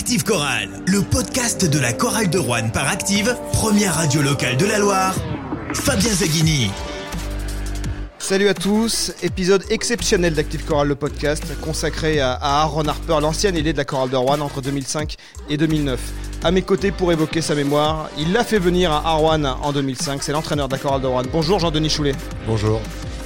Active 0.00 0.24
Chorale, 0.24 0.70
le 0.86 1.02
podcast 1.02 1.70
de 1.70 1.78
la 1.78 1.92
chorale 1.92 2.30
de 2.30 2.38
Rouen 2.38 2.70
par 2.70 2.88
Active, 2.88 3.36
première 3.52 3.96
radio 3.96 4.22
locale 4.22 4.56
de 4.56 4.64
la 4.64 4.78
Loire. 4.78 5.14
Fabien 5.74 6.08
Zaghini. 6.08 6.70
Salut 8.18 8.48
à 8.48 8.54
tous, 8.54 9.12
épisode 9.22 9.62
exceptionnel 9.68 10.32
d'Active 10.32 10.64
Chorale, 10.64 10.88
le 10.88 10.94
podcast 10.94 11.44
consacré 11.60 12.18
à, 12.18 12.32
Aaron 12.32 12.88
Harper, 12.88 13.18
l'ancien 13.20 13.54
ailier 13.54 13.74
de 13.74 13.76
la 13.76 13.84
chorale 13.84 14.08
de 14.08 14.16
Rouen 14.16 14.40
entre 14.40 14.62
2005 14.62 15.16
et 15.50 15.58
2009. 15.58 16.00
À 16.44 16.50
mes 16.50 16.62
côtés 16.62 16.92
pour 16.92 17.12
évoquer 17.12 17.42
sa 17.42 17.54
mémoire, 17.54 18.08
il 18.16 18.32
l'a 18.32 18.42
fait 18.42 18.58
venir 18.58 18.90
à 18.90 19.12
Rouen 19.12 19.44
en 19.44 19.70
2005, 19.70 20.22
c'est 20.22 20.32
l'entraîneur 20.32 20.68
de 20.68 20.72
la 20.72 20.78
chorale 20.78 21.02
de 21.02 21.08
Rouen. 21.08 21.24
Bonjour 21.30 21.58
Jean-Denis 21.58 21.90
Choulet. 21.90 22.14
Bonjour. 22.46 22.80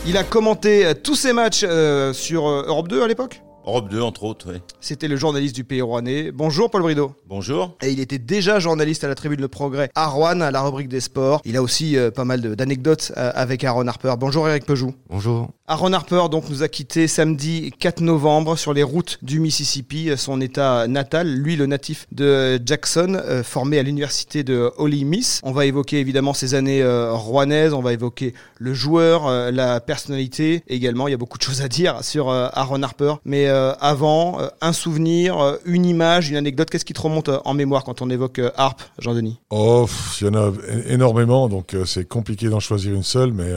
Il 0.08 0.16
a 0.16 0.24
commenté 0.24 0.84
euh, 0.84 0.94
tous 0.94 1.14
ses 1.14 1.32
matchs 1.32 1.62
euh, 1.62 2.12
sur 2.12 2.48
euh, 2.48 2.64
Europe 2.66 2.88
2 2.88 3.00
à 3.00 3.06
l'époque? 3.06 3.43
Europe 3.66 3.88
2, 3.88 4.00
entre 4.02 4.24
autres, 4.24 4.52
oui. 4.52 4.58
C'était 4.80 5.08
le 5.08 5.16
journaliste 5.16 5.54
du 5.54 5.64
Pays 5.64 5.80
Rouennais. 5.80 6.30
Bonjour 6.32 6.70
Paul 6.70 6.82
Brideau. 6.82 7.14
Bonjour. 7.26 7.74
Et 7.82 7.90
il 7.92 7.98
était 8.00 8.18
déjà 8.18 8.58
journaliste 8.58 9.04
à 9.04 9.08
la 9.08 9.14
Tribune 9.14 9.40
Le 9.40 9.48
Progrès 9.48 9.88
à 9.94 10.06
Rouen, 10.06 10.40
à 10.42 10.50
la 10.50 10.60
rubrique 10.60 10.88
des 10.88 11.00
sports. 11.00 11.40
Il 11.46 11.56
a 11.56 11.62
aussi 11.62 11.96
euh, 11.96 12.10
pas 12.10 12.24
mal 12.26 12.42
de- 12.42 12.54
d'anecdotes 12.54 13.12
euh, 13.16 13.32
avec 13.34 13.64
Aaron 13.64 13.86
Harper. 13.86 14.14
Bonjour 14.18 14.46
Eric 14.48 14.66
Pejou. 14.66 14.92
Bonjour. 15.08 15.48
Aaron 15.66 15.94
Harper 15.94 16.24
donc 16.30 16.50
nous 16.50 16.62
a 16.62 16.68
quitté 16.68 17.08
samedi 17.08 17.72
4 17.78 18.02
novembre 18.02 18.54
sur 18.54 18.74
les 18.74 18.82
routes 18.82 19.18
du 19.22 19.40
Mississippi, 19.40 20.10
euh, 20.10 20.16
son 20.18 20.42
état 20.42 20.86
natal, 20.88 21.26
lui 21.26 21.56
le 21.56 21.64
natif 21.64 22.06
de 22.12 22.60
Jackson, 22.62 23.16
euh, 23.18 23.42
formé 23.42 23.78
à 23.78 23.82
l'université 23.82 24.44
de 24.44 24.70
Ole 24.76 25.02
Miss. 25.06 25.40
On 25.42 25.52
va 25.52 25.64
évoquer 25.64 26.00
évidemment 26.00 26.34
ses 26.34 26.52
années 26.52 26.82
euh, 26.82 27.14
on 27.14 27.80
va 27.80 27.94
évoquer 27.94 28.34
le 28.58 28.74
joueur, 28.74 29.26
euh, 29.26 29.50
la 29.50 29.80
personnalité 29.80 30.62
également, 30.68 31.08
il 31.08 31.12
y 31.12 31.14
a 31.14 31.16
beaucoup 31.16 31.38
de 31.38 31.42
choses 31.42 31.62
à 31.62 31.68
dire 31.68 32.04
sur 32.04 32.30
Aaron 32.30 32.82
Harper. 32.82 33.14
Mais 33.24 33.46
avant, 33.46 34.38
un 34.60 34.72
souvenir, 34.74 35.56
une 35.64 35.86
image, 35.86 36.28
une 36.28 36.36
anecdote, 36.36 36.68
qu'est-ce 36.68 36.84
qui 36.84 36.92
te 36.92 37.00
remonte 37.00 37.30
en 37.44 37.54
mémoire 37.54 37.84
quand 37.84 38.02
on 38.02 38.10
évoque 38.10 38.40
Harp, 38.56 38.82
Jean-Denis? 38.98 39.38
Oh, 39.48 39.86
il 40.20 40.26
y 40.26 40.30
en 40.30 40.34
a 40.34 40.52
énormément, 40.88 41.48
donc 41.48 41.74
c'est 41.86 42.06
compliqué 42.06 42.48
d'en 42.48 42.60
choisir 42.60 42.94
une 42.94 43.02
seule, 43.02 43.32
mais 43.32 43.50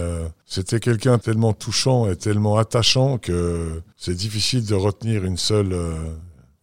c'était 0.46 0.80
quelqu'un 0.80 1.18
tellement 1.18 1.52
touchant 1.52 1.97
et 2.06 2.16
tellement 2.16 2.58
attachant 2.58 3.18
que 3.18 3.82
c'est 3.96 4.14
difficile 4.14 4.66
de 4.66 4.76
retenir 4.76 5.26
une 5.26 5.38
seule. 5.38 5.74
euh, 5.74 5.96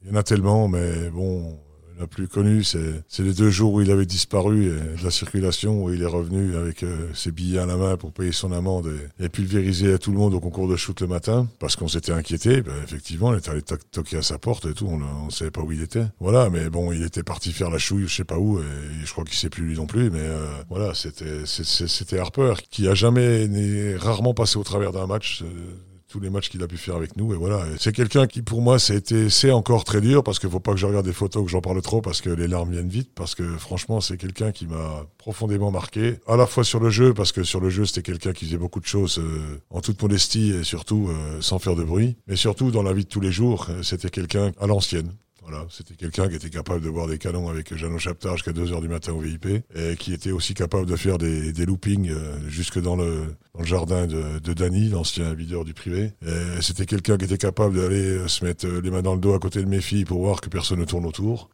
Il 0.02 0.10
y 0.10 0.12
en 0.12 0.16
a 0.16 0.22
tellement, 0.22 0.68
mais 0.68 1.10
bon, 1.10 1.58
la 1.98 2.06
plus 2.06 2.28
connue, 2.28 2.64
c'est 2.64 3.02
les 3.18 3.32
deux 3.32 3.50
jours 3.50 3.74
où 3.74 3.80
il 3.80 3.90
avait 3.90 4.06
disparu 4.06 4.66
et 4.66 4.98
de 4.98 5.04
la 5.04 5.10
circulation, 5.10 5.84
où 5.84 5.92
il 5.92 6.02
est 6.02 6.06
revenu 6.06 6.56
avec 6.56 6.82
euh, 6.82 7.08
ses 7.14 7.30
billets 7.30 7.58
à 7.58 7.66
la 7.66 7.76
main 7.76 7.96
pour 7.96 8.12
payer 8.12 8.32
son 8.32 8.52
amende 8.52 8.92
et, 9.20 9.28
pulvériser 9.28 9.98
tout 9.98 10.12
le 10.12 10.18
monde 10.18 10.34
au 10.34 10.40
concours 10.40 10.68
de 10.68 10.76
shoot 10.76 11.00
le 11.00 11.06
matin, 11.06 11.48
parce 11.58 11.76
qu'on 11.76 11.88
s'était 11.88 12.12
inquiété. 12.12 12.62
Ben, 12.62 12.74
effectivement, 12.84 13.28
on 13.28 13.36
était 13.36 13.50
allé 13.50 13.62
toquer 13.62 14.18
à 14.18 14.22
sa 14.22 14.38
porte 14.38 14.66
et 14.66 14.74
tout, 14.74 14.86
on 14.86 15.26
ne 15.26 15.30
savait 15.30 15.50
pas 15.50 15.62
où 15.62 15.72
il 15.72 15.82
était. 15.82 16.06
Voilà, 16.20 16.50
mais 16.50 16.70
bon, 16.70 16.92
il 16.92 17.02
était 17.02 17.22
parti 17.22 17.52
faire 17.52 17.70
la 17.70 17.78
chouille, 17.78 18.06
je 18.06 18.14
sais 18.14 18.24
pas 18.24 18.38
où, 18.38 18.58
et 18.58 18.62
je 19.04 19.10
crois 19.10 19.24
qu'il 19.24 19.36
sait 19.36 19.50
plus 19.50 19.64
lui 19.64 19.76
non 19.76 19.86
plus, 19.86 20.10
mais 20.10 20.20
euh, 20.20 20.46
voilà, 20.68 20.92
c'était 20.94 22.18
Harper 22.18 22.54
qui 22.70 22.88
a 22.88 22.94
jamais, 22.94 23.48
n'est 23.48 23.96
rarement 23.96 24.34
passé 24.34 24.58
au 24.58 24.64
travers 24.64 24.92
d'un 24.92 25.06
match. 25.06 25.42
euh, 25.42 25.93
tous 26.14 26.20
les 26.20 26.30
matchs 26.30 26.48
qu'il 26.48 26.62
a 26.62 26.68
pu 26.68 26.76
faire 26.76 26.94
avec 26.94 27.16
nous 27.16 27.34
et 27.34 27.36
voilà. 27.36 27.64
C'est 27.76 27.90
quelqu'un 27.90 28.28
qui 28.28 28.40
pour 28.40 28.62
moi 28.62 28.78
c'est 28.78 29.50
encore 29.50 29.82
très 29.82 30.00
dur 30.00 30.22
parce 30.22 30.38
qu'il 30.38 30.48
faut 30.48 30.60
pas 30.60 30.70
que 30.70 30.78
je 30.78 30.86
regarde 30.86 31.04
des 31.04 31.12
photos 31.12 31.44
que 31.44 31.50
j'en 31.50 31.60
parle 31.60 31.82
trop 31.82 32.00
parce 32.00 32.20
que 32.20 32.30
les 32.30 32.46
larmes 32.46 32.70
viennent 32.70 32.88
vite 32.88 33.10
parce 33.16 33.34
que 33.34 33.42
franchement 33.56 34.00
c'est 34.00 34.16
quelqu'un 34.16 34.52
qui 34.52 34.68
m'a 34.68 35.06
profondément 35.18 35.72
marqué 35.72 36.20
à 36.28 36.36
la 36.36 36.46
fois 36.46 36.62
sur 36.62 36.78
le 36.78 36.88
jeu 36.88 37.14
parce 37.14 37.32
que 37.32 37.42
sur 37.42 37.58
le 37.58 37.68
jeu 37.68 37.84
c'était 37.84 38.02
quelqu'un 38.02 38.32
qui 38.32 38.44
faisait 38.44 38.58
beaucoup 38.58 38.78
de 38.78 38.86
choses 38.86 39.18
euh, 39.18 39.60
en 39.70 39.80
toute 39.80 40.00
modestie 40.00 40.52
et 40.52 40.62
surtout 40.62 41.08
euh, 41.08 41.40
sans 41.40 41.58
faire 41.58 41.74
de 41.74 41.82
bruit 41.82 42.16
mais 42.28 42.36
surtout 42.36 42.70
dans 42.70 42.84
la 42.84 42.92
vie 42.92 43.02
de 43.02 43.08
tous 43.08 43.20
les 43.20 43.32
jours 43.32 43.66
euh, 43.70 43.82
c'était 43.82 44.08
quelqu'un 44.08 44.52
à 44.60 44.68
l'ancienne 44.68 45.10
voilà, 45.46 45.66
c'était 45.68 45.94
quelqu'un 45.94 46.28
qui 46.28 46.36
était 46.36 46.48
capable 46.48 46.80
de 46.80 46.88
boire 46.88 47.06
des 47.06 47.18
canons 47.18 47.50
avec 47.50 47.76
Jeannot 47.76 47.98
Chaptard 47.98 48.36
jusqu'à 48.36 48.52
2 48.52 48.72
heures 48.72 48.80
du 48.80 48.88
matin 48.88 49.12
au 49.12 49.18
VIP 49.18 49.46
et 49.74 49.96
qui 49.98 50.14
était 50.14 50.30
aussi 50.30 50.54
capable 50.54 50.86
de 50.86 50.96
faire 50.96 51.18
des, 51.18 51.52
loopings 51.66 52.10
euh, 52.10 52.38
jusque 52.48 52.80
dans 52.80 52.96
le, 52.96 53.34
jardin 53.60 54.06
de, 54.06 54.38
de 54.38 54.52
Danny, 54.54 54.88
l'ancien 54.88 55.34
videur 55.34 55.64
du 55.64 55.74
privé. 55.74 56.12
C'était 56.60 56.86
quelqu'un 56.86 57.18
qui 57.18 57.26
était 57.26 57.36
capable 57.36 57.76
d'aller 57.76 58.16
euh, 58.16 58.28
se 58.28 58.44
mettre 58.44 58.66
euh, 58.66 58.80
les 58.82 58.90
mains 58.90 59.02
dans 59.02 59.14
le 59.14 59.20
dos 59.20 59.34
à 59.34 59.38
côté 59.38 59.60
de 59.60 59.68
mes 59.68 59.82
filles 59.82 60.06
pour 60.06 60.22
voir 60.22 60.40
que 60.40 60.48
personne 60.48 60.80
ne 60.80 60.84
tourne 60.84 61.04
autour. 61.04 61.50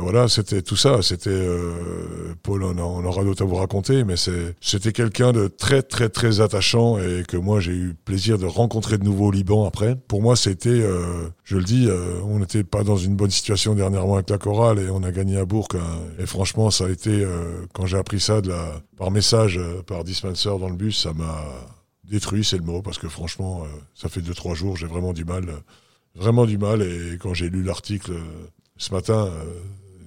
Voilà, 0.00 0.28
c'était 0.28 0.62
tout 0.62 0.76
ça. 0.76 1.02
C'était 1.02 1.46
Paul, 2.42 2.64
on, 2.64 3.04
aura 3.04 3.24
d'autres 3.24 3.42
à 3.42 3.46
vous 3.46 3.54
raconter, 3.56 4.04
mais 4.04 4.14
c'était 4.16 4.92
quelqu'un 4.92 5.32
de 5.32 5.48
très 5.48 5.82
très 5.82 6.08
très 6.08 6.40
attachant 6.40 6.98
et 6.98 7.24
que 7.26 7.36
moi 7.36 7.60
j'ai 7.60 7.72
eu 7.72 7.94
plaisir 8.04 8.38
de 8.38 8.46
rencontrer 8.46 8.98
de 8.98 9.04
nouveau 9.04 9.26
au 9.26 9.30
Liban 9.30 9.66
après. 9.66 9.96
Pour 10.08 10.22
moi, 10.22 10.36
c'était, 10.36 10.82
je 11.44 11.56
le 11.56 11.64
dis, 11.64 11.88
on 12.24 12.38
n'était 12.38 12.64
pas 12.64 12.84
dans 12.84 12.96
une 12.96 13.16
bonne 13.16 13.30
situation 13.34 13.74
dernièrement 13.74 14.14
avec 14.14 14.30
la 14.30 14.38
chorale 14.38 14.78
et 14.78 14.88
on 14.88 15.02
a 15.02 15.12
gagné 15.12 15.36
à 15.36 15.44
Bourg. 15.44 15.68
hein. 15.74 16.00
Et 16.18 16.26
franchement, 16.26 16.70
ça 16.70 16.86
a 16.86 16.88
été 16.88 17.10
euh, 17.10 17.66
quand 17.74 17.86
j'ai 17.86 17.98
appris 17.98 18.20
ça 18.20 18.40
par 18.96 19.10
message, 19.10 19.58
euh, 19.58 19.82
par 19.82 20.04
dispenser 20.04 20.48
dans 20.48 20.68
le 20.68 20.76
bus, 20.76 21.02
ça 21.02 21.12
m'a 21.12 21.44
détruit, 22.04 22.44
c'est 22.44 22.56
le 22.56 22.64
mot, 22.64 22.80
parce 22.80 22.98
que 22.98 23.08
franchement, 23.08 23.64
euh, 23.64 23.68
ça 23.94 24.08
fait 24.08 24.20
deux 24.20 24.34
trois 24.34 24.54
jours, 24.54 24.76
j'ai 24.76 24.86
vraiment 24.86 25.12
du 25.12 25.24
mal, 25.24 25.46
vraiment 26.14 26.46
du 26.46 26.56
mal. 26.56 26.80
Et 26.82 27.18
quand 27.18 27.34
j'ai 27.34 27.50
lu 27.50 27.62
l'article 27.62 28.12
ce 28.76 28.92
matin 28.92 29.30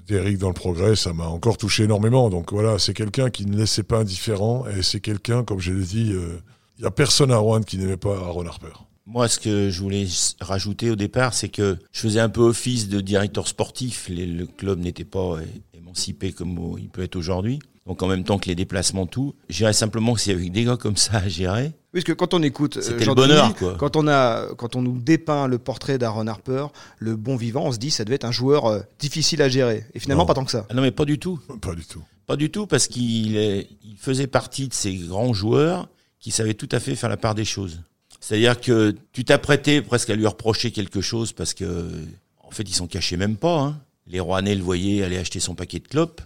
d'Eric 0.07 0.37
dans 0.37 0.47
le 0.47 0.53
Progrès, 0.53 0.95
ça 0.95 1.13
m'a 1.13 1.27
encore 1.27 1.57
touché 1.57 1.83
énormément. 1.83 2.29
Donc 2.29 2.53
voilà, 2.53 2.79
c'est 2.79 2.93
quelqu'un 2.93 3.29
qui 3.29 3.45
ne 3.45 3.57
laissait 3.57 3.83
pas 3.83 3.99
indifférent, 3.99 4.65
et 4.67 4.81
c'est 4.81 5.01
quelqu'un, 5.01 5.43
comme 5.43 5.59
je 5.59 5.73
l'ai 5.73 5.85
dit, 5.85 6.13
il 6.77 6.83
y 6.83 6.87
a 6.87 6.91
personne 6.91 7.31
à 7.31 7.37
Rouen 7.37 7.61
qui 7.61 7.77
n'aimait 7.77 7.97
pas 7.97 8.15
Aaron 8.15 8.45
Harper. 8.45 8.86
Moi, 9.09 9.27
ce 9.29 9.39
que 9.39 9.69
je 9.69 9.81
voulais 9.81 10.05
rajouter 10.41 10.89
au 10.91 10.95
départ, 10.97 11.33
c'est 11.33 11.47
que 11.49 11.77
je 11.93 12.01
faisais 12.01 12.19
un 12.19 12.27
peu 12.29 12.41
office 12.41 12.89
de 12.89 12.99
directeur 12.99 13.47
sportif. 13.47 14.09
Les- 14.09 14.25
le 14.25 14.45
club 14.45 14.79
n'était 14.79 15.05
pas 15.05 15.37
émancipé 15.73 16.33
comme 16.33 16.75
il 16.77 16.89
peut 16.89 17.03
être 17.03 17.15
aujourd'hui. 17.15 17.59
Donc, 17.85 18.03
en 18.03 18.07
même 18.07 18.25
temps 18.25 18.37
que 18.37 18.49
les 18.49 18.55
déplacements, 18.55 19.05
tout. 19.07 19.33
Je 19.47 19.59
dirais 19.59 19.71
simplement 19.71 20.13
que 20.13 20.19
c'est 20.19 20.33
avec 20.33 20.51
des 20.51 20.65
gars 20.65 20.75
comme 20.75 20.97
ça 20.97 21.19
à 21.19 21.27
gérer. 21.29 21.71
Puisque 21.93 22.13
quand 22.15 22.33
on 22.33 22.43
écoute 22.43 22.75
euh, 22.75 22.81
C'était 22.81 23.05
le 23.05 23.13
bonheur, 23.13 23.55
quoi. 23.55 23.75
quand 23.79 23.95
on 23.95 24.09
a, 24.09 24.53
quand 24.57 24.75
on 24.75 24.81
nous 24.81 24.99
dépeint 24.99 25.47
le 25.47 25.57
portrait 25.57 25.97
d'Aaron 25.97 26.27
Harper, 26.27 26.67
le 26.99 27.15
bon 27.15 27.37
vivant, 27.37 27.63
on 27.63 27.71
se 27.71 27.77
dit 27.77 27.89
ça 27.89 28.03
devait 28.03 28.15
être 28.15 28.25
un 28.25 28.33
joueur 28.33 28.65
euh, 28.65 28.81
difficile 28.99 29.41
à 29.41 29.47
gérer. 29.47 29.85
Et 29.93 29.99
finalement, 29.99 30.23
Non. 30.23 30.27
pas 30.27 30.33
tant 30.33 30.43
que 30.43 30.51
ça. 30.51 30.65
Ah 30.69 30.73
non, 30.73 30.81
mais 30.81 30.91
pas 30.91 31.05
du 31.05 31.17
tout. 31.17 31.39
Pas 31.61 31.73
du 31.75 31.85
tout. 31.85 32.03
Pas 32.25 32.35
du 32.35 32.49
tout, 32.51 32.67
parce 32.67 32.87
qu'il 32.87 33.37
il 33.37 33.95
faisait 33.97 34.27
partie 34.27 34.67
de 34.67 34.73
ces 34.73 34.93
grands 34.93 35.31
joueurs 35.33 35.87
qui 36.19 36.31
savaient 36.31 36.55
tout 36.55 36.67
à 36.73 36.81
fait 36.81 36.93
faire 36.97 37.07
la 37.09 37.15
part 37.15 37.35
des 37.35 37.45
choses. 37.45 37.79
C'est-à-dire 38.27 38.59
que 38.59 38.93
tu 39.13 39.23
t'apprêtais 39.23 39.81
presque 39.81 40.09
à 40.09 40.15
lui 40.15 40.27
reprocher 40.27 40.71
quelque 40.71 40.99
chose 40.99 41.31
parce 41.31 41.53
que, 41.53 41.89
en 42.43 42.51
fait, 42.51 42.63
ils 42.63 42.73
s'en 42.73 42.85
cachaient 42.85 43.15
même 43.15 43.37
pas. 43.37 43.61
Hein. 43.61 43.79
Les 44.05 44.19
Rouennais 44.19 44.53
le 44.53 44.61
voyaient 44.61 45.01
aller 45.01 45.17
acheter 45.17 45.39
son 45.39 45.55
paquet 45.55 45.79
de 45.79 45.87
clopes. 45.87 46.19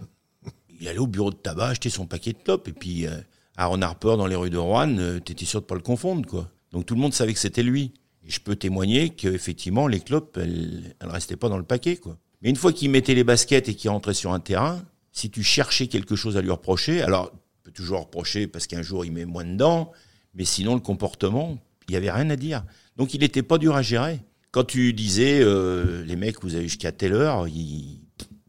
Il 0.80 0.88
allait 0.88 0.98
au 0.98 1.06
bureau 1.06 1.30
de 1.30 1.36
tabac 1.36 1.68
acheter 1.68 1.90
son 1.90 2.06
paquet 2.06 2.32
de 2.32 2.38
clopes. 2.38 2.66
Et 2.66 2.72
puis, 2.72 3.06
euh, 3.06 3.18
Aaron 3.56 3.82
Harper 3.82 4.16
dans 4.18 4.26
les 4.26 4.34
rues 4.34 4.50
de 4.50 4.58
Rouen, 4.58 4.98
euh, 4.98 5.20
t'étais 5.20 5.44
sûr 5.44 5.60
de 5.60 5.66
pas 5.66 5.76
le 5.76 5.80
confondre, 5.80 6.28
quoi. 6.28 6.48
Donc 6.72 6.86
tout 6.86 6.96
le 6.96 7.00
monde 7.00 7.14
savait 7.14 7.34
que 7.34 7.38
c'était 7.38 7.62
lui. 7.62 7.92
Et 8.26 8.30
je 8.32 8.40
peux 8.40 8.56
témoigner 8.56 9.10
qu'effectivement, 9.10 9.86
les 9.86 10.00
clopes, 10.00 10.36
elles, 10.38 10.96
elles 10.98 11.08
restaient 11.08 11.36
pas 11.36 11.48
dans 11.48 11.58
le 11.58 11.62
paquet, 11.62 11.98
quoi. 11.98 12.18
Mais 12.40 12.50
une 12.50 12.56
fois 12.56 12.72
qu'il 12.72 12.90
mettait 12.90 13.14
les 13.14 13.22
baskets 13.22 13.68
et 13.68 13.76
qu'il 13.76 13.90
rentrait 13.90 14.14
sur 14.14 14.32
un 14.32 14.40
terrain, 14.40 14.82
si 15.12 15.30
tu 15.30 15.44
cherchais 15.44 15.86
quelque 15.86 16.16
chose 16.16 16.36
à 16.36 16.42
lui 16.42 16.50
reprocher, 16.50 17.00
alors 17.00 17.30
tu 17.30 17.62
peux 17.62 17.70
toujours 17.70 18.00
reprocher 18.00 18.48
parce 18.48 18.66
qu'un 18.66 18.82
jour 18.82 19.04
il 19.04 19.12
met 19.12 19.24
moins 19.24 19.44
dedans, 19.44 19.92
mais 20.34 20.44
sinon 20.44 20.74
le 20.74 20.80
comportement, 20.80 21.58
il 21.88 21.94
y 21.94 21.96
avait 21.96 22.10
rien 22.10 22.28
à 22.30 22.36
dire. 22.36 22.64
Donc 22.96 23.14
il 23.14 23.20
n'était 23.20 23.42
pas 23.42 23.58
dur 23.58 23.74
à 23.74 23.82
gérer. 23.82 24.20
Quand 24.50 24.64
tu 24.64 24.92
disais 24.92 25.40
euh, 25.40 26.04
les 26.04 26.16
mecs, 26.16 26.42
vous 26.42 26.54
avez 26.54 26.64
jusqu'à 26.64 26.92
telle 26.92 27.14
heure, 27.14 27.48
il, 27.48 28.00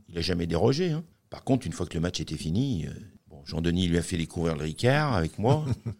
il 0.10 0.18
a 0.18 0.22
jamais 0.22 0.48
dérogé. 0.48 0.92
hein. 0.92 1.04
Par 1.30 1.44
contre, 1.44 1.66
une 1.66 1.74
fois 1.74 1.86
que 1.86 1.94
le 1.96 2.02
match 2.02 2.20
était 2.20 2.36
fini, 2.38 2.86
euh, 2.88 2.92
bon, 3.30 3.38
Jean-Denis 3.46 3.88
lui 3.88 3.98
a 3.98 4.02
fait 4.02 4.18
découvrir 4.18 4.56
le 4.56 4.64
Ricard 4.64 5.14
avec 5.14 5.40
moi. 5.40 5.66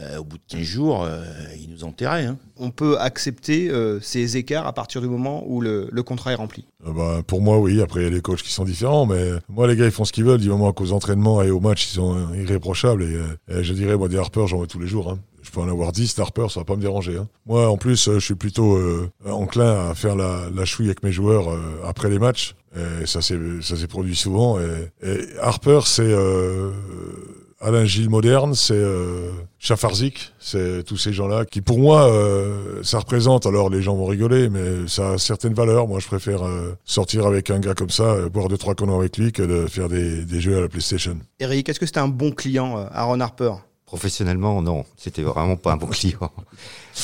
Euh, 0.00 0.18
au 0.18 0.22
bout 0.22 0.36
de 0.38 0.42
15 0.46 0.60
jours, 0.60 1.02
euh, 1.02 1.24
il 1.60 1.70
nous 1.70 1.82
enterrait. 1.82 2.24
Hein. 2.24 2.38
On 2.56 2.70
peut 2.70 2.96
accepter 3.00 3.68
euh, 3.68 3.98
ces 4.00 4.36
écarts 4.36 4.68
à 4.68 4.72
partir 4.72 5.00
du 5.00 5.08
moment 5.08 5.42
où 5.48 5.60
le, 5.60 5.88
le 5.90 6.02
contrat 6.04 6.30
est 6.30 6.36
rempli? 6.36 6.64
Euh, 6.86 6.92
bah, 6.92 7.22
pour 7.26 7.40
moi, 7.40 7.58
oui. 7.58 7.80
Après, 7.82 8.02
il 8.02 8.04
y 8.04 8.06
a 8.06 8.10
des 8.10 8.20
coachs 8.20 8.40
qui 8.44 8.52
sont 8.52 8.64
différents, 8.64 9.06
mais 9.06 9.32
moi, 9.48 9.66
les 9.66 9.74
gars, 9.74 9.86
ils 9.86 9.90
font 9.90 10.04
ce 10.04 10.12
qu'ils 10.12 10.22
veulent 10.22 10.40
du 10.40 10.50
moment 10.50 10.72
qu'aux 10.72 10.92
entraînements 10.92 11.42
et 11.42 11.50
aux 11.50 11.58
matchs, 11.58 11.86
ils 11.90 11.94
sont 11.96 12.32
irréprochables. 12.32 13.02
Et, 13.02 13.18
et 13.58 13.64
je 13.64 13.72
dirais, 13.72 13.96
moi, 13.96 14.06
des 14.08 14.18
Harper, 14.18 14.44
j'en 14.46 14.60
veux 14.60 14.68
tous 14.68 14.78
les 14.78 14.86
jours. 14.86 15.10
Hein. 15.10 15.18
En 15.58 15.68
avoir 15.68 15.92
10 15.92 16.18
Harper, 16.18 16.46
ça 16.50 16.60
va 16.60 16.64
pas 16.64 16.76
me 16.76 16.80
déranger. 16.80 17.16
Hein. 17.16 17.28
Moi, 17.46 17.68
en 17.68 17.76
plus, 17.76 18.08
euh, 18.08 18.14
je 18.18 18.24
suis 18.24 18.34
plutôt 18.34 18.76
euh, 18.76 19.10
enclin 19.26 19.90
à 19.90 19.94
faire 19.94 20.14
la, 20.16 20.64
chouille 20.64 20.86
avec 20.86 21.02
mes 21.02 21.12
joueurs 21.12 21.50
euh, 21.50 21.58
après 21.84 22.08
les 22.08 22.18
matchs. 22.18 22.54
Et 23.02 23.06
ça 23.06 23.22
s'est 23.22 23.86
produit 23.88 24.14
souvent. 24.14 24.58
Et, 24.60 25.18
Harper, 25.40 25.80
c'est 25.84 26.02
euh, 26.02 26.70
Alain 27.60 27.84
Gilles 27.86 28.10
moderne, 28.10 28.54
c'est 28.54 28.84
Chafarzik, 29.58 30.32
c'est 30.38 30.84
tous 30.84 30.96
ces 30.96 31.12
gens-là 31.12 31.44
qui, 31.44 31.60
pour 31.60 31.80
moi, 31.80 32.08
ça 32.82 33.00
représente. 33.00 33.46
Alors 33.46 33.68
les 33.68 33.82
gens 33.82 33.96
vont 33.96 34.04
rigoler, 34.04 34.48
mais 34.48 34.86
ça 34.86 35.12
a 35.12 35.18
certaines 35.18 35.54
valeurs. 35.54 35.88
Moi, 35.88 35.98
je 35.98 36.06
préfère 36.06 36.42
sortir 36.84 37.26
avec 37.26 37.50
un 37.50 37.58
gars 37.58 37.74
comme 37.74 37.90
ça, 37.90 38.28
boire 38.28 38.48
deux 38.48 38.58
trois 38.58 38.76
conneries 38.76 38.98
avec 38.98 39.16
lui, 39.16 39.32
que 39.32 39.42
de 39.42 39.66
faire 39.66 39.88
des, 39.88 40.24
des 40.24 40.40
jeux 40.40 40.58
à 40.58 40.60
la 40.60 40.68
PlayStation. 40.68 41.18
Eric, 41.40 41.68
est-ce 41.68 41.80
que 41.80 41.86
c'était 41.86 41.98
un 41.98 42.08
bon 42.08 42.30
client, 42.30 42.86
Aaron 42.92 43.18
Harper? 43.18 43.54
Professionnellement, 43.88 44.60
non, 44.60 44.84
c'était 44.98 45.22
vraiment 45.22 45.56
pas 45.56 45.72
un 45.72 45.78
bon 45.78 45.86
client. 45.98 46.30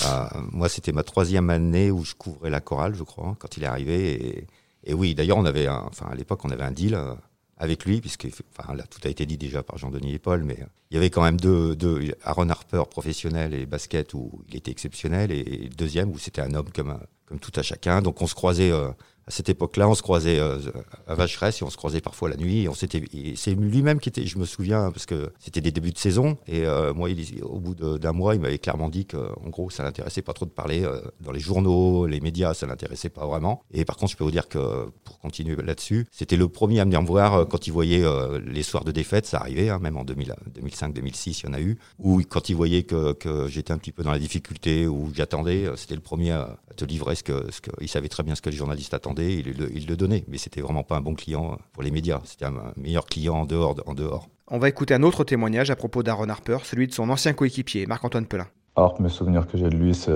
Euh, 0.05 0.27
moi, 0.53 0.69
c'était 0.69 0.93
ma 0.93 1.03
troisième 1.03 1.49
année 1.49 1.91
où 1.91 2.05
je 2.05 2.15
couvrais 2.15 2.51
la 2.51 2.61
chorale, 2.61 2.95
je 2.95 3.03
crois, 3.03 3.35
quand 3.39 3.57
il 3.57 3.63
est 3.63 3.67
arrivé. 3.67 4.13
Et, 4.13 4.47
Et 4.85 4.93
oui, 4.93 5.15
d'ailleurs, 5.15 5.39
on 5.39 5.47
avait, 5.47 5.67
un, 5.67 5.83
enfin, 5.87 6.09
à 6.13 6.15
l'époque, 6.15 6.45
on 6.45 6.51
avait 6.51 6.63
un 6.63 6.73
deal 6.73 6.95
euh, 6.95 7.15
avec 7.57 7.87
lui, 7.87 8.03
puisque, 8.03 8.29
enfin, 8.55 8.75
là, 8.75 8.85
tout 8.85 9.01
a 9.05 9.09
été 9.09 9.25
dit 9.25 9.39
déjà 9.39 9.63
par 9.63 9.79
Jean-Denis 9.79 10.13
et 10.13 10.19
Paul, 10.19 10.45
mais 10.45 10.59
euh, 10.61 10.67
il 10.91 10.95
y 10.95 10.99
avait 10.99 11.09
quand 11.09 11.23
même 11.23 11.41
deux, 11.41 11.75
deux, 11.75 12.15
Aaron 12.23 12.51
Harper 12.51 12.83
professionnel 12.91 13.55
et 13.55 13.65
basket 13.65 14.13
où 14.13 14.43
il 14.51 14.57
était 14.57 14.71
exceptionnel, 14.71 15.33
et, 15.33 15.39
et 15.39 15.69
le 15.71 15.75
deuxième 15.75 16.11
où 16.11 16.19
c'était 16.19 16.43
un 16.43 16.53
homme 16.53 16.69
comme, 16.69 16.99
comme 17.25 17.39
tout 17.39 17.53
à 17.57 17.63
chacun. 17.63 18.03
Donc 18.03 18.21
on 18.21 18.27
se 18.27 18.35
croisait 18.35 18.71
euh, 18.71 18.91
à 19.27 19.31
cette 19.31 19.49
époque-là, 19.49 19.89
on 19.89 19.95
se 19.95 20.03
croisait 20.03 20.39
euh, 20.39 20.59
à 21.07 21.15
Vacheresse 21.15 21.63
et 21.63 21.65
on 21.65 21.71
se 21.71 21.77
croisait 21.77 22.03
parfois 22.03 22.29
la 22.29 22.37
nuit. 22.37 22.63
Et 22.63 22.69
on 22.69 22.75
s'était, 22.75 23.03
c'est 23.37 23.55
lui-même 23.55 23.99
qui 23.99 24.11
était, 24.11 24.27
je 24.27 24.39
me 24.39 24.45
souviens, 24.45 24.91
parce 24.91 25.07
que 25.07 25.33
c'était 25.39 25.63
des 25.63 25.73
débuts 25.73 25.93
de 25.93 25.99
saison. 25.99 26.37
Et 26.47 26.67
euh, 26.67 26.93
moi, 26.93 27.09
il, 27.09 27.43
au 27.43 27.59
bout 27.59 27.75
d'un 27.75 28.13
mois, 28.13 28.35
il 28.35 28.41
m'avait 28.41 28.59
clairement 28.59 28.91
dit 28.91 29.07
qu'en 29.07 29.49
gros, 29.49 29.71
ça 29.71 29.83
l'intéressait 29.83 30.23
pas 30.23 30.35
trop 30.35 30.45
de 30.45 30.51
parler 30.51 30.85
euh, 30.85 31.01
dans 31.21 31.33
les 31.33 31.41
journaux, 31.41 32.07
les 32.07 32.21
médias, 32.21 32.53
ça 32.53 32.67
l'intéressait 32.67 33.09
pas 33.09 33.27
vraiment. 33.27 33.63
Et 33.73 33.85
par 33.85 33.97
contre, 33.97 34.13
je 34.13 34.17
peux 34.17 34.25
vous 34.25 34.31
dire 34.31 34.49
que 34.49 34.87
pour 35.05 35.19
continuer 35.21 35.57
là-dessus, 35.57 36.07
c'était 36.11 36.37
le 36.37 36.49
premier 36.49 36.81
à 36.81 36.85
venir 36.85 37.01
me 37.01 37.07
voir 37.07 37.49
quand 37.49 37.67
il 37.67 37.73
voyait 37.73 38.05
les 38.47 38.63
soirs 38.63 38.85
de 38.85 38.93
défaite, 38.93 39.27
ça 39.27 39.39
arrivait, 39.39 39.71
hein, 39.71 39.79
même 39.79 39.97
en 39.97 40.05
2005-2006, 40.05 41.41
il 41.43 41.47
y 41.47 41.51
en 41.51 41.55
a 41.55 41.61
eu. 41.61 41.79
Ou 41.99 42.23
quand 42.29 42.49
il 42.49 42.57
voyait 42.57 42.83
que, 42.83 43.13
que 43.13 43.49
j'étais 43.49 43.73
un 43.73 43.79
petit 43.79 43.93
peu 43.93 44.03
dans 44.03 44.13
la 44.13 44.19
difficulté, 44.19 44.87
ou 44.87 45.11
j'attendais, 45.15 45.69
c'était 45.77 45.95
le 45.95 46.01
premier 46.01 46.33
à, 46.33 46.57
te 46.77 46.85
livrer 46.85 47.15
ce 47.15 47.23
que, 47.23 47.51
ce 47.51 47.61
que, 47.61 47.71
il 47.81 47.89
savait 47.89 48.09
très 48.09 48.23
bien 48.23 48.35
ce 48.35 48.43
que 48.43 48.51
les 48.51 48.57
journalistes 48.57 48.95
attendaient 48.95 49.14
il 49.19 49.57
le, 49.57 49.71
il 49.75 49.87
le 49.87 49.97
donnait. 49.97 50.25
Mais 50.29 50.39
c'était 50.39 50.61
vraiment 50.61 50.83
pas 50.83 50.97
un 50.97 51.01
bon 51.01 51.15
client 51.15 51.59
pour 51.73 51.83
les 51.83 51.91
médias. 51.91 52.21
C'était 52.25 52.47
un 52.47 52.73
meilleur 52.77 53.07
client 53.07 53.35
en 53.35 53.45
dehors. 53.45 53.77
En 53.87 53.95
dehors. 53.95 54.29
On 54.49 54.59
va 54.59 54.69
écouter 54.69 54.95
un 54.95 55.03
autre 55.03 55.25
témoignage 55.25 55.71
à 55.71 55.77
propos 55.77 56.03
d'Aaron 56.03 56.29
Harper, 56.29 56.59
celui 56.65 56.87
de 56.87 56.93
son 56.93 57.09
ancien 57.09 57.33
coéquipier, 57.33 57.87
Marc-Antoine 57.87 58.27
Pelin. 58.27 58.47
Alors, 58.77 59.01
mes 59.01 59.09
souvenirs 59.09 59.47
que 59.47 59.57
j'ai 59.57 59.69
de 59.69 59.77
lui, 59.77 59.95
c'est 59.95 60.13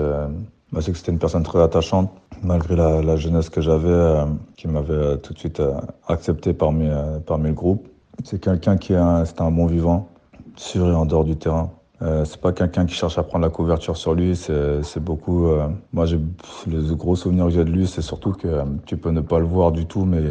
bah, 0.71 0.81
que 0.85 0.93
c'était 0.93 1.11
une 1.11 1.17
personne 1.17 1.43
très 1.43 1.61
attachante, 1.61 2.11
malgré 2.43 2.75
la, 2.75 3.15
jeunesse 3.15 3.49
que 3.49 3.59
j'avais, 3.59 3.89
euh, 3.89 4.25
qui 4.55 4.67
m'avait 4.67 4.93
euh, 4.93 5.15
tout 5.17 5.33
de 5.33 5.39
suite 5.39 5.59
euh, 5.59 5.73
accepté 6.07 6.53
parmi, 6.53 6.87
parmi 7.25 7.47
le 7.47 7.53
groupe. 7.53 7.87
C'est 8.23 8.39
quelqu'un 8.39 8.77
qui 8.77 8.93
est 8.93 8.97
un, 8.97 9.23
un 9.23 9.51
bon 9.51 9.65
vivant, 9.65 10.09
sur 10.55 10.87
et 10.87 10.93
en 10.93 11.05
dehors 11.05 11.23
du 11.23 11.37
terrain. 11.37 11.71
Euh, 12.01 12.23
c'est 12.25 12.39
pas 12.39 12.53
quelqu'un 12.53 12.85
qui 12.85 12.95
cherche 12.95 13.17
à 13.17 13.23
prendre 13.23 13.43
la 13.43 13.51
couverture 13.51 13.97
sur 13.97 14.13
lui, 14.13 14.35
c'est 14.35 14.99
beaucoup. 14.99 15.47
Euh, 15.47 15.67
moi, 15.91 16.05
le 16.05 16.95
gros 16.95 17.15
souvenir 17.15 17.45
que 17.45 17.51
j'ai 17.51 17.65
de 17.65 17.71
lui, 17.71 17.87
c'est 17.87 18.01
surtout 18.01 18.31
que 18.31 18.47
euh, 18.47 18.63
tu 18.85 18.97
peux 18.97 19.11
ne 19.11 19.21
pas 19.21 19.39
le 19.39 19.45
voir 19.45 19.71
du 19.71 19.85
tout, 19.85 20.05
mais 20.05 20.23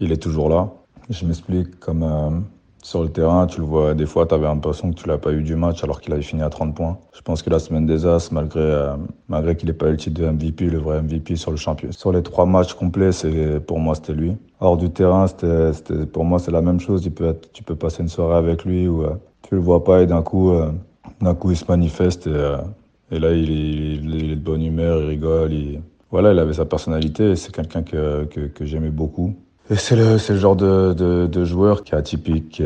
il 0.00 0.12
est 0.12 0.22
toujours 0.22 0.48
là. 0.48 0.70
Je 1.10 1.26
m'explique 1.26 1.78
comme 1.80 2.44
sur 2.82 3.02
le 3.02 3.08
terrain, 3.08 3.46
tu 3.46 3.60
le 3.60 3.66
vois 3.66 3.94
des 3.94 4.06
fois, 4.06 4.26
tu 4.26 4.34
avais 4.34 4.46
l'impression 4.46 4.90
que 4.90 4.96
tu 4.96 5.06
l'as 5.06 5.18
pas 5.18 5.32
eu 5.32 5.42
du 5.42 5.54
match 5.54 5.84
alors 5.84 6.00
qu'il 6.00 6.12
avait 6.12 6.22
fini 6.22 6.42
à 6.42 6.48
30 6.48 6.74
points. 6.74 6.98
Je 7.12 7.20
pense 7.20 7.42
que 7.42 7.50
la 7.50 7.58
semaine 7.58 7.86
des 7.86 8.06
As, 8.06 8.32
malgré 8.32 8.94
malgré 9.28 9.56
qu'il 9.56 9.68
n'ait 9.68 9.74
pas 9.74 9.88
eu 9.88 9.92
le 9.92 9.96
titre 9.96 10.20
de 10.20 10.28
MVP, 10.28 10.66
le 10.66 10.78
vrai 10.78 11.02
MVP 11.02 11.36
sur 11.36 11.50
le 11.50 11.56
champion. 11.56 11.92
Sur 11.92 12.12
les 12.12 12.22
trois 12.22 12.46
matchs 12.46 12.74
complets, 12.74 13.10
pour 13.66 13.78
moi 13.78 13.94
c'était 13.94 14.14
lui. 14.14 14.36
Hors 14.60 14.76
du 14.76 14.90
terrain, 14.90 15.26
c'était 15.26 16.06
pour 16.06 16.24
moi 16.24 16.38
c'est 16.38 16.52
la 16.52 16.62
même 16.62 16.80
chose. 16.80 17.02
Tu 17.02 17.10
peux 17.10 17.36
tu 17.52 17.62
peux 17.62 17.76
passer 17.76 18.02
une 18.02 18.08
soirée 18.08 18.36
avec 18.36 18.64
lui 18.64 18.88
ou 18.88 19.04
tu 19.42 19.54
le 19.54 19.60
vois 19.60 19.84
pas 19.84 20.02
et 20.02 20.06
d'un 20.06 20.22
coup 20.22 20.52
d'un 21.22 21.34
coup, 21.34 21.50
il 21.50 21.56
se 21.56 21.64
manifeste 21.68 22.26
et, 22.26 22.30
euh, 22.30 22.56
là, 23.10 23.32
il 23.32 24.32
est, 24.32 24.36
de 24.36 24.40
bonne 24.40 24.62
humeur, 24.62 25.00
il 25.02 25.08
rigole. 25.08 25.52
Voilà, 26.10 26.32
il 26.32 26.38
avait 26.38 26.54
sa 26.54 26.64
personnalité 26.64 27.36
c'est 27.36 27.54
quelqu'un 27.54 27.82
que, 27.82 28.24
que, 28.24 28.64
j'aimais 28.64 28.90
beaucoup. 28.90 29.34
Et 29.70 29.76
c'est 29.76 29.96
le, 29.96 30.16
le 30.16 30.36
genre 30.36 30.56
de, 30.56 30.92
de, 31.26 31.44
joueur 31.44 31.84
qui 31.84 31.94
est 31.94 31.96
atypique, 31.96 32.62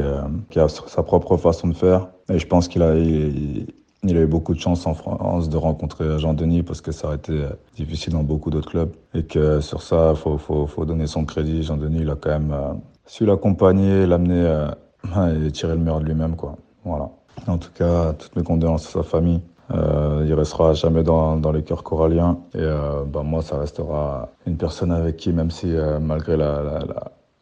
qui, 0.50 0.58
a 0.58 0.68
sa 0.68 1.02
propre 1.02 1.36
façon 1.36 1.68
de 1.68 1.74
faire. 1.74 2.08
Et 2.32 2.38
je 2.38 2.46
pense 2.46 2.66
qu'il 2.66 2.82
a, 2.82 2.96
il, 2.96 3.66
a 4.02 4.20
eu 4.20 4.26
beaucoup 4.26 4.54
de 4.54 4.58
chance 4.58 4.86
en 4.86 4.94
France 4.94 5.48
de 5.48 5.56
rencontrer 5.56 6.18
Jean-Denis 6.18 6.62
parce 6.62 6.80
que 6.80 6.90
ça 6.90 7.08
aurait 7.08 7.16
été 7.16 7.44
difficile 7.76 8.14
dans 8.14 8.24
beaucoup 8.24 8.50
d'autres 8.50 8.70
clubs. 8.70 8.90
Et 9.14 9.22
que 9.22 9.60
sur 9.60 9.82
ça, 9.82 10.12
il 10.14 10.16
faut, 10.16 10.38
faut, 10.38 10.66
faut, 10.66 10.84
donner 10.84 11.06
son 11.06 11.24
crédit. 11.24 11.62
Jean-Denis, 11.62 12.00
il 12.00 12.10
a 12.10 12.16
quand 12.16 12.30
même 12.30 12.52
euh, 12.52 12.72
su 13.06 13.26
l'accompagner, 13.26 14.06
l'amener 14.06 14.44
euh, 14.44 15.46
et 15.46 15.52
tirer 15.52 15.74
le 15.74 15.80
meilleur 15.80 16.00
de 16.00 16.06
lui-même. 16.06 16.34
Quoi. 16.34 16.56
Voilà. 16.84 17.10
En 17.46 17.58
tout 17.58 17.70
cas, 17.72 18.12
toutes 18.12 18.34
mes 18.36 18.42
condoléances 18.42 18.86
à 18.88 18.90
sa 18.90 19.02
famille. 19.02 19.40
Euh, 19.72 20.24
il 20.26 20.34
restera 20.34 20.74
jamais 20.74 21.02
dans, 21.02 21.36
dans 21.36 21.52
les 21.52 21.62
cœurs 21.62 21.82
coralliens. 21.82 22.38
Et 22.54 22.58
euh, 22.58 23.04
bah, 23.04 23.22
moi, 23.22 23.42
ça 23.42 23.58
restera 23.58 24.30
une 24.46 24.56
personne 24.56 24.92
avec 24.92 25.16
qui, 25.16 25.32
même 25.32 25.50
si 25.50 25.74
euh, 25.74 25.98
malgré 25.98 26.36
la, 26.36 26.80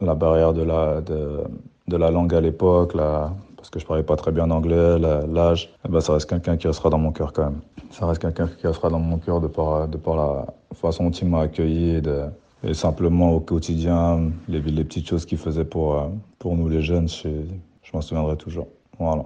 la, 0.00 0.14
barrière 0.14 0.52
de 0.52 0.62
la, 0.62 1.00
de, 1.00 1.44
de 1.88 1.96
la 1.96 2.10
langue 2.10 2.34
à 2.34 2.40
l'époque, 2.40 2.94
parce 2.94 3.70
que 3.70 3.78
je 3.78 3.86
parlais 3.86 4.02
pas 4.02 4.16
très 4.16 4.32
bien 4.32 4.50
anglais, 4.50 4.98
l'âge, 4.98 5.74
ben, 5.88 6.00
ça 6.00 6.14
reste 6.14 6.28
quelqu'un 6.28 6.56
qui 6.56 6.66
restera 6.66 6.90
dans 6.90 6.98
mon 6.98 7.12
cœur 7.12 7.32
quand 7.32 7.44
même. 7.44 7.60
Ça 7.90 8.06
reste 8.06 8.22
quelqu'un 8.22 8.48
qui 8.48 8.66
restera 8.66 8.88
dans 8.88 8.98
mon 8.98 9.18
cœur 9.18 9.40
de 9.40 9.46
par, 9.46 9.88
de 9.88 9.96
par 9.96 10.16
la 10.16 10.46
façon 10.74 11.04
dont 11.04 11.10
il 11.10 11.28
m'a 11.28 11.42
accueilli 11.42 12.02
et, 12.62 12.74
simplement 12.74 13.32
au 13.32 13.40
quotidien, 13.40 14.30
les, 14.48 14.60
les 14.60 14.84
petites 14.84 15.06
choses 15.06 15.26
qu'il 15.26 15.36
faisait 15.36 15.66
pour, 15.66 16.10
pour 16.38 16.56
nous 16.56 16.68
les 16.68 16.80
jeunes, 16.80 17.08
je, 17.08 17.28
je 17.82 17.90
m'en 17.92 18.00
souviendrai 18.00 18.36
toujours. 18.36 18.68
Voilà 18.98 19.24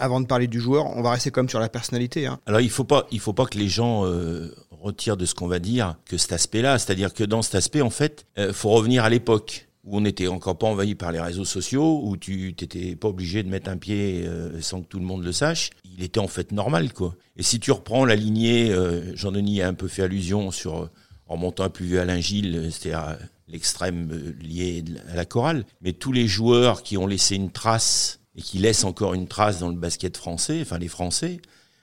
avant 0.00 0.20
de 0.20 0.26
parler 0.26 0.46
du 0.46 0.60
joueur, 0.60 0.86
on 0.96 1.02
va 1.02 1.12
rester 1.12 1.30
comme 1.30 1.48
sur 1.48 1.60
la 1.60 1.68
personnalité. 1.68 2.26
Hein. 2.26 2.40
Alors 2.46 2.60
il 2.60 2.70
faut 2.70 2.84
pas, 2.84 3.06
il 3.12 3.20
faut 3.20 3.32
pas 3.32 3.46
que 3.46 3.58
les 3.58 3.68
gens 3.68 4.04
euh, 4.06 4.54
retirent 4.70 5.16
de 5.16 5.26
ce 5.26 5.34
qu'on 5.34 5.46
va 5.46 5.58
dire 5.58 5.96
que 6.06 6.16
cet 6.16 6.32
aspect-là, 6.32 6.78
c'est-à-dire 6.78 7.12
que 7.14 7.24
dans 7.24 7.42
cet 7.42 7.54
aspect, 7.54 7.82
en 7.82 7.90
fait, 7.90 8.26
euh, 8.38 8.52
faut 8.52 8.70
revenir 8.70 9.04
à 9.04 9.10
l'époque 9.10 9.68
où 9.84 9.96
on 9.96 10.00
n'était 10.02 10.26
encore 10.26 10.58
pas 10.58 10.66
envahi 10.66 10.94
par 10.94 11.10
les 11.12 11.20
réseaux 11.20 11.44
sociaux, 11.44 12.02
où 12.04 12.16
tu 12.16 12.54
t'étais 12.54 12.96
pas 12.96 13.08
obligé 13.08 13.42
de 13.42 13.48
mettre 13.48 13.70
un 13.70 13.76
pied 13.78 14.24
euh, 14.26 14.60
sans 14.60 14.82
que 14.82 14.86
tout 14.86 14.98
le 14.98 15.06
monde 15.06 15.24
le 15.24 15.32
sache. 15.32 15.70
Il 15.84 16.02
était 16.02 16.20
en 16.20 16.28
fait 16.28 16.52
normal, 16.52 16.92
quoi. 16.92 17.14
Et 17.36 17.42
si 17.42 17.60
tu 17.60 17.72
reprends 17.72 18.04
la 18.04 18.16
lignée, 18.16 18.70
euh, 18.72 19.14
Jean-Denis 19.16 19.62
a 19.62 19.68
un 19.68 19.74
peu 19.74 19.88
fait 19.88 20.02
allusion 20.02 20.50
sur 20.50 20.90
en 21.26 21.36
montant 21.36 21.64
à 21.64 21.70
plus 21.70 21.98
Alain 21.98 22.20
Gilles, 22.20 22.70
c'est-à-dire 22.72 23.16
l'extrême 23.48 24.34
lié 24.40 24.84
à 25.12 25.16
la 25.16 25.24
chorale, 25.24 25.64
mais 25.80 25.92
tous 25.92 26.12
les 26.12 26.26
joueurs 26.26 26.82
qui 26.82 26.98
ont 26.98 27.06
laissé 27.06 27.36
une 27.36 27.50
trace 27.50 28.19
et 28.40 28.42
qui 28.42 28.58
laisse 28.58 28.84
encore 28.84 29.12
une 29.12 29.28
trace 29.28 29.58
dans 29.58 29.68
le 29.68 29.76
basket 29.76 30.16
français, 30.16 30.60
enfin 30.62 30.78
les 30.78 30.88
Français, 30.88 31.40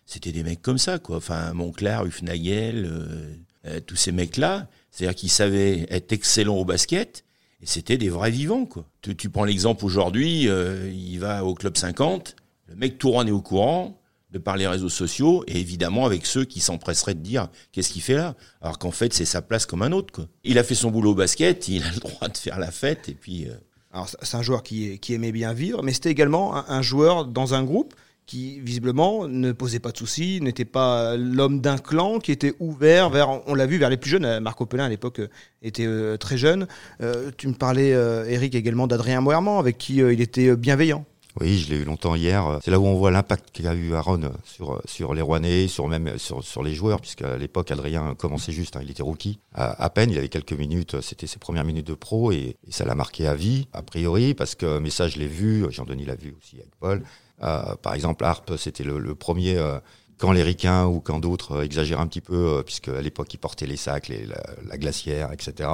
c'était 0.08 0.32
des 0.32 0.42
mecs 0.42 0.64
comme 0.64 0.80
ça, 0.80 0.98
quoi. 0.98 1.18
Enfin, 1.18 1.54
Monclar, 1.54 2.06
Hufnagel, 2.08 2.86
euh, 2.86 3.36
euh, 3.68 3.80
tous 3.80 3.96
ces 3.96 4.12
mecs-là, 4.12 4.68
c'est-à-dire 4.90 5.16
qu'ils 5.16 5.30
savaient 5.30 5.86
être 5.92 6.12
excellents 6.14 6.56
au 6.56 6.66
basket, 6.66 7.26
et 7.62 7.68
c'était 7.68 7.98
des 7.98 8.10
vrais 8.10 8.32
vivants, 8.32 8.66
quoi. 8.66 8.86
Tu, 9.02 9.30
prends 9.30 9.44
l'exemple 9.44 9.86
aujourd'hui, 9.86 10.50
euh, 10.50 10.92
il 10.92 11.20
va 11.20 11.46
au 11.46 11.54
Club 11.54 11.78
50, 11.78 12.36
le 12.70 12.76
mec 12.76 12.98
tout 12.98 13.14
est 13.14 13.32
au 13.32 13.42
courant, 13.42 14.02
de 14.32 14.40
par 14.40 14.58
les 14.58 14.66
réseaux 14.66 14.90
sociaux, 14.90 15.44
et 15.46 15.60
évidemment 15.60 16.08
avec 16.08 16.26
ceux 16.26 16.44
qui 16.44 16.60
s'empresseraient 16.60 17.14
de 17.14 17.22
dire 17.22 17.50
qu'est-ce 17.72 17.90
qu'il 17.90 18.02
fait 18.02 18.16
là, 18.16 18.36
alors 18.62 18.80
qu'en 18.80 18.92
fait 18.92 19.14
c'est 19.14 19.26
sa 19.26 19.44
place 19.44 19.68
comme 19.68 19.84
un 19.84 19.92
autre. 19.92 20.12
Quoi. 20.12 20.28
Il 20.44 20.58
a 20.58 20.64
fait 20.64 20.76
son 20.76 20.90
boulot 20.90 21.12
au 21.12 21.16
basket, 21.16 21.68
il 21.68 21.84
a 21.84 21.92
le 21.92 22.00
droit 22.00 22.28
de 22.28 22.38
faire 22.38 22.58
la 22.58 22.72
fête, 22.72 23.10
et 23.10 23.14
puis... 23.14 23.48
Alors, 23.98 24.10
c'est 24.22 24.38
un 24.38 24.44
joueur 24.44 24.62
qui, 24.62 25.00
aimait 25.10 25.32
bien 25.32 25.54
vivre, 25.54 25.82
mais 25.82 25.92
c'était 25.92 26.12
également 26.12 26.70
un, 26.70 26.82
joueur 26.84 27.26
dans 27.26 27.56
un 27.56 27.64
groupe 27.64 27.96
qui, 28.28 28.60
visiblement, 28.60 29.28
ne 29.28 29.52
posait 29.54 29.80
pas 29.80 29.92
de 29.92 29.98
soucis, 29.98 30.40
n'était 30.40 30.66
pas 30.66 31.18
l'homme 31.18 31.62
d'un 31.62 31.80
clan, 31.80 32.20
qui 32.20 32.32
était 32.32 32.54
ouvert 32.60 33.10
vers, 33.10 33.42
on 33.48 33.56
l'a 33.56 33.66
vu, 33.66 33.80
vers 33.80 33.90
les 33.90 33.98
plus 33.98 34.12
jeunes. 34.12 34.40
Marco 34.40 34.68
Pelin, 34.68 34.86
à 34.86 34.90
l'époque, 34.90 35.20
était 35.64 35.88
euh, 35.88 36.16
très 36.16 36.38
jeune. 36.38 36.68
Euh, 37.02 37.32
tu 37.38 37.48
me 37.48 37.56
parlais, 37.56 37.92
euh, 37.92 38.30
Eric, 38.30 38.54
également 38.54 38.86
d'Adrien 38.86 39.20
Moerman, 39.20 39.58
avec 39.58 39.80
qui 39.80 39.96
il 39.96 40.22
était 40.22 40.56
bienveillant. 40.56 41.04
Oui, 41.40 41.60
je 41.60 41.70
l'ai 41.70 41.82
eu 41.82 41.84
longtemps 41.84 42.16
hier. 42.16 42.60
C'est 42.64 42.72
là 42.72 42.80
où 42.80 42.86
on 42.86 42.96
voit 42.96 43.12
l'impact 43.12 43.52
qu'a 43.52 43.74
eu 43.74 43.94
Aaron 43.94 44.32
sur, 44.44 44.82
sur 44.86 45.14
les 45.14 45.22
Rouennais, 45.22 45.68
sur 45.68 45.88
même 45.88 46.18
sur, 46.18 46.44
sur 46.44 46.64
les 46.64 46.74
joueurs, 46.74 47.00
puisqu'à 47.00 47.38
l'époque, 47.38 47.70
Adrien 47.72 48.16
commençait 48.16 48.52
juste, 48.52 48.76
hein, 48.76 48.80
il 48.84 48.90
était 48.90 49.04
rookie. 49.04 49.40
À, 49.54 49.90
peine, 49.90 50.10
il 50.10 50.18
avait 50.18 50.30
quelques 50.30 50.54
minutes, 50.54 51.00
c'était 51.02 51.28
ses 51.28 51.38
premières 51.38 51.64
minutes 51.64 51.88
de 51.88 51.94
pro, 51.94 52.32
et, 52.32 52.58
ça 52.70 52.86
l'a 52.86 52.96
marqué 52.96 53.28
à 53.28 53.36
vie, 53.36 53.68
a 53.74 53.84
priori, 53.84 54.34
parce 54.34 54.56
que, 54.56 54.80
mais 54.80 54.90
ça, 54.90 55.08
je 55.08 55.20
l'ai 55.20 55.28
vu, 55.28 55.66
Jean-Denis 55.70 56.06
l'a 56.06 56.16
vu 56.16 56.36
aussi 56.42 56.56
avec 56.56 56.76
Paul. 56.80 57.04
Euh, 57.44 57.76
par 57.76 57.94
exemple, 57.94 58.24
Harp, 58.24 58.56
c'était 58.58 58.84
le, 58.84 59.14
premier... 59.14 59.58
Euh, 59.58 59.80
quand 60.18 60.32
les 60.32 60.42
ricains 60.42 60.88
ou 60.88 61.00
quand 61.00 61.20
d'autres 61.20 61.64
exagèrent 61.64 62.00
un 62.00 62.08
petit 62.08 62.22
peu, 62.22 62.64
puisque 62.66 62.88
à 62.88 63.02
l'époque 63.02 63.32
ils 63.36 63.38
portaient 63.38 63.68
les 63.68 63.78
sacs, 63.78 64.08
les, 64.08 64.26
la, 64.26 64.78
glacière, 64.80 65.32
etc 65.32 65.70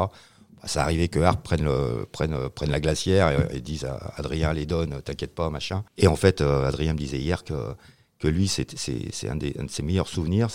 ça 0.65 0.83
arrivait 0.83 1.07
que 1.07 1.19
Harp 1.19 1.41
prenne, 1.43 2.37
la 2.67 2.79
glacière 2.79 3.51
et, 3.53 3.59
dise 3.59 3.85
à 3.85 4.13
Adrien 4.17 4.53
les 4.53 4.65
donne, 4.65 5.01
t'inquiète 5.01 5.35
pas, 5.35 5.49
machin. 5.49 5.83
Et 5.97 6.07
en 6.07 6.15
fait, 6.15 6.41
euh, 6.41 6.67
Adrien 6.67 6.93
me 6.93 6.97
disait 6.97 7.19
hier 7.19 7.43
que, 7.43 7.75
que 8.19 8.27
lui, 8.27 8.47
c'est 8.47 8.67
un, 9.27 9.33
un 9.33 9.63
de 9.65 9.69
ses 9.69 9.83
meilleurs 9.83 10.07
souvenirs, 10.07 10.49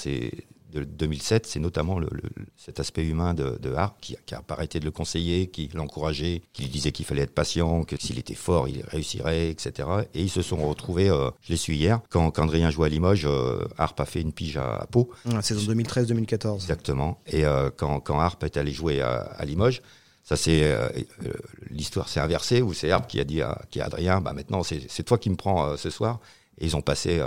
de 0.72 0.84
2007, 0.84 1.46
c'est 1.46 1.60
notamment 1.60 1.98
le, 1.98 2.08
cet 2.56 2.80
aspect 2.80 3.04
humain 3.04 3.34
de, 3.34 3.58
de 3.60 3.72
Harp 3.74 3.96
qui, 4.00 4.16
qui, 4.26 4.34
a 4.34 4.42
arrêté 4.48 4.80
de 4.80 4.84
le 4.84 4.90
conseiller, 4.90 5.48
qui 5.48 5.68
l'encourageait, 5.74 6.42
qui 6.52 6.62
lui 6.62 6.68
disait 6.68 6.92
qu'il 6.92 7.06
fallait 7.06 7.22
être 7.22 7.34
patient, 7.34 7.84
que 7.84 7.96
s'il 7.98 8.18
était 8.18 8.34
fort, 8.34 8.68
il 8.68 8.82
réussirait, 8.86 9.48
etc. 9.50 9.88
Et 10.14 10.22
ils 10.22 10.30
se 10.30 10.42
sont 10.42 10.68
retrouvés, 10.68 11.10
euh, 11.10 11.30
je 11.42 11.50
l'ai 11.50 11.56
su 11.56 11.74
hier, 11.74 12.00
quand, 12.10 12.30
quand, 12.30 12.44
Adrien 12.44 12.70
jouait 12.70 12.86
à 12.86 12.90
Limoges, 12.90 13.26
euh, 13.26 13.64
Harp 13.78 13.98
a 14.00 14.04
fait 14.04 14.20
une 14.20 14.32
pige 14.32 14.56
à, 14.56 14.86
Pau. 14.90 15.10
C'est 15.42 15.54
en 15.54 15.58
2013-2014. 15.58 16.54
Exactement. 16.56 17.20
Et 17.26 17.44
euh, 17.44 17.70
quand, 17.74 18.00
quand 18.00 18.18
Harp 18.20 18.42
est 18.44 18.56
allé 18.56 18.72
jouer 18.72 19.00
à, 19.00 19.16
à 19.16 19.44
Limoges, 19.44 19.82
ça, 20.28 20.36
c'est 20.36 20.62
euh, 20.62 20.90
euh, 21.24 21.32
l'histoire 21.70 22.06
s'est 22.06 22.20
inversée 22.20 22.60
où 22.60 22.74
c'est 22.74 22.88
Herbe 22.88 23.06
qui 23.06 23.18
a 23.18 23.24
dit 23.24 23.40
à, 23.40 23.62
qui 23.70 23.80
a 23.80 23.86
Adrien, 23.86 24.20
bah 24.20 24.34
maintenant 24.34 24.62
c'est 24.62 25.02
toi 25.02 25.16
qui 25.16 25.30
me 25.30 25.36
prends 25.36 25.70
euh, 25.70 25.76
ce 25.78 25.88
soir. 25.88 26.20
Et 26.58 26.66
ils 26.66 26.76
ont 26.76 26.82
passé 26.82 27.22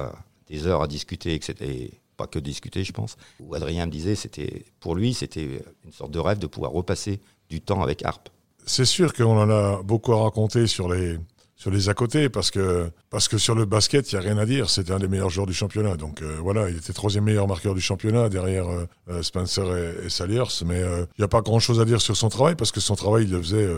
des 0.47 0.67
heures 0.67 0.83
à 0.83 0.87
discuter, 0.87 1.33
etc. 1.33 1.55
Et 1.61 2.00
que 2.27 2.39
discuter, 2.39 2.83
je 2.83 2.91
pense. 2.91 3.15
Où 3.39 3.55
Adrien 3.55 3.85
me 3.85 3.91
disait, 3.91 4.15
c'était 4.15 4.65
pour 4.79 4.95
lui, 4.95 5.13
c'était 5.13 5.61
une 5.85 5.91
sorte 5.91 6.11
de 6.11 6.19
rêve 6.19 6.39
de 6.39 6.47
pouvoir 6.47 6.71
repasser 6.71 7.19
du 7.49 7.61
temps 7.61 7.81
avec 7.81 8.03
Harpe. 8.03 8.29
c'est 8.65 8.85
sûr 8.85 9.13
qu'on 9.13 9.37
en 9.37 9.49
a 9.49 9.81
beaucoup 9.83 10.13
à 10.13 10.23
raconter 10.23 10.67
sur 10.67 10.87
les 10.91 11.17
sur 11.61 11.69
les 11.69 11.89
à 11.89 11.93
côté 11.93 12.27
parce 12.27 12.49
que 12.49 12.89
parce 13.11 13.27
que 13.27 13.37
sur 13.37 13.53
le 13.53 13.65
basket 13.65 14.11
il 14.11 14.15
y 14.15 14.17
a 14.17 14.21
rien 14.21 14.39
à 14.39 14.47
dire 14.47 14.67
c'était 14.67 14.93
un 14.93 14.99
des 14.99 15.07
meilleurs 15.07 15.29
joueurs 15.29 15.45
du 15.45 15.53
championnat 15.53 15.95
donc 15.95 16.23
euh, 16.23 16.37
voilà 16.41 16.69
il 16.71 16.77
était 16.77 16.91
troisième 16.91 17.25
meilleur 17.25 17.47
marqueur 17.47 17.75
du 17.75 17.81
championnat 17.81 18.29
derrière 18.29 18.67
euh, 18.67 18.85
euh, 19.09 19.21
Spencer 19.21 19.65
et, 19.77 20.05
et 20.05 20.09
Saliers 20.09 20.51
mais 20.65 20.79
il 20.81 21.19
n'y 21.19 21.25
a 21.25 21.27
pas 21.27 21.41
grand 21.41 21.59
chose 21.59 21.79
à 21.79 21.85
dire 21.85 22.01
sur 22.01 22.17
son 22.17 22.29
travail 22.29 22.55
parce 22.55 22.71
que 22.71 22.79
son 22.79 22.95
travail 22.95 23.25
il 23.25 23.31
le 23.31 23.39
faisait 23.43 23.69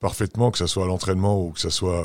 parfaitement 0.00 0.50
que 0.50 0.58
ce 0.58 0.66
soit 0.66 0.84
à 0.84 0.86
l'entraînement 0.86 1.42
ou 1.42 1.52
que 1.52 1.60
ce 1.60 1.70
soit 1.70 2.04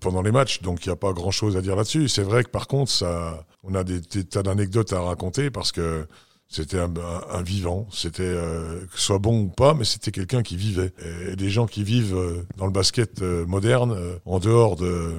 pendant 0.00 0.22
les 0.22 0.32
matchs 0.32 0.62
donc 0.62 0.84
il 0.84 0.88
n'y 0.88 0.92
a 0.92 0.96
pas 0.96 1.12
grand 1.12 1.30
chose 1.30 1.56
à 1.56 1.60
dire 1.60 1.76
là-dessus 1.76 2.08
c'est 2.08 2.22
vrai 2.22 2.44
que 2.44 2.50
par 2.50 2.66
contre 2.66 2.90
ça 2.90 3.44
on 3.62 3.74
a 3.74 3.84
des, 3.84 4.00
tas 4.00 4.42
d'anecdotes 4.42 4.92
à 4.92 5.00
raconter 5.00 5.50
parce 5.50 5.72
que 5.72 6.06
c'était 6.50 6.78
un, 6.80 7.42
vivant, 7.42 7.86
c'était 7.92 8.24
euh, 8.24 8.80
que 8.86 8.98
ce 8.98 9.02
soit 9.02 9.20
bon 9.20 9.42
ou 9.42 9.46
pas, 9.46 9.72
mais 9.72 9.84
c'était 9.84 10.10
quelqu'un 10.10 10.42
qui 10.42 10.56
vivait. 10.56 10.92
Et 11.28 11.36
des 11.36 11.48
gens 11.48 11.66
qui 11.66 11.84
vivent 11.84 12.16
euh, 12.16 12.44
dans 12.56 12.66
le 12.66 12.72
basket 12.72 13.22
euh, 13.22 13.46
moderne, 13.46 13.96
en 14.24 14.40
dehors 14.40 14.74
de, 14.74 15.12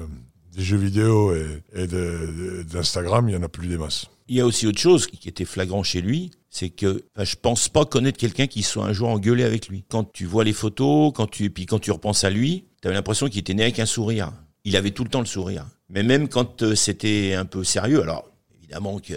des 0.54 0.62
jeux 0.62 0.76
vidéo 0.76 1.34
et, 1.34 1.62
et 1.74 1.86
d'Instagram, 1.86 3.30
il 3.30 3.32
y 3.32 3.36
en 3.36 3.42
a 3.42 3.48
plus 3.48 3.66
des 3.66 3.78
masses. 3.78 4.10
Il 4.28 4.36
y 4.36 4.40
a 4.40 4.46
aussi 4.46 4.66
autre 4.66 4.78
chose 4.78 5.06
qui 5.06 5.26
était 5.26 5.46
flagrant 5.46 5.82
chez 5.82 6.02
lui, 6.02 6.32
c'est 6.50 6.68
que 6.68 7.02
enfin, 7.16 7.24
je 7.24 7.36
pense 7.36 7.70
pas 7.70 7.86
connaître 7.86 8.18
quelqu'un 8.18 8.46
qui 8.46 8.62
soit 8.62 8.84
un 8.84 8.92
jour 8.92 9.08
engueulé 9.08 9.42
avec 9.42 9.68
lui. 9.68 9.84
Quand 9.88 10.12
tu 10.12 10.26
vois 10.26 10.44
les 10.44 10.52
photos, 10.52 11.12
quand 11.14 11.26
tu 11.26 11.48
puis 11.48 11.64
quand 11.64 11.78
tu 11.78 11.92
repenses 11.92 12.24
à 12.24 12.30
lui, 12.30 12.66
tu 12.82 12.88
avais 12.88 12.94
l'impression 12.94 13.28
qu'il 13.28 13.38
était 13.38 13.54
né 13.54 13.62
avec 13.62 13.78
un 13.78 13.86
sourire. 13.86 14.32
Il 14.64 14.76
avait 14.76 14.90
tout 14.90 15.04
le 15.04 15.10
temps 15.10 15.20
le 15.20 15.26
sourire. 15.26 15.66
Mais 15.88 16.02
même 16.02 16.28
quand 16.28 16.74
c'était 16.74 17.34
un 17.34 17.44
peu 17.44 17.64
sérieux, 17.64 18.02
alors 18.02 18.28
évidemment 18.58 18.98
que 18.98 19.14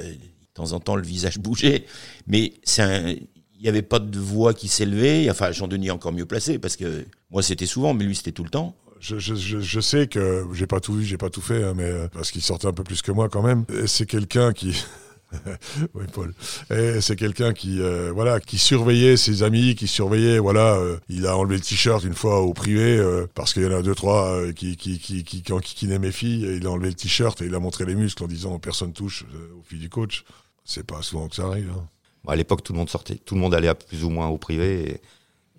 temps 0.56 0.72
en 0.72 0.80
temps, 0.80 0.96
le 0.96 1.04
visage 1.04 1.38
bougeait. 1.40 1.86
Mais 2.26 2.54
il 2.78 3.62
n'y 3.62 3.68
avait 3.68 3.84
pas 3.84 4.00
de 4.00 4.20
voix 4.20 4.56
qui 4.56 4.68
s'élevait. 4.68 5.30
Enfin, 5.30 5.52
Jean-Denis 5.52 5.92
encore 5.92 6.14
mieux 6.14 6.26
placé 6.26 6.58
parce 6.58 6.76
que 6.76 7.06
moi, 7.30 7.44
c'était 7.44 7.68
souvent, 7.68 7.94
mais 7.94 8.06
lui, 8.06 8.16
c'était 8.16 8.32
tout 8.32 8.44
le 8.44 8.50
temps. 8.50 8.76
Je, 9.00 9.20
je, 9.20 9.36
je, 9.36 9.80
sais 9.82 10.08
que 10.08 10.48
j'ai 10.54 10.66
pas 10.66 10.80
tout 10.80 10.94
vu, 10.94 11.04
j'ai 11.04 11.18
pas 11.18 11.30
tout 11.30 11.42
fait, 11.42 11.64
hein, 11.64 11.74
mais 11.76 11.84
euh, 11.84 12.08
parce 12.08 12.32
qu'il 12.32 12.42
sortait 12.42 12.68
un 12.68 12.74
peu 12.74 12.84
plus 12.84 13.04
que 13.04 13.12
moi 13.12 13.30
quand 13.30 13.44
même. 13.44 13.66
C'est 13.86 14.08
quelqu'un 14.08 14.52
qui, 14.52 14.84
oui, 15.94 16.06
Paul. 16.14 16.34
c'est 16.70 17.16
quelqu'un 17.16 17.54
qui, 17.54 17.82
euh, 17.82 18.12
voilà, 18.14 18.40
qui 18.40 18.58
surveillait 18.58 19.18
ses 19.18 19.44
amis, 19.44 19.76
qui 19.76 19.88
surveillait, 19.88 20.40
voilà. 20.40 20.76
Euh, 20.76 20.98
il 21.10 21.28
a 21.28 21.38
enlevé 21.38 21.56
le 21.56 21.62
t-shirt 21.62 22.04
une 22.04 22.14
fois 22.14 22.42
au 22.42 22.54
privé 22.54 23.04
parce 23.34 23.54
qu'il 23.54 23.64
y 23.64 23.66
en 23.66 23.72
a 23.72 23.82
deux 23.82 23.96
trois 23.96 24.52
qui 24.54 24.78
qui 24.78 25.00
qui 25.00 25.24
qui 25.24 25.42
qui, 25.42 25.62
qui, 25.62 25.88
mes 25.88 26.12
filles. 26.12 26.58
Il 26.58 26.68
a 26.68 26.72
enlevé 26.72 26.90
le 26.90 26.96
t-shirt 26.96 27.42
et 27.42 27.46
il 27.46 27.56
a 27.56 27.60
montré 27.60 27.86
les 27.86 27.96
muscles 27.96 28.24
en 28.24 28.28
disant 28.28 28.58
personne 28.60 28.94
touche 28.94 29.26
aux 29.58 29.64
filles 29.64 29.80
du 29.80 29.90
coach. 29.90 30.24
C'est 30.64 30.86
pas 30.86 31.02
souvent 31.02 31.28
que 31.28 31.36
ça 31.36 31.46
arrive. 31.46 31.72
Hein. 31.72 31.88
à 32.28 32.36
l'époque, 32.36 32.64
tout 32.64 32.74
le 32.74 32.80
monde 32.80 32.90
sortait, 32.90 33.16
tout 33.16 33.36
le 33.36 33.42
monde 33.42 33.54
allait 33.54 33.74
plus 33.74 34.04
ou 34.04 34.10
moins 34.10 34.28
au 34.28 34.38
privé. 34.38 34.92
Et, 34.92 35.02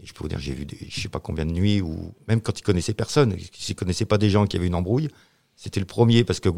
je 0.03 0.13
peux 0.13 0.25
vous 0.25 0.29
dire, 0.29 0.39
j'ai 0.39 0.53
vu 0.53 0.67
des, 0.67 0.77
je 0.91 1.01
sais 1.01 1.09
pas 1.09 1.21
combien 1.21 1.47
de 1.47 1.53
nuits 1.53 1.81
où, 1.81 2.13
même 2.29 2.43
quand 2.43 2.59
il 2.59 2.63
connaissait 2.63 2.93
personne, 2.93 3.35
s'il 3.53 3.75
connaissait 3.75 4.05
pas 4.05 4.19
des 4.19 4.29
gens 4.29 4.47
qui 4.47 4.57
avaient 4.57 4.67
une 4.67 4.75
embrouille, 4.75 5.09
c'était 5.57 5.81
le 5.81 5.87
premier 5.87 6.23
parce 6.23 6.39
que 6.39 6.51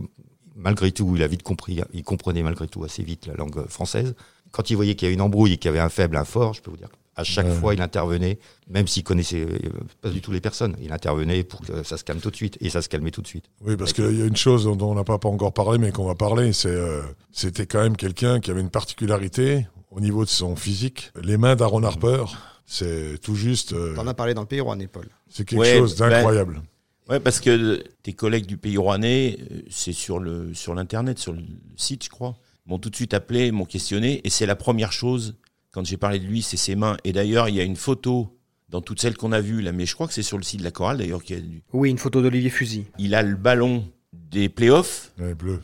malgré 0.59 0.93
tout, 0.93 1.15
il 1.17 1.23
a 1.23 1.27
vite 1.27 1.43
compris, 1.43 1.81
il 1.95 2.03
comprenait 2.03 2.43
malgré 2.43 2.69
tout 2.69 2.85
assez 2.85 3.03
vite 3.03 3.27
la 3.27 3.35
langue 3.35 3.67
française. 3.69 4.15
Quand 4.51 4.71
il 4.71 4.77
voyait 4.77 4.95
qu'il 4.95 5.07
y 5.07 5.09
avait 5.09 5.15
une 5.15 5.21
embrouille 5.21 5.55
et 5.55 5.57
qu'il 5.57 5.69
y 5.69 5.71
avait 5.71 5.81
un 5.81 5.89
faible, 5.89 6.17
un 6.17 6.25
fort, 6.25 6.55
je 6.55 6.63
peux 6.63 6.71
vous 6.71 6.77
dire, 6.77 6.89
à 7.19 7.25
chaque 7.25 7.51
fois, 7.51 7.75
il 7.75 7.83
intervenait, 7.83 8.39
même 8.69 8.87
s'il 8.87 9.03
connaissait 9.03 9.41
euh, 9.41 9.59
pas 10.01 10.09
du 10.09 10.21
tout 10.21 10.31
les 10.31 10.41
personnes. 10.41 10.77
Il 10.81 10.93
intervenait 10.93 11.43
pour 11.43 11.61
que 11.61 11.83
ça 11.83 11.97
se 11.97 12.05
calme 12.05 12.21
tout 12.21 12.31
de 12.31 12.37
suite. 12.37 12.57
Et 12.61 12.71
ça 12.71 12.81
se 12.81 12.89
calmait 12.89 13.11
tout 13.11 13.23
de 13.23 13.27
suite. 13.27 13.47
Oui, 13.61 13.77
parce 13.77 13.93
qu'il 13.93 14.17
y 14.17 14.23
a 14.23 14.25
une 14.25 14.37
chose 14.37 14.65
dont 14.65 14.79
on 14.81 14.95
n'a 14.95 15.03
pas 15.03 15.19
encore 15.25 15.53
parlé, 15.53 15.79
mais 15.79 15.91
qu'on 15.91 16.07
va 16.07 16.15
parler, 16.15 16.53
c'est 16.53 16.69
euh, 16.69 17.03
c'était 17.33 17.67
quand 17.67 17.83
même 17.83 17.97
quelqu'un 17.97 18.39
qui 18.39 18.53
avait 18.53 18.61
une 18.61 18.71
particularité 18.71 19.67
au 19.91 19.99
niveau 19.99 20.25
de 20.25 20.31
son 20.31 20.55
physique. 20.55 21.11
Les 21.21 21.37
mains 21.37 21.57
d'Aaron 21.57 21.83
Harper, 21.83 22.25
c'est 22.67 23.19
tout 23.21 23.35
juste. 23.35 23.73
Euh, 23.73 23.97
T'en 23.97 24.07
as 24.07 24.15
parlé 24.15 24.35
dans 24.35 24.43
le 24.43 24.47
pays 24.47 24.61
rouennais, 24.61 24.87
Paul. 24.87 25.09
C'est 25.29 25.45
quelque 25.45 25.65
chose 25.65 25.97
ben, 25.97 26.11
d'incroyable. 26.11 26.63
Ouais, 27.09 27.21
parce 27.21 27.41
que 27.41 27.83
tes 28.03 28.13
collègues 28.13 28.47
du 28.47 28.57
pays 28.57 28.77
rouennais, 28.77 29.39
c'est 29.71 29.93
sur 29.93 30.19
le 30.19 30.55
sur 30.55 30.75
l'internet, 30.75 31.19
sur 31.19 31.33
le 31.33 31.43
site, 31.77 32.05
je 32.05 32.11
crois, 32.11 32.37
m'ont 32.67 32.79
tout 32.79 32.91
de 32.91 32.97
suite 32.97 33.15
appelé, 33.15 33.51
m'ont 33.51 33.65
questionné, 33.65 34.21
et 34.25 34.31
c'est 34.31 34.47
la 34.47 34.57
première 34.57 34.93
chose 34.93 35.37
quand 35.71 35.85
j'ai 35.85 35.97
parlé 35.97 36.19
de 36.19 36.27
lui, 36.27 36.43
c'est 36.43 36.57
ses 36.57 36.77
mains. 36.77 36.97
Et 37.05 37.13
d'ailleurs, 37.13 37.49
il 37.49 37.55
y 37.55 37.61
a 37.61 37.65
une 37.65 37.77
photo 37.77 38.37
dans 38.69 38.81
toutes 38.81 39.01
celles 39.01 39.17
qu'on 39.17 39.33
a 39.33 39.41
vues, 39.41 39.63
là, 39.63 39.73
mais 39.73 39.87
je 39.87 39.95
crois 39.95 40.07
que 40.07 40.13
c'est 40.13 40.23
sur 40.23 40.37
le 40.37 40.43
site 40.43 40.61
de 40.61 40.65
la 40.65 40.71
chorale 40.71 40.99
d'ailleurs. 40.99 41.21
a 41.21 41.35
Oui, 41.73 41.91
une 41.91 41.99
photo 41.99 42.23
d'Olivier 42.23 42.51
Fusil. 42.51 42.87
Il 42.99 43.15
a 43.15 43.23
le 43.23 43.37
ballon 43.37 43.85
des 44.13 44.49
playoffs. 44.49 45.13
Ouais, 45.19 45.35
bleu. 45.35 45.61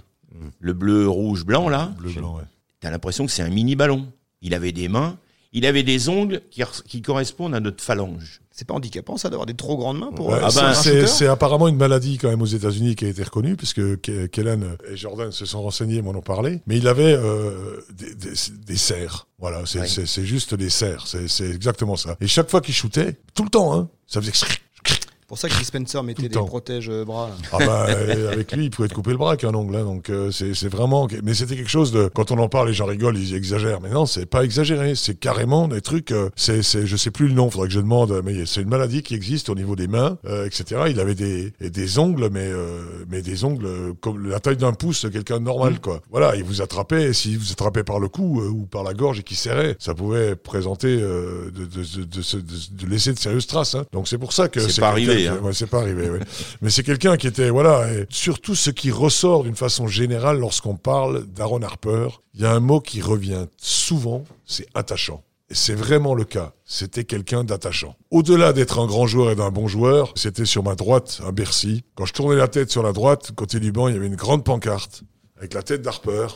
Le 0.59 0.73
bleu, 0.73 1.09
rouge, 1.09 1.45
blanc, 1.45 1.69
là. 1.69 1.95
Bleu, 1.99 2.13
blanc, 2.13 2.37
ouais. 2.37 2.45
T'as 2.81 2.91
l'impression 2.91 3.25
que 3.27 3.33
c'est 3.33 3.43
un 3.43 3.51
mini 3.51 3.77
ballon. 3.77 4.13
Il 4.43 4.55
avait 4.55 4.73
des 4.73 4.89
mains, 4.89 5.19
il 5.55 5.65
avait 5.67 5.85
des 5.85 6.09
ongles 6.09 6.43
qui, 6.51 6.63
qui 6.87 7.01
correspondent 7.01 7.55
à 7.55 7.61
notre 7.61 7.83
phalange. 7.83 8.41
C'est 8.51 8.67
pas 8.67 8.75
handicapant 8.75 9.17
ça 9.17 9.31
d'avoir 9.31 9.47
des 9.47 9.55
trop 9.55 9.77
grandes 9.77 9.99
mains 9.99 10.13
pour. 10.13 10.29
Ouais, 10.29 10.39
ah 10.41 10.49
ben, 10.55 10.75
c'est 10.75 11.27
apparemment 11.27 11.67
une 11.67 11.77
maladie 11.77 12.19
quand 12.19 12.29
même 12.29 12.43
aux 12.43 12.47
États-Unis 12.47 12.95
qui 12.95 13.05
a 13.05 13.09
été 13.09 13.23
reconnue 13.23 13.57
puisque 13.57 14.01
Kellen 14.01 14.77
et 14.89 14.97
Jordan 14.97 15.33
se 15.33 15.45
sont 15.45 15.63
renseignés, 15.63 16.03
m'en 16.03 16.11
ont 16.11 16.21
parlé. 16.21 16.61
Mais 16.67 16.77
il 16.77 16.87
avait 16.87 17.15
euh, 17.15 17.81
des, 17.93 18.15
des, 18.15 18.33
des, 18.65 18.77
serres. 18.77 19.27
Voilà, 19.39 19.63
c'est 19.67 20.25
juste 20.25 20.55
des 20.55 20.71
serres. 20.71 21.07
C'est 21.07 21.51
exactement 21.51 21.97
ça. 21.97 22.17
Et 22.21 22.29
chaque 22.29 22.49
fois 22.49 22.61
qu'il 22.61 22.75
shootait, 22.75 23.17
tout 23.35 23.45
le 23.45 23.51
temps, 23.51 23.75
hein, 23.75 23.89
ça 24.07 24.21
faisait 24.21 24.33
pour 25.35 25.41
ça 25.41 25.49
que 25.49 25.65
Spencer 25.65 26.01
mettait 26.05 26.29
des 26.29 26.39
protèges 26.39 26.89
euh, 26.89 27.05
bras. 27.05 27.29
Ah 27.51 27.59
bah, 27.59 27.87
euh, 27.89 28.31
avec 28.31 28.53
lui, 28.53 28.67
il 28.67 28.71
pouvait 28.71 28.87
te 28.87 28.95
couper 28.95 29.11
le 29.11 29.17
bras 29.17 29.31
avec 29.31 29.43
un 29.43 29.53
ongle. 29.53 29.75
Hein, 29.75 29.83
donc 29.83 30.09
euh, 30.11 30.31
c'est 30.31 30.69
vraiment. 30.69 31.09
Mais 31.25 31.35
c'était 31.35 31.57
quelque 31.57 31.71
chose 31.71 31.91
de. 31.91 32.09
Quand 32.15 32.31
on 32.31 32.39
en 32.39 32.49
parle, 32.49 32.69
les 32.69 32.75
gens 32.75 32.87
rigolent, 32.87 33.19
ils 33.19 33.35
exagèrent. 33.35 33.81
Mais 33.81 33.91
non, 33.91 34.07
c'est 34.07 34.27
pas 34.27 34.45
exagéré. 34.45 34.95
C'est 34.95 35.19
carrément 35.19 35.67
des 35.67 35.81
trucs. 35.81 36.15
c'est 36.37 36.63
c'est 36.63 36.87
je 36.87 36.97
sais 36.97 37.11
plus 37.11 37.27
le 37.27 37.35
nom. 37.35 37.51
Faudrait 37.51 37.67
que 37.67 37.75
je 37.75 37.81
demande. 37.81 38.23
Mais 38.25 38.47
c'est 38.47 38.61
une 38.63 38.69
maladie 38.69 39.03
qui 39.03 39.17
existe 39.17 39.49
au 39.49 39.57
niveau 39.57 39.75
des 39.75 39.89
mains, 39.89 40.19
etc. 40.47 40.83
Il 40.89 41.01
avait 41.01 41.17
des 41.17 41.53
des 41.61 41.99
ongles, 41.99 42.29
mais 42.31 42.51
mais 43.11 43.21
des 43.21 43.43
ongles 43.43 43.67
comme 44.01 44.29
la 44.29 44.39
taille 44.39 44.57
d'un 44.57 44.73
pouce, 44.73 45.05
quelqu'un 45.13 45.41
de 45.41 45.45
normal, 45.45 45.73
mmh. 45.73 45.79
quoi. 45.81 46.01
Voilà, 46.13 46.37
il 46.37 46.45
vous 46.45 46.63
attrapait. 46.63 47.13
S'il 47.13 47.39
vous 47.39 47.51
attrapait 47.51 47.83
par 47.83 47.99
le 47.99 48.07
cou 48.07 48.41
ou 48.41 48.67
par 48.67 48.85
la 48.85 48.95
gorge 48.95 49.19
et 49.19 49.25
qui 49.25 49.35
serrait, 49.35 49.75
ça 49.81 49.95
pouvait 49.95 50.37
présenter 50.37 50.97
de, 50.97 51.51
de, 51.51 51.65
de, 51.65 52.41
de, 52.41 52.87
laisser 52.87 53.13
de 53.13 53.19
sérieuses 53.19 53.49
traces. 53.49 53.75
Hein. 53.75 53.85
Donc 53.93 54.07
c'est 54.07 54.19
pour 54.19 54.33
ça 54.33 54.49
que 54.49 54.61
c'est 54.61 54.81
pas 54.81 54.91
arrivé. 54.91 55.24
Hein. 55.27 55.39
Ouais, 55.43 55.53
c'est 55.53 55.67
pas 55.67 55.81
arrivé. 55.81 56.09
Mais 56.63 56.71
c'est 56.71 56.83
quelqu'un 56.83 57.17
qui 57.17 57.27
était 57.27 57.51
voilà. 57.51 57.93
Et 57.93 58.07
surtout, 58.09 58.55
ce 58.55 58.71
qui 58.71 58.91
ressort 58.91 59.45
d'une 59.45 59.57
façon 59.57 59.87
générale 59.87 60.39
lorsqu'on 60.39 60.77
parle 60.77 61.27
d'Aaron 61.27 61.63
Harper, 61.63 62.09
il 62.35 62.43
y 62.43 62.47
a 62.47 62.53
un 62.53 62.61
mot 62.61 62.81
qui 62.81 63.01
revient 63.01 63.47
souvent, 63.57 64.25
c'est 64.47 64.67
attachant. 64.75 65.23
Et 65.51 65.55
c'est 65.55 65.75
vraiment 65.75 66.15
le 66.15 66.25
cas. 66.25 66.53
C'était 66.65 67.05
quelqu'un 67.05 67.45
d'attachant. 67.45 67.97
Au-delà 68.11 68.53
d'être 68.53 68.79
un 68.79 68.87
grand 68.87 69.07
joueur 69.07 69.31
et 69.31 69.37
d'un 69.37 69.51
bon 69.51 69.69
joueur, 69.69 70.13
c'était 70.17 70.47
sur 70.47 70.63
ma 70.63 70.75
droite, 70.75 71.21
un 71.25 71.33
Bercy. 71.33 71.85
Quand 71.95 72.07
je 72.07 72.15
tournais 72.15 72.37
la 72.37 72.49
tête 72.49 72.71
sur 72.71 72.83
la 72.83 72.93
droite, 72.93 73.33
côté 73.37 73.61
du 73.61 73.71
banc, 73.71 73.89
il 73.89 73.95
y 73.95 73.97
avait 73.97 74.07
une 74.07 74.17
grande 74.17 74.45
pancarte 74.45 75.03
avec 75.37 75.53
la 75.53 75.63
tête 75.63 75.83
d'Harper. 75.83 76.29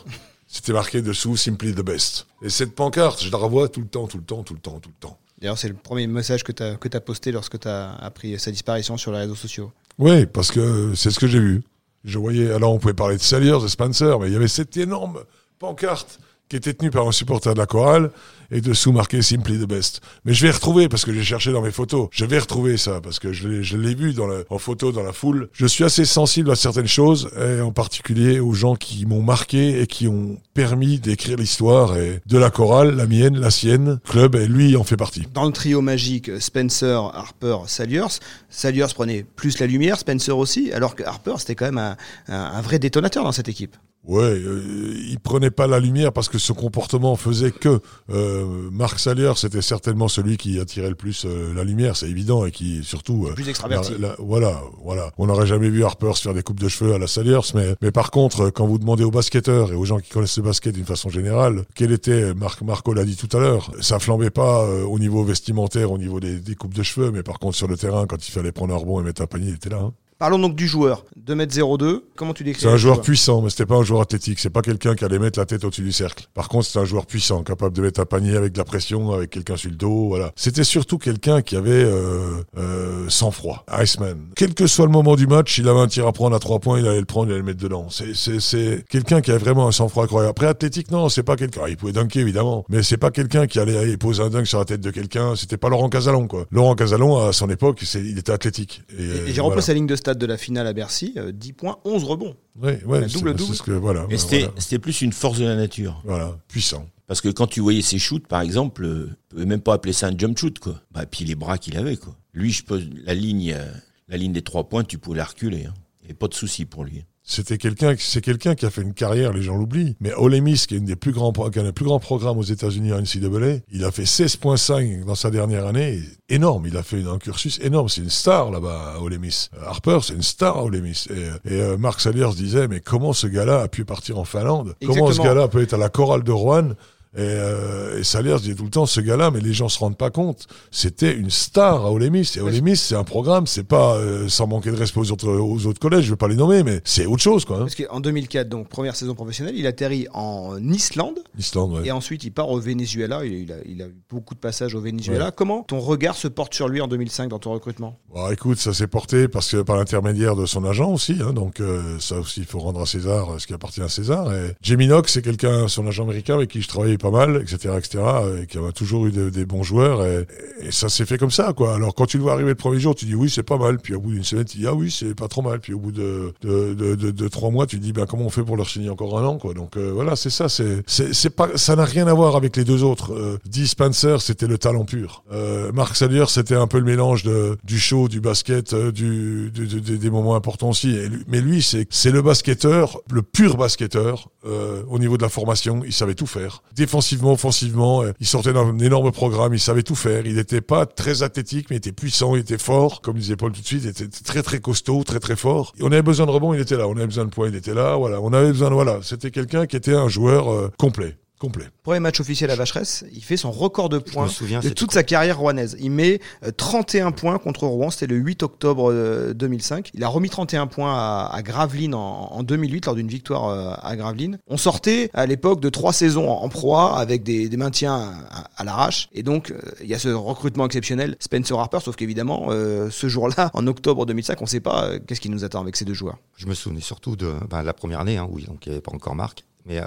C'était 0.46 0.72
marqué 0.72 1.02
dessous 1.02 1.36
Simply 1.36 1.74
the 1.74 1.80
Best. 1.80 2.26
Et 2.42 2.50
cette 2.50 2.74
pancarte, 2.74 3.22
je 3.22 3.30
la 3.30 3.38
revois 3.38 3.68
tout 3.68 3.80
le 3.80 3.86
temps, 3.86 4.06
tout 4.06 4.18
le 4.18 4.24
temps, 4.24 4.42
tout 4.42 4.54
le 4.54 4.60
temps, 4.60 4.80
tout 4.80 4.90
le 4.90 5.00
temps. 5.00 5.18
D'ailleurs, 5.40 5.58
c'est 5.58 5.68
le 5.68 5.74
premier 5.74 6.06
message 6.06 6.42
que 6.42 6.52
tu 6.52 6.62
as, 6.62 7.00
posté 7.00 7.32
lorsque 7.32 7.60
tu 7.60 7.68
as 7.68 7.94
appris 7.94 8.38
sa 8.38 8.50
disparition 8.50 8.96
sur 8.96 9.12
les 9.12 9.18
réseaux 9.18 9.34
sociaux. 9.34 9.72
Oui, 9.98 10.26
parce 10.26 10.50
que 10.50 10.94
c'est 10.94 11.10
ce 11.10 11.18
que 11.18 11.26
j'ai 11.26 11.40
vu. 11.40 11.62
Je 12.04 12.18
voyais, 12.18 12.50
alors 12.50 12.72
on 12.72 12.78
pouvait 12.78 12.94
parler 12.94 13.16
de 13.16 13.22
Saliers, 13.22 13.58
de 13.62 13.68
Spencer, 13.68 14.18
mais 14.18 14.28
il 14.28 14.32
y 14.32 14.36
avait 14.36 14.48
cette 14.48 14.76
énorme 14.76 15.20
pancarte 15.58 16.18
qui 16.48 16.56
était 16.56 16.74
tenu 16.74 16.90
par 16.90 17.06
un 17.06 17.12
supporter 17.12 17.52
de 17.54 17.58
la 17.58 17.66
chorale 17.66 18.10
et 18.50 18.60
dessous 18.60 18.92
marqué 18.92 19.20
Simply 19.20 19.58
the 19.58 19.68
Best. 19.68 20.00
Mais 20.24 20.32
je 20.32 20.46
vais 20.46 20.50
retrouver 20.50 20.88
parce 20.88 21.04
que 21.04 21.12
j'ai 21.12 21.22
cherché 21.22 21.52
dans 21.52 21.60
mes 21.60 21.70
photos. 21.70 22.08
Je 22.10 22.24
vais 22.24 22.38
retrouver 22.38 22.76
ça 22.78 23.00
parce 23.02 23.18
que 23.18 23.32
je 23.32 23.76
l'ai 23.76 23.94
vu 23.94 24.14
dans 24.14 24.28
en 24.48 24.58
photo 24.58 24.92
dans 24.92 25.02
la 25.02 25.12
foule. 25.12 25.48
Je 25.52 25.66
suis 25.66 25.84
assez 25.84 26.04
sensible 26.04 26.50
à 26.50 26.56
certaines 26.56 26.88
choses 26.88 27.30
et 27.38 27.60
en 27.60 27.72
particulier 27.72 28.40
aux 28.40 28.54
gens 28.54 28.74
qui 28.74 29.04
m'ont 29.04 29.22
marqué 29.22 29.80
et 29.80 29.86
qui 29.86 30.08
ont 30.08 30.38
permis 30.54 30.98
d'écrire 30.98 31.36
l'histoire 31.36 31.96
et 31.96 32.20
de 32.24 32.38
la 32.38 32.50
chorale, 32.50 32.96
la 32.96 33.06
mienne, 33.06 33.38
la 33.38 33.50
sienne, 33.50 34.00
club 34.08 34.34
et 34.34 34.46
lui 34.46 34.76
en 34.76 34.84
fait 34.84 34.96
partie. 34.96 35.26
Dans 35.34 35.44
le 35.44 35.52
trio 35.52 35.82
magique 35.82 36.40
Spencer, 36.40 36.96
Harper, 37.14 37.58
Saliers, 37.66 38.18
Saliers 38.48 38.86
prenait 38.94 39.24
plus 39.36 39.58
la 39.58 39.66
lumière, 39.66 39.98
Spencer 39.98 40.36
aussi, 40.36 40.72
alors 40.72 40.94
que 40.94 41.02
Harper 41.02 41.34
c'était 41.38 41.54
quand 41.54 41.70
même 41.70 41.96
un 42.28 42.60
vrai 42.62 42.78
détonateur 42.78 43.24
dans 43.24 43.32
cette 43.32 43.48
équipe. 43.48 43.76
Ouais, 44.08 44.22
euh, 44.22 44.64
il 45.06 45.20
prenait 45.20 45.50
pas 45.50 45.66
la 45.66 45.80
lumière 45.80 46.14
parce 46.14 46.30
que 46.30 46.38
ce 46.38 46.54
comportement 46.54 47.14
faisait 47.14 47.50
que 47.50 47.80
euh, 48.08 48.70
Marc 48.72 48.98
Salier, 49.00 49.32
c'était 49.36 49.60
certainement 49.60 50.08
celui 50.08 50.38
qui 50.38 50.58
attirait 50.58 50.88
le 50.88 50.94
plus 50.94 51.26
euh, 51.26 51.52
la 51.54 51.62
lumière, 51.62 51.94
c'est 51.94 52.08
évident, 52.08 52.46
et 52.46 52.50
qui 52.50 52.82
surtout 52.82 53.26
euh, 53.26 53.34
plus 53.34 53.50
extraverti. 53.50 53.92
voilà, 54.18 54.62
voilà. 54.82 55.12
On 55.18 55.26
n'aurait 55.26 55.46
jamais 55.46 55.68
vu 55.68 55.84
Harper 55.84 56.12
se 56.14 56.22
faire 56.22 56.32
des 56.32 56.42
coupes 56.42 56.58
de 56.58 56.68
cheveux 56.68 56.94
à 56.94 56.98
la 56.98 57.06
Saliers, 57.06 57.40
mais 57.54 57.74
mais 57.82 57.92
par 57.92 58.10
contre, 58.10 58.48
quand 58.48 58.66
vous 58.66 58.78
demandez 58.78 59.04
aux 59.04 59.10
basketteurs 59.10 59.72
et 59.72 59.74
aux 59.74 59.84
gens 59.84 59.98
qui 59.98 60.08
connaissent 60.08 60.38
le 60.38 60.42
basket 60.42 60.74
d'une 60.74 60.86
façon 60.86 61.10
générale, 61.10 61.64
quel 61.74 61.92
était 61.92 62.32
Marc 62.32 62.62
Marco 62.62 62.94
l'a 62.94 63.04
dit 63.04 63.16
tout 63.16 63.36
à 63.36 63.40
l'heure, 63.40 63.70
ça 63.82 63.98
flambait 63.98 64.30
pas 64.30 64.64
au 64.64 64.98
niveau 64.98 65.22
vestimentaire, 65.22 65.92
au 65.92 65.98
niveau 65.98 66.18
des, 66.18 66.40
des, 66.40 66.54
coupes 66.54 66.74
de 66.74 66.82
cheveux, 66.82 67.10
mais 67.10 67.22
par 67.22 67.38
contre 67.38 67.58
sur 67.58 67.68
le 67.68 67.76
terrain, 67.76 68.06
quand 68.06 68.26
il 68.26 68.32
fallait 68.32 68.52
prendre 68.52 68.72
un 68.72 68.78
rebond 68.78 69.00
et 69.00 69.04
mettre 69.04 69.20
un 69.20 69.26
panier, 69.26 69.48
il 69.48 69.56
était 69.56 69.68
là. 69.68 69.80
Hein. 69.82 69.92
Parlons 70.18 70.40
donc 70.40 70.56
du 70.56 70.66
joueur. 70.66 71.04
2m02, 71.28 72.00
comment 72.16 72.34
tu 72.34 72.42
décris 72.42 72.62
C'est 72.62 72.68
un 72.68 72.76
joueur 72.76 73.02
puissant, 73.02 73.40
mais 73.40 73.50
c'était 73.50 73.66
pas 73.66 73.76
un 73.76 73.84
joueur 73.84 74.00
athlétique. 74.00 74.40
C'est 74.40 74.50
pas 74.50 74.62
quelqu'un 74.62 74.96
qui 74.96 75.04
allait 75.04 75.20
mettre 75.20 75.38
la 75.38 75.46
tête 75.46 75.62
au-dessus 75.62 75.82
du 75.82 75.92
cercle. 75.92 76.26
Par 76.34 76.48
contre, 76.48 76.66
c'est 76.66 76.80
un 76.80 76.84
joueur 76.84 77.06
puissant, 77.06 77.44
capable 77.44 77.76
de 77.76 77.82
mettre 77.82 78.00
un 78.00 78.04
panier 78.04 78.36
avec 78.36 78.52
de 78.52 78.58
la 78.58 78.64
pression, 78.64 79.12
avec 79.12 79.30
quelqu'un 79.30 79.56
sur 79.56 79.70
le 79.70 79.76
dos. 79.76 80.08
Voilà. 80.08 80.32
C'était 80.34 80.64
surtout 80.64 80.98
quelqu'un 80.98 81.40
qui 81.40 81.54
avait 81.54 81.70
euh, 81.70 82.42
euh, 82.56 83.08
sang-froid. 83.08 83.64
Iceman. 83.80 84.16
Quel 84.34 84.54
que 84.54 84.66
soit 84.66 84.86
le 84.86 84.90
moment 84.90 85.14
du 85.14 85.28
match, 85.28 85.56
il 85.58 85.68
avait 85.68 85.78
un 85.78 85.86
tir 85.86 86.04
à 86.08 86.12
prendre 86.12 86.34
à 86.34 86.40
trois 86.40 86.58
points, 86.58 86.80
il 86.80 86.88
allait 86.88 86.98
le 86.98 87.06
prendre, 87.06 87.28
il 87.28 87.30
allait 87.30 87.40
le 87.40 87.46
mettre 87.46 87.60
dedans. 87.60 87.86
C'est, 87.88 88.16
c'est, 88.16 88.40
c'est 88.40 88.84
quelqu'un 88.90 89.20
qui 89.20 89.30
avait 89.30 89.38
vraiment 89.38 89.68
un 89.68 89.72
sang-froid 89.72 90.02
incroyable. 90.02 90.30
Après, 90.30 90.46
athlétique, 90.46 90.90
non, 90.90 91.08
c'est 91.08 91.22
pas 91.22 91.36
quelqu'un. 91.36 91.60
Ah, 91.62 91.68
il 91.68 91.76
pouvait 91.76 91.92
dunker 91.92 92.22
évidemment, 92.22 92.64
mais 92.68 92.82
c'est 92.82 92.96
pas 92.96 93.12
quelqu'un 93.12 93.46
qui 93.46 93.60
allait 93.60 93.78
aller 93.78 93.96
poser 93.96 94.24
un 94.24 94.30
dunk 94.30 94.46
sur 94.46 94.58
la 94.58 94.64
tête 94.64 94.80
de 94.80 94.90
quelqu'un. 94.90 95.36
C'était 95.36 95.58
pas 95.58 95.68
Laurent 95.68 95.88
Casalon, 95.88 96.26
quoi. 96.26 96.46
Laurent 96.50 96.74
Casalon, 96.74 97.24
à 97.24 97.32
son 97.32 97.48
époque, 97.50 97.82
il 97.94 98.18
était 98.18 98.32
athlétique. 98.32 98.82
Et, 98.98 99.30
et, 99.30 99.32
j'ai 99.32 99.40
repris 99.40 99.62
sa 99.62 99.74
ligne 99.74 99.86
de 99.86 99.94
stade 99.94 100.07
de 100.16 100.26
la 100.26 100.36
finale 100.36 100.66
à 100.66 100.72
Bercy, 100.72 101.14
10 101.32 101.52
points, 101.52 101.78
11 101.84 102.04
rebonds. 102.04 102.36
Oui, 102.60 102.72
ouais, 102.86 103.06
double 103.06 103.34
double. 103.34 103.54
Ce 103.54 103.62
que, 103.62 103.72
voilà, 103.72 104.06
et 104.08 104.16
c'était, 104.16 104.48
c'était 104.58 104.78
plus 104.78 105.02
une 105.02 105.12
force 105.12 105.38
de 105.38 105.44
la 105.44 105.56
nature. 105.56 106.00
Voilà, 106.04 106.38
puissant. 106.48 106.86
Parce 107.08 107.22
que 107.22 107.28
quand 107.28 107.46
tu 107.46 107.60
voyais 107.60 107.80
ses 107.82 107.98
shoots, 107.98 108.26
par 108.26 108.42
exemple, 108.42 108.84
euh, 108.84 109.06
tu 109.06 109.36
pouvais 109.36 109.46
même 109.46 109.62
pas 109.62 109.72
appeler 109.72 109.94
ça 109.94 110.08
un 110.08 110.16
jump 110.16 110.36
shoot, 110.36 110.58
quoi. 110.58 110.80
Bah, 110.92 111.06
puis 111.06 111.24
les 111.24 111.34
bras 111.34 111.56
qu'il 111.56 111.76
avait, 111.78 111.96
quoi. 111.96 112.14
Lui, 112.34 112.52
je 112.52 112.62
pose 112.62 112.86
la 113.02 113.14
ligne, 113.14 113.54
euh, 113.56 113.72
la 114.08 114.18
ligne 114.18 114.32
des 114.32 114.42
trois 114.42 114.68
points, 114.68 114.84
tu 114.84 114.98
pouvais 114.98 115.16
la 115.16 115.24
reculer. 115.24 115.64
Hein. 115.64 115.74
Et 116.06 116.12
pas 116.12 116.28
de 116.28 116.34
souci 116.34 116.66
pour 116.66 116.84
lui. 116.84 117.04
C'était 117.30 117.58
quelqu'un, 117.58 117.94
c'est 117.98 118.22
quelqu'un 118.22 118.54
qui 118.54 118.64
a 118.64 118.70
fait 118.70 118.80
une 118.80 118.94
carrière, 118.94 119.34
les 119.34 119.42
gens 119.42 119.54
l'oublient. 119.54 119.96
Mais 120.00 120.14
Ole 120.14 120.40
Miss, 120.40 120.66
qui 120.66 120.74
est 120.74 120.78
une 120.78 120.86
des 120.86 120.96
plus 120.96 121.12
grands, 121.12 121.30
qui 121.30 121.58
a 121.58 121.62
un 121.62 121.72
plus 121.72 121.84
grand 121.84 122.00
programme 122.00 122.38
aux 122.38 122.42
États-Unis 122.42 122.90
à 122.90 123.02
NCAA, 123.02 123.60
il 123.70 123.84
a 123.84 123.90
fait 123.90 124.04
16.5 124.04 125.04
dans 125.04 125.14
sa 125.14 125.30
dernière 125.30 125.66
année. 125.66 126.00
Énorme. 126.30 126.66
Il 126.66 126.76
a 126.78 126.82
fait 126.82 127.04
un 127.04 127.18
cursus 127.18 127.60
énorme. 127.62 127.90
C'est 127.90 128.00
une 128.00 128.08
star 128.08 128.50
là-bas 128.50 128.94
à 128.96 129.00
Ole 129.00 129.18
Miss. 129.18 129.50
Harper, 129.62 129.98
c'est 130.02 130.14
une 130.14 130.22
star 130.22 130.56
à 130.56 130.64
Ole 130.64 130.80
Miss. 130.80 131.06
Et, 131.10 131.52
et 131.54 131.60
euh, 131.60 131.76
Mark 131.76 132.00
Saliers 132.00 132.34
disait, 132.34 132.66
mais 132.66 132.80
comment 132.80 133.12
ce 133.12 133.26
gars-là 133.26 133.60
a 133.60 133.68
pu 133.68 133.84
partir 133.84 134.18
en 134.18 134.24
Finlande? 134.24 134.74
Comment 134.84 135.12
ce 135.12 135.20
gars-là 135.20 135.48
peut 135.48 135.62
être 135.62 135.74
à 135.74 135.78
la 135.78 135.90
chorale 135.90 136.22
de 136.22 136.32
Rouen? 136.32 136.70
Et, 137.18 137.22
euh, 137.22 137.98
et 137.98 138.04
Saliers 138.04 138.36
disait 138.38 138.54
tout 138.54 138.62
le 138.62 138.70
temps, 138.70 138.86
ce 138.86 139.00
gars-là, 139.00 139.32
mais 139.32 139.40
les 139.40 139.52
gens 139.52 139.68
se 139.68 139.80
rendent 139.80 139.96
pas 139.96 140.10
compte, 140.10 140.46
c'était 140.70 141.12
une 141.12 141.30
star 141.30 141.84
à 141.84 141.90
Ole 141.90 142.10
Miss. 142.10 142.36
Et 142.36 142.40
Ole 142.40 142.62
Miss, 142.62 142.80
c'est 142.80 142.94
un 142.94 143.02
programme, 143.02 143.48
c'est 143.48 143.64
pas, 143.64 143.96
euh, 143.96 144.28
sans 144.28 144.46
manquer 144.46 144.70
de 144.70 144.76
respect 144.76 145.00
aux 145.00 145.10
autres, 145.10 145.28
aux 145.28 145.66
autres 145.66 145.80
collèges, 145.80 146.04
je 146.04 146.10
vais 146.10 146.16
pas 146.16 146.28
les 146.28 146.36
nommer, 146.36 146.62
mais 146.62 146.80
c'est 146.84 147.06
autre 147.06 147.22
chose, 147.22 147.44
quoi. 147.44 147.56
Hein. 147.56 147.60
Parce 147.62 147.74
qu'en 147.74 147.98
2004, 147.98 148.48
donc 148.48 148.68
première 148.68 148.94
saison 148.94 149.16
professionnelle, 149.16 149.56
il 149.56 149.66
atterrit 149.66 150.06
en 150.14 150.56
Islande. 150.62 151.18
Islande, 151.36 151.72
ouais. 151.72 151.88
Et 151.88 151.90
ensuite, 151.90 152.22
il 152.22 152.30
part 152.30 152.50
au 152.50 152.60
Venezuela. 152.60 153.24
Il, 153.24 153.32
il, 153.32 153.52
a, 153.52 153.56
il 153.66 153.82
a, 153.82 153.86
eu 153.86 153.96
beaucoup 154.08 154.34
de 154.34 154.40
passages 154.40 154.76
au 154.76 154.80
Venezuela. 154.80 155.26
Ouais. 155.26 155.32
Comment 155.34 155.64
ton 155.64 155.80
regard 155.80 156.14
se 156.14 156.28
porte 156.28 156.54
sur 156.54 156.68
lui 156.68 156.80
en 156.80 156.86
2005 156.86 157.28
dans 157.28 157.40
ton 157.40 157.50
recrutement? 157.52 157.98
Bon, 158.14 158.30
Écoute, 158.30 158.58
ça 158.58 158.72
s'est 158.72 158.86
porté 158.86 159.26
parce 159.26 159.50
que 159.50 159.62
par 159.62 159.76
l'intermédiaire 159.76 160.36
de 160.36 160.46
son 160.46 160.64
agent 160.64 160.88
aussi. 160.88 161.16
Hein, 161.20 161.32
donc 161.32 161.58
euh, 161.58 161.98
ça 161.98 162.20
aussi, 162.20 162.40
il 162.40 162.46
faut 162.46 162.60
rendre 162.60 162.80
à 162.80 162.86
César 162.86 163.34
ce 163.38 163.46
qui 163.48 163.54
appartient 163.54 163.82
à 163.82 163.88
César. 163.88 164.32
Et 164.32 164.54
Jamie 164.62 164.86
Knox, 164.86 165.12
c'est 165.12 165.22
quelqu'un, 165.22 165.66
son 165.66 165.84
agent 165.88 166.04
américain 166.04 166.34
avec 166.34 166.50
qui 166.50 166.62
je 166.62 166.68
travaillais 166.68 166.98
pas 166.98 167.07
mal, 167.10 167.40
etc 167.42 167.74
etc., 167.76 167.98
et 168.42 168.46
qui 168.46 168.58
a 168.58 168.72
toujours 168.72 169.06
eu 169.06 169.12
de, 169.12 169.30
des 169.30 169.44
bons 169.44 169.62
joueurs, 169.62 170.04
et, 170.04 170.26
ça 170.70 170.88
s'est 170.88 171.06
fait 171.06 171.18
comme 171.18 171.30
ça, 171.30 171.52
quoi. 171.52 171.74
Alors, 171.74 171.94
quand 171.94 172.06
tu 172.06 172.16
le 172.16 172.24
vois 172.24 172.32
arriver 172.32 172.50
le 172.50 172.54
premier 172.54 172.80
jour, 172.80 172.94
tu 172.94 173.04
dis 173.04 173.14
oui, 173.14 173.30
c'est 173.30 173.42
pas 173.42 173.56
mal, 173.56 173.78
puis 173.78 173.94
au 173.94 174.00
bout 174.00 174.12
d'une 174.12 174.24
semaine, 174.24 174.44
tu 174.44 174.58
dis 174.58 174.66
ah 174.66 174.74
oui, 174.74 174.90
c'est 174.90 175.14
pas 175.14 175.28
trop 175.28 175.42
mal, 175.42 175.60
puis 175.60 175.72
au 175.72 175.78
bout 175.78 175.92
de, 175.92 176.34
de, 176.42 176.74
de, 176.74 177.28
trois 177.28 177.50
mois, 177.50 177.66
tu 177.66 177.78
dis 177.78 177.92
ben 177.92 178.06
comment 178.06 178.24
on 178.24 178.30
fait 178.30 178.42
pour 178.42 178.56
leur 178.56 178.68
signer 178.68 178.90
encore 178.90 179.18
un 179.18 179.24
an, 179.24 179.38
quoi. 179.38 179.54
Donc 179.54 179.76
euh, 179.76 179.90
voilà, 179.92 180.16
c'est 180.16 180.30
ça, 180.30 180.48
c'est, 180.48 180.82
c'est, 180.86 181.30
pas, 181.30 181.50
ça 181.56 181.76
n'a 181.76 181.84
rien 181.84 182.06
à 182.06 182.14
voir 182.14 182.36
avec 182.36 182.56
les 182.56 182.64
deux 182.64 182.82
autres. 182.82 183.12
Euh, 183.14 183.38
Dee 183.46 183.68
Spencer, 183.68 184.20
c'était 184.20 184.46
le 184.46 184.58
talent 184.58 184.84
pur. 184.84 185.24
Euh, 185.32 185.72
Mark 185.72 185.96
Salier, 185.96 186.24
c'était 186.28 186.54
un 186.54 186.66
peu 186.66 186.78
le 186.78 186.84
mélange 186.84 187.22
de, 187.22 187.56
du 187.64 187.78
show, 187.78 188.08
du 188.08 188.20
basket, 188.20 188.72
euh, 188.72 188.92
du, 188.92 189.50
du, 189.50 189.80
des 189.80 190.10
moments 190.10 190.34
importants 190.34 190.70
aussi. 190.70 190.96
Mais 191.26 191.40
lui, 191.40 191.62
c'est, 191.62 191.86
c'est 191.90 192.10
le 192.10 192.22
basketteur, 192.22 193.00
le 193.10 193.22
pur 193.22 193.56
basketteur, 193.56 194.28
euh, 194.46 194.82
au 194.88 194.98
niveau 194.98 195.16
de 195.16 195.22
la 195.22 195.28
formation, 195.28 195.82
il 195.84 195.92
savait 195.92 196.14
tout 196.14 196.26
faire. 196.26 196.62
Défensivement, 196.88 197.32
offensivement, 197.32 198.02
euh, 198.02 198.12
il 198.18 198.26
sortait 198.26 198.54
d'un 198.54 198.78
énorme 198.78 199.12
programme, 199.12 199.52
il 199.52 199.60
savait 199.60 199.82
tout 199.82 199.94
faire. 199.94 200.24
Il 200.24 200.36
n'était 200.36 200.62
pas 200.62 200.86
très 200.86 201.22
athlétique, 201.22 201.66
mais 201.68 201.76
il 201.76 201.80
était 201.80 201.92
puissant, 201.92 202.34
il 202.34 202.40
était 202.40 202.56
fort, 202.56 203.02
comme 203.02 203.18
disait 203.18 203.36
Paul 203.36 203.52
tout 203.52 203.60
de 203.60 203.66
suite, 203.66 203.82
il 203.84 203.90
était 203.90 204.08
très 204.08 204.42
très 204.42 204.58
costaud, 204.60 205.04
très 205.04 205.20
très 205.20 205.36
fort. 205.36 205.74
Et 205.78 205.82
on 205.82 205.92
avait 205.92 206.00
besoin 206.00 206.24
de 206.24 206.30
rebond, 206.30 206.54
il 206.54 206.60
était 206.60 206.78
là. 206.78 206.88
On 206.88 206.96
avait 206.96 207.04
besoin 207.04 207.26
de 207.26 207.30
points, 207.30 207.48
il 207.48 207.56
était 207.56 207.74
là. 207.74 207.96
Voilà, 207.96 208.22
on 208.22 208.32
avait 208.32 208.48
besoin 208.48 208.70
de 208.70 208.74
voilà. 208.74 209.00
C'était 209.02 209.30
quelqu'un 209.30 209.66
qui 209.66 209.76
était 209.76 209.92
un 209.92 210.08
joueur 210.08 210.50
euh, 210.50 210.72
complet 210.78 211.18
complet. 211.38 211.66
Premier 211.82 212.00
match 212.00 212.20
officiel 212.20 212.50
à 212.50 212.56
Vacheresse, 212.56 213.04
il 213.12 213.22
fait 213.22 213.36
son 213.36 213.50
record 213.50 213.88
de 213.88 213.98
points 213.98 214.28
souviens, 214.28 214.60
de 214.60 214.68
toute 214.68 214.92
sa 214.92 215.02
carrière 215.02 215.38
rouennaise. 215.38 215.76
Il 215.80 215.90
met 215.90 216.20
31 216.56 217.12
points 217.12 217.38
contre 217.38 217.66
Rouen, 217.66 217.90
c'était 217.90 218.06
le 218.06 218.16
8 218.16 218.42
octobre 218.42 219.32
2005. 219.34 219.90
Il 219.94 220.04
a 220.04 220.08
remis 220.08 220.30
31 220.30 220.66
points 220.66 220.94
à, 220.94 221.30
à 221.32 221.42
Gravelines 221.42 221.94
en, 221.94 222.32
en, 222.32 222.42
2008 222.42 222.86
lors 222.86 222.94
d'une 222.94 223.08
victoire 223.08 223.78
à 223.84 223.96
Gravelines. 223.96 224.38
On 224.48 224.56
sortait 224.56 225.10
à 225.14 225.26
l'époque 225.26 225.60
de 225.60 225.68
trois 225.68 225.92
saisons 225.92 226.28
en, 226.28 226.48
proie 226.48 226.98
avec 226.98 227.22
des, 227.22 227.48
des 227.48 227.56
maintiens 227.56 227.94
à, 228.30 228.48
à 228.56 228.64
l'arrache. 228.64 229.08
Et 229.12 229.22
donc, 229.22 229.50
euh, 229.50 229.58
il 229.80 229.86
y 229.86 229.94
a 229.94 229.98
ce 229.98 230.08
recrutement 230.08 230.66
exceptionnel, 230.66 231.16
Spencer 231.20 231.58
Harper, 231.58 231.78
sauf 231.80 231.96
qu'évidemment, 231.96 232.46
euh, 232.48 232.90
ce 232.90 233.08
jour-là, 233.08 233.50
en 233.54 233.66
octobre 233.66 234.06
2005, 234.06 234.40
on 234.40 234.44
ne 234.44 234.48
sait 234.48 234.60
pas 234.60 234.84
euh, 234.84 234.98
qu'est-ce 235.06 235.20
qui 235.20 235.30
nous 235.30 235.44
attend 235.44 235.60
avec 235.60 235.76
ces 235.76 235.84
deux 235.84 235.94
joueurs. 235.94 236.18
Je 236.36 236.46
me 236.46 236.54
souvenais 236.54 236.80
surtout 236.80 237.16
de 237.16 237.32
ben, 237.48 237.62
la 237.62 237.72
première 237.72 238.00
année, 238.00 238.18
hein, 238.18 238.28
où 238.30 238.40
donc, 238.40 238.66
il 238.66 238.70
n'y 238.70 238.74
avait 238.74 238.82
pas 238.82 238.92
encore 238.92 239.14
Marc. 239.14 239.44
Mais 239.66 239.80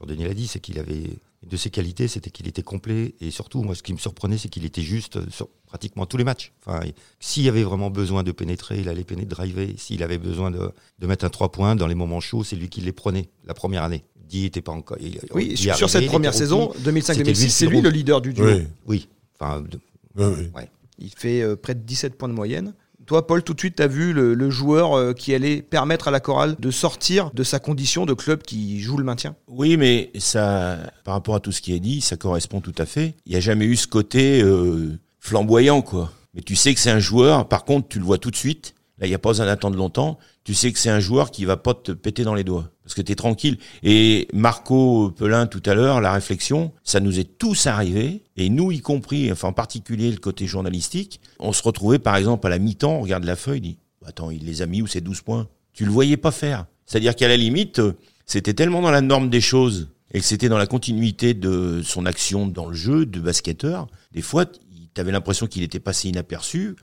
Jean-Denis 0.00 0.24
l'a 0.24 0.34
dit, 0.34 0.46
c'est 0.46 0.60
qu'il 0.60 0.78
avait 0.78 1.10
de 1.46 1.56
ses 1.56 1.70
qualités, 1.70 2.08
c'était 2.08 2.30
qu'il 2.30 2.48
était 2.48 2.62
complet 2.62 3.14
et 3.20 3.30
surtout, 3.30 3.62
moi, 3.62 3.74
ce 3.74 3.82
qui 3.82 3.92
me 3.92 3.98
surprenait, 3.98 4.38
c'est 4.38 4.48
qu'il 4.48 4.64
était 4.64 4.82
juste 4.82 5.30
sur 5.30 5.48
pratiquement 5.66 6.06
tous 6.06 6.16
les 6.16 6.24
matchs. 6.24 6.52
Enfin, 6.64 6.80
s'il 7.20 7.44
y 7.44 7.48
avait 7.48 7.62
vraiment 7.62 7.90
besoin 7.90 8.22
de 8.22 8.32
pénétrer, 8.32 8.80
il 8.80 8.88
allait 8.88 9.04
pénétrer, 9.04 9.26
driver. 9.26 9.74
S'il 9.76 10.02
avait 10.02 10.18
besoin 10.18 10.50
de, 10.50 10.70
de 10.98 11.06
mettre 11.06 11.24
un 11.24 11.30
trois 11.30 11.50
points 11.50 11.76
dans 11.76 11.86
les 11.86 11.94
moments 11.94 12.20
chauds, 12.20 12.44
c'est 12.44 12.56
lui 12.56 12.68
qui 12.68 12.80
les 12.80 12.92
prenait 12.92 13.28
la 13.46 13.54
première 13.54 13.82
année. 13.82 14.04
Dit 14.28 14.44
était 14.44 14.62
pas 14.62 14.72
encore. 14.72 14.98
Il, 15.00 15.20
oui, 15.32 15.56
sur 15.56 15.72
arrivait, 15.72 15.88
cette 15.88 16.06
première 16.06 16.34
saison, 16.34 16.72
2005-2006, 16.84 17.48
c'est 17.48 17.66
lui 17.66 17.80
le 17.80 17.90
leader 17.90 18.20
du 18.20 18.34
duo. 18.34 18.44
Oui. 18.44 18.66
oui. 18.86 19.08
Enfin, 19.40 19.62
de, 19.62 19.78
oui, 20.16 20.24
oui. 20.36 20.50
Ouais. 20.54 20.68
Il 20.98 21.10
fait 21.10 21.42
euh, 21.42 21.56
près 21.56 21.74
de 21.74 21.80
17 21.80 22.16
points 22.16 22.28
de 22.28 22.34
moyenne. 22.34 22.74
Toi, 23.08 23.26
Paul, 23.26 23.42
tout 23.42 23.54
de 23.54 23.58
suite, 23.58 23.76
tu 23.76 23.88
vu 23.88 24.12
le, 24.12 24.34
le 24.34 24.50
joueur 24.50 24.92
euh, 24.92 25.14
qui 25.14 25.34
allait 25.34 25.62
permettre 25.62 26.08
à 26.08 26.10
la 26.10 26.20
chorale 26.20 26.56
de 26.58 26.70
sortir 26.70 27.30
de 27.32 27.42
sa 27.42 27.58
condition 27.58 28.04
de 28.04 28.12
club 28.12 28.42
qui 28.42 28.82
joue 28.82 28.98
le 28.98 29.04
maintien? 29.04 29.34
Oui, 29.46 29.78
mais 29.78 30.10
ça, 30.18 30.76
par 31.04 31.14
rapport 31.14 31.34
à 31.34 31.40
tout 31.40 31.50
ce 31.50 31.62
qui 31.62 31.72
est 31.72 31.80
dit, 31.80 32.02
ça 32.02 32.18
correspond 32.18 32.60
tout 32.60 32.74
à 32.76 32.84
fait. 32.84 33.14
Il 33.24 33.30
n'y 33.30 33.36
a 33.36 33.40
jamais 33.40 33.64
eu 33.64 33.76
ce 33.76 33.86
côté 33.86 34.42
euh, 34.42 34.98
flamboyant, 35.20 35.80
quoi. 35.80 36.12
Mais 36.34 36.42
tu 36.42 36.54
sais 36.54 36.74
que 36.74 36.80
c'est 36.80 36.90
un 36.90 36.98
joueur, 36.98 37.48
par 37.48 37.64
contre, 37.64 37.88
tu 37.88 37.98
le 37.98 38.04
vois 38.04 38.18
tout 38.18 38.30
de 38.30 38.36
suite. 38.36 38.74
Là, 38.98 39.06
il 39.06 39.08
n'y 39.08 39.14
a 39.14 39.18
pas 39.18 39.30
besoin 39.30 39.46
d'attendre 39.46 39.78
longtemps. 39.78 40.18
Tu 40.48 40.54
sais 40.54 40.72
que 40.72 40.78
c'est 40.78 40.88
un 40.88 40.98
joueur 40.98 41.30
qui 41.30 41.44
va 41.44 41.58
pas 41.58 41.74
te 41.74 41.92
péter 41.92 42.24
dans 42.24 42.32
les 42.32 42.42
doigts. 42.42 42.70
Parce 42.82 42.94
que 42.94 43.02
tu 43.02 43.12
es 43.12 43.14
tranquille. 43.14 43.58
Et 43.82 44.28
Marco 44.32 45.10
Pelin, 45.10 45.46
tout 45.46 45.60
à 45.66 45.74
l'heure, 45.74 46.00
la 46.00 46.10
réflexion, 46.10 46.72
ça 46.84 47.00
nous 47.00 47.20
est 47.20 47.36
tous 47.36 47.66
arrivé. 47.66 48.22
Et 48.38 48.48
nous, 48.48 48.72
y 48.72 48.80
compris, 48.80 49.30
enfin, 49.30 49.48
en 49.48 49.52
particulier 49.52 50.10
le 50.10 50.16
côté 50.16 50.46
journalistique, 50.46 51.20
on 51.38 51.52
se 51.52 51.62
retrouvait, 51.62 51.98
par 51.98 52.16
exemple, 52.16 52.46
à 52.46 52.50
la 52.50 52.58
mi-temps, 52.58 52.94
on 52.94 53.02
regarde 53.02 53.24
la 53.24 53.36
feuille, 53.36 53.60
dit, 53.60 53.78
attends, 54.06 54.30
il 54.30 54.46
les 54.46 54.62
a 54.62 54.66
mis 54.66 54.80
où 54.80 54.86
ces 54.86 55.02
12 55.02 55.20
points? 55.20 55.48
Tu 55.74 55.84
le 55.84 55.90
voyais 55.90 56.16
pas 56.16 56.30
faire. 56.30 56.64
C'est-à-dire 56.86 57.14
qu'à 57.14 57.28
la 57.28 57.36
limite, 57.36 57.82
c'était 58.24 58.54
tellement 58.54 58.80
dans 58.80 58.90
la 58.90 59.02
norme 59.02 59.28
des 59.28 59.42
choses 59.42 59.88
et 60.14 60.20
que 60.20 60.24
c'était 60.24 60.48
dans 60.48 60.56
la 60.56 60.66
continuité 60.66 61.34
de 61.34 61.82
son 61.84 62.06
action 62.06 62.46
dans 62.46 62.68
le 62.68 62.74
jeu 62.74 63.04
de 63.04 63.20
basketteur. 63.20 63.86
Des 64.12 64.22
fois, 64.22 64.46
tu 64.46 64.98
avais 64.98 65.12
l'impression 65.12 65.46
qu'il 65.46 65.62
était 65.62 65.78
passé 65.78 66.08
inaperçu, 66.08 66.74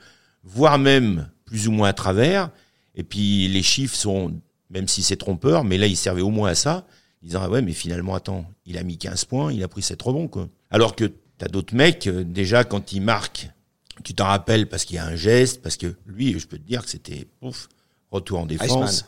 voire 0.43 0.78
même 0.78 1.30
plus 1.45 1.67
ou 1.67 1.71
moins 1.71 1.89
à 1.89 1.93
travers. 1.93 2.51
Et 2.95 3.03
puis 3.03 3.47
les 3.47 3.63
chiffres 3.63 3.95
sont, 3.95 4.34
même 4.69 4.88
si 4.88 5.03
c'est 5.03 5.15
trompeur, 5.17 5.63
mais 5.63 5.77
là 5.77 5.88
il 5.88 5.97
servait 5.97 6.21
au 6.21 6.29
moins 6.29 6.49
à 6.49 6.55
ça, 6.55 6.86
disant 7.21 7.41
ah 7.43 7.49
ouais 7.49 7.62
mais 7.62 7.73
finalement 7.73 8.15
attends, 8.15 8.45
il 8.65 8.77
a 8.77 8.84
mis 8.84 8.97
15 8.97 9.25
points, 9.25 9.51
il 9.51 9.63
a 9.63 9.67
pris 9.67 9.81
7 9.81 10.01
rebonds 10.01 10.27
quoi. 10.27 10.47
Alors 10.71 10.95
que 10.95 11.12
t'as 11.38 11.47
d'autres 11.47 11.75
mecs 11.75 12.08
euh, 12.08 12.23
déjà 12.23 12.63
quand 12.63 12.93
ils 12.93 13.01
marquent, 13.01 13.49
tu 14.03 14.13
t'en 14.13 14.25
rappelles 14.25 14.67
parce 14.67 14.86
qu'il 14.86 14.95
y 14.97 14.99
a 14.99 15.05
un 15.05 15.15
geste, 15.15 15.62
parce 15.62 15.77
que 15.77 15.95
lui 16.05 16.39
je 16.39 16.47
peux 16.47 16.58
te 16.58 16.67
dire 16.67 16.84
que 16.84 16.89
c'était 16.89 17.27
ouf, 17.41 17.69
retour 18.12 18.39
en 18.39 18.45
défense. 18.45 19.05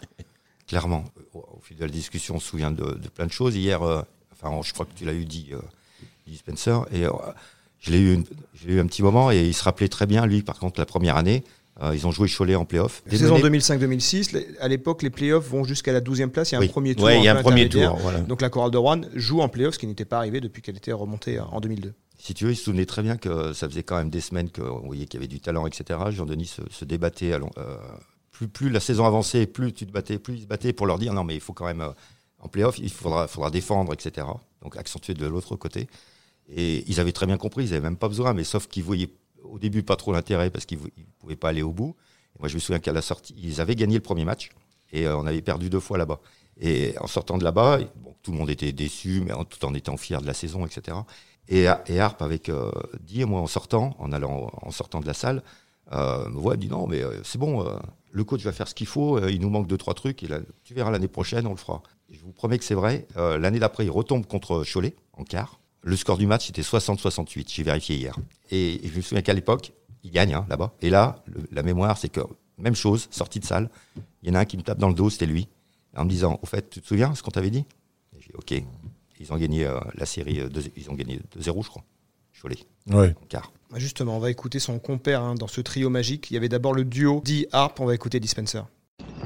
Clairement, 0.68 1.06
au 1.34 1.62
fil 1.62 1.78
de 1.78 1.86
la 1.86 1.92
discussion, 1.92 2.36
on 2.36 2.40
se 2.42 2.48
souvient 2.48 2.72
de, 2.72 2.84
de 2.84 3.08
plein 3.08 3.26
de 3.26 3.32
choses. 3.32 3.56
Hier, 3.56 3.82
euh, 3.84 4.02
enfin 4.34 4.60
je 4.64 4.74
crois 4.74 4.86
que 4.86 4.94
tu 4.94 5.06
l'as 5.06 5.14
eu 5.14 5.24
dit, 5.24 5.50
euh, 5.54 5.62
Spencer, 6.36 6.86
et 6.92 7.06
euh, 7.06 7.12
je 7.80 7.92
l'ai 7.92 8.00
eu, 8.00 8.24
je 8.54 8.68
l'ai 8.68 8.74
eu 8.76 8.80
un 8.80 8.88
petit 8.88 9.04
moment 9.04 9.32
et 9.32 9.46
il 9.46 9.54
se 9.54 9.64
rappelait 9.64 9.88
très 9.88 10.06
bien 10.06 10.26
lui 10.26 10.42
par 10.42 10.60
contre 10.60 10.80
la 10.80 10.86
première 10.86 11.16
année. 11.16 11.44
Euh, 11.82 11.94
ils 11.96 12.08
ont 12.08 12.12
joué 12.12 12.28
Cholet 12.28 12.56
en 12.56 12.66
playoff. 12.66 13.04
Saison 13.10 13.38
2005-2006, 13.38 14.36
à 14.60 14.68
l'époque, 14.68 15.04
les 15.04 15.10
playoffs 15.12 15.48
vont 15.48 15.64
jusqu'à 15.64 15.94
la 15.94 16.02
12e 16.02 16.30
place. 16.30 16.50
Il 16.52 16.54
y 16.54 16.56
a 16.56 16.60
un 16.60 16.62
Oui. 16.62 16.70
premier 16.70 16.96
tour. 16.96 17.06
Ouais, 17.06 17.18
il 17.20 17.24
y 17.24 17.28
a 17.28 17.38
un 17.38 17.42
premier 17.42 17.70
tour, 17.70 17.96
voilà. 17.98 18.20
Donc 18.22 18.42
la 18.42 18.50
chorale 18.50 18.72
de 18.72 18.78
Rouen 18.78 19.02
joue 19.14 19.42
en 19.42 19.50
playoffs, 19.50 19.76
ce 19.76 19.80
qui 19.80 19.88
n'était 19.88 20.06
pas 20.06 20.18
arrivé 20.18 20.42
depuis 20.42 20.62
qu'elle 20.62 20.78
était 20.78 20.92
remontée 20.92 21.40
en 21.40 21.60
2002. 21.60 21.94
Si 22.20 22.34
tu 22.34 22.46
veux, 22.46 22.52
il 22.52 22.56
se 22.56 22.64
souvenait 22.64 22.88
très 22.88 23.04
bien 23.04 23.16
que 23.16 23.54
ça 23.54 23.70
faisait 23.70 23.84
quand 23.84 23.96
même 23.98 24.10
des 24.10 24.22
semaines 24.22 24.50
qu'on 24.50 24.80
voyait 24.88 25.06
qu'il 25.06 25.20
y 25.20 25.22
avait 25.22 25.28
du 25.28 25.40
talent, 25.40 25.68
etc. 25.68 26.00
Jean-Denis 26.10 26.48
se, 26.48 26.62
se 26.72 26.84
débattait. 26.84 27.34
à 27.34 27.38
long- 27.38 27.52
euh, 27.60 27.78
plus, 28.32 28.48
plus 28.48 28.70
la 28.72 28.80
saison 28.80 29.06
avançait, 29.06 29.46
plus 29.46 29.72
tu 29.72 29.86
te 29.86 29.92
battais, 29.92 30.18
plus 30.18 30.36
il 30.38 30.42
se 30.42 30.48
battait 30.48 30.74
pour 30.74 30.88
leur 30.88 30.98
dire 30.98 31.14
non, 31.14 31.24
mais 31.24 31.36
il 31.36 31.42
faut 31.42 31.54
quand 31.54 31.66
même, 31.66 31.82
euh, 31.82 31.90
en 32.40 32.48
playoff, 32.48 32.80
il 32.80 32.90
faudra, 32.92 33.28
faudra 33.28 33.52
défendre, 33.52 33.94
etc. 33.94 34.26
Donc 34.64 34.78
accentuer 34.78 35.14
de 35.14 35.28
l'autre 35.28 35.56
côté. 35.56 35.88
Et 36.50 36.84
ils 36.88 37.00
avaient 37.00 37.12
très 37.12 37.28
bien 37.28 37.38
compris, 37.38 37.66
ils 37.66 37.70
n'avaient 37.70 37.82
même 37.82 37.98
pas 37.98 38.08
besoin, 38.08 38.34
mais 38.34 38.44
sauf 38.44 38.68
qu'ils 38.68 38.84
voyaient 38.84 39.10
au 39.50 39.60
début 39.60 39.84
pas 39.84 39.96
trop 39.96 40.14
l'intérêt 40.14 40.50
parce 40.50 40.66
qu'ils 40.66 40.80
ne 40.80 41.04
pouvaient 41.20 41.36
pas 41.36 41.50
aller 41.50 41.62
au 41.62 41.72
bout. 41.72 41.96
moi, 42.40 42.48
je 42.48 42.56
me 42.56 42.60
souviens 42.60 42.80
qu'à 42.80 42.94
la 42.94 43.02
sortie, 43.02 43.36
ils 43.38 43.62
avaient 43.62 43.76
gagné 43.76 43.96
le 43.96 44.02
premier 44.02 44.26
match 44.26 44.50
et 44.92 45.08
on 45.08 45.26
avait 45.26 45.42
perdu 45.42 45.70
deux 45.70 45.80
fois 45.80 45.98
là-bas. 45.98 46.20
Et 46.60 46.96
en 47.00 47.08
sortant 47.08 47.38
de 47.38 47.44
là-bas, 47.44 47.80
tout 48.24 48.32
le 48.32 48.38
monde 48.38 48.50
était 48.50 48.72
déçu, 48.72 49.22
mais 49.26 49.34
en, 49.34 49.44
tout 49.44 49.64
en 49.66 49.74
étant 49.74 49.98
fier 49.98 50.22
de 50.22 50.28
la 50.28 50.34
saison, 50.34 50.66
etc. 50.66 50.98
Et, 51.50 51.68
et 51.88 52.00
Harp 52.00 52.22
avec 52.22 52.50
euh, 52.50 52.72
dit, 53.00 53.24
moi 53.26 53.42
en 53.42 53.48
sortant, 53.48 53.96
en 54.00 54.12
allant, 54.12 54.52
en 54.62 54.72
sortant 54.72 55.00
de 55.00 55.06
la 55.06 55.14
salle, 55.14 55.44
euh, 55.94 56.28
me 56.30 56.40
voit, 56.40 56.58
dit 56.58 56.68
non, 56.68 56.88
mais 56.88 57.02
euh, 57.02 57.22
c'est 57.24 57.38
bon, 57.38 57.66
euh, 57.66 57.78
le 58.12 58.24
coach 58.24 58.44
va 58.44 58.52
faire 58.52 58.68
ce 58.68 58.76
qu'il 58.76 58.88
faut, 58.88 59.26
il 59.28 59.40
nous 59.40 59.50
manque 59.50 59.68
deux 59.68 59.78
trois 59.78 59.94
trucs, 59.94 60.24
et 60.24 60.28
tu 60.64 60.74
verras 60.74 60.92
l'année 60.92 61.08
prochaine, 61.08 61.48
on 61.48 61.52
le 61.52 61.58
fera. 61.58 61.82
je 62.10 62.20
vous 62.20 62.34
promets 62.34 62.58
que 62.58 62.66
c'est 62.66 62.76
vrai. 62.76 63.08
l'année 63.16 63.60
d'après, 63.60 63.86
il 63.86 63.92
retombe 63.92 64.26
contre 64.26 64.64
Cholet 64.64 64.96
en 65.14 65.24
quart. 65.24 65.60
Le 65.88 65.96
score 65.96 66.18
du 66.18 66.28
match 66.28 66.50
était 66.50 66.64
60-68. 66.64 67.46
J'ai 67.48 67.64
vérifié 67.64 67.96
hier. 67.96 68.14
Et, 68.52 68.82
je 68.84 68.94
me 68.94 69.02
souviens 69.02 69.22
qu'à 69.22 69.34
l'époque, 69.34 69.72
il 70.04 70.12
gagne 70.12 70.34
hein, 70.34 70.46
là-bas. 70.50 70.74
Et 70.82 70.90
là, 70.90 71.24
la 71.50 71.64
mémoire, 71.64 71.98
c'est 71.98 72.10
que 72.10 72.20
même 72.58 72.76
chose, 72.76 73.08
sortie 73.10 73.40
de 73.40 73.46
salle. 73.46 73.70
Il 74.22 74.28
y 74.28 74.32
en 74.32 74.36
a 74.36 74.40
un 74.40 74.46
qui 74.46 74.58
me 74.58 74.64
tape 74.64 74.80
dans 74.80 74.90
le 74.90 74.94
dos, 74.94 75.10
c'était 75.10 75.26
lui, 75.26 75.48
en 75.96 76.04
me 76.04 76.10
disant, 76.10 76.40
au 76.42 76.46
fait, 76.46 76.70
tu 76.70 76.82
te 76.82 76.88
souviens 76.88 77.16
ce 77.16 77.24
qu'on 77.24 77.32
t'avait 77.32 77.52
dit? 77.52 77.64
J'ai 78.20 78.34
ok. 78.34 78.64
Ils 79.22 79.32
ont 79.32 79.38
gagné 79.38 79.66
euh, 79.66 79.80
la 79.96 80.06
série, 80.06 80.42
euh, 80.42 80.50
ils 80.76 80.90
ont 80.92 80.94
gagné 80.94 81.22
2-0, 81.40 81.64
je 81.64 81.70
crois. 81.70 81.86
Cholet. 82.42 82.58
Ouais. 82.88 83.16
Quart. 83.30 83.54
Bah, 83.72 83.80
justement, 83.80 84.18
on 84.18 84.20
va 84.20 84.30
écouter 84.30 84.60
son 84.60 84.80
compère 84.80 85.22
hein, 85.22 85.36
dans 85.36 85.48
ce 85.48 85.62
trio 85.62 85.90
magique. 85.90 86.30
Il 86.32 86.34
y 86.34 86.38
avait 86.38 86.50
d'abord 86.50 86.74
le 86.74 86.84
duo 86.84 87.22
D 87.24 87.48
Harp, 87.54 87.80
on 87.80 87.86
va 87.86 87.96
écouter 87.96 88.20
Dispenser. 88.20 88.62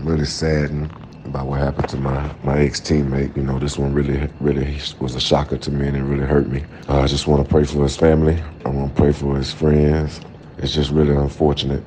I'm 0.01 0.07
really 0.07 0.25
saddened 0.25 0.91
about 1.25 1.45
what 1.45 1.59
happened 1.59 1.87
to 1.89 1.97
my, 1.97 2.35
my 2.43 2.57
ex-teammate. 2.57 3.37
You 3.37 3.43
know, 3.43 3.59
this 3.59 3.77
one 3.77 3.93
really, 3.93 4.27
really 4.39 4.79
was 4.99 5.13
a 5.13 5.19
shocker 5.19 5.57
to 5.59 5.69
me 5.71 5.87
and 5.87 5.95
it 5.95 6.01
really 6.01 6.25
hurt 6.25 6.49
me. 6.49 6.65
Uh, 6.89 7.01
I 7.01 7.05
just 7.07 7.27
want 7.27 7.43
to 7.43 7.47
pray 7.47 7.65
for 7.65 7.83
his 7.83 7.95
family. 7.95 8.41
I 8.65 8.69
want 8.69 8.95
to 8.95 8.99
pray 8.99 9.11
for 9.11 9.37
his 9.37 9.53
friends. 9.53 10.19
It's 10.57 10.73
just 10.73 10.89
really 10.89 11.15
unfortunate. 11.15 11.83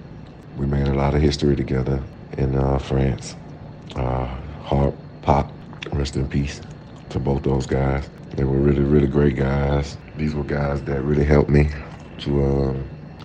We 0.57 0.64
made 0.64 0.87
a 0.87 0.94
lot 0.94 1.14
of 1.16 1.23
history 1.23 1.57
together 1.57 2.01
in 2.38 2.55
uh, 2.55 2.79
France. 2.79 3.35
Uh, 3.97 4.27
Harp, 4.62 4.94
Pop, 5.23 5.53
rest 5.92 6.14
in 6.14 6.29
peace 6.29 6.61
to 7.11 7.18
both 7.18 7.42
those 7.42 7.66
guys. 7.66 8.09
They 8.37 8.44
were 8.44 8.59
really, 8.59 8.83
really 8.83 9.09
great 9.09 9.35
guys. 9.35 9.99
These 10.16 10.37
were 10.37 10.44
guys 10.44 10.83
that 10.85 11.03
really 11.03 11.25
helped 11.25 11.51
me 11.51 11.68
to, 12.20 12.44
uh, 12.44 12.75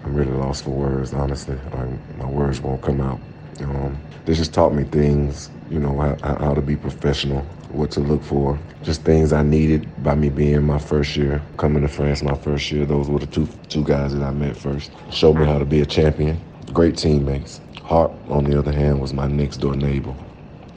I'm 0.03 0.15
really 0.15 0.31
lost 0.31 0.63
for 0.63 0.71
words, 0.71 1.13
honestly. 1.13 1.57
I, 1.73 1.85
my 2.17 2.25
words 2.25 2.59
won't 2.59 2.81
come 2.81 3.01
out. 3.01 3.19
Um, 3.61 3.97
they 4.25 4.33
just 4.33 4.53
taught 4.53 4.73
me 4.73 4.83
things, 4.83 5.49
you 5.69 5.79
know, 5.79 5.97
how, 5.99 6.37
how 6.37 6.53
to 6.53 6.61
be 6.61 6.75
professional, 6.75 7.41
what 7.71 7.91
to 7.91 7.99
look 7.99 8.23
for, 8.23 8.59
just 8.83 9.03
things 9.03 9.33
I 9.33 9.43
needed 9.43 9.87
by 10.03 10.15
me 10.15 10.29
being 10.29 10.63
my 10.63 10.79
first 10.79 11.15
year, 11.15 11.41
coming 11.57 11.81
to 11.83 11.87
France 11.87 12.23
my 12.23 12.35
first 12.35 12.71
year. 12.71 12.85
Those 12.85 13.09
were 13.09 13.19
the 13.19 13.27
two 13.27 13.47
two 13.69 13.83
guys 13.83 14.13
that 14.13 14.23
I 14.23 14.31
met 14.31 14.57
first. 14.57 14.91
Showed 15.11 15.35
me 15.37 15.45
how 15.45 15.59
to 15.59 15.65
be 15.65 15.81
a 15.81 15.85
champion. 15.85 16.39
Great 16.73 16.97
teammates. 16.97 17.61
Hart, 17.83 18.11
on 18.29 18.43
the 18.45 18.57
other 18.57 18.71
hand, 18.71 19.01
was 19.01 19.13
my 19.13 19.27
next 19.27 19.57
door 19.57 19.75
neighbor 19.75 20.15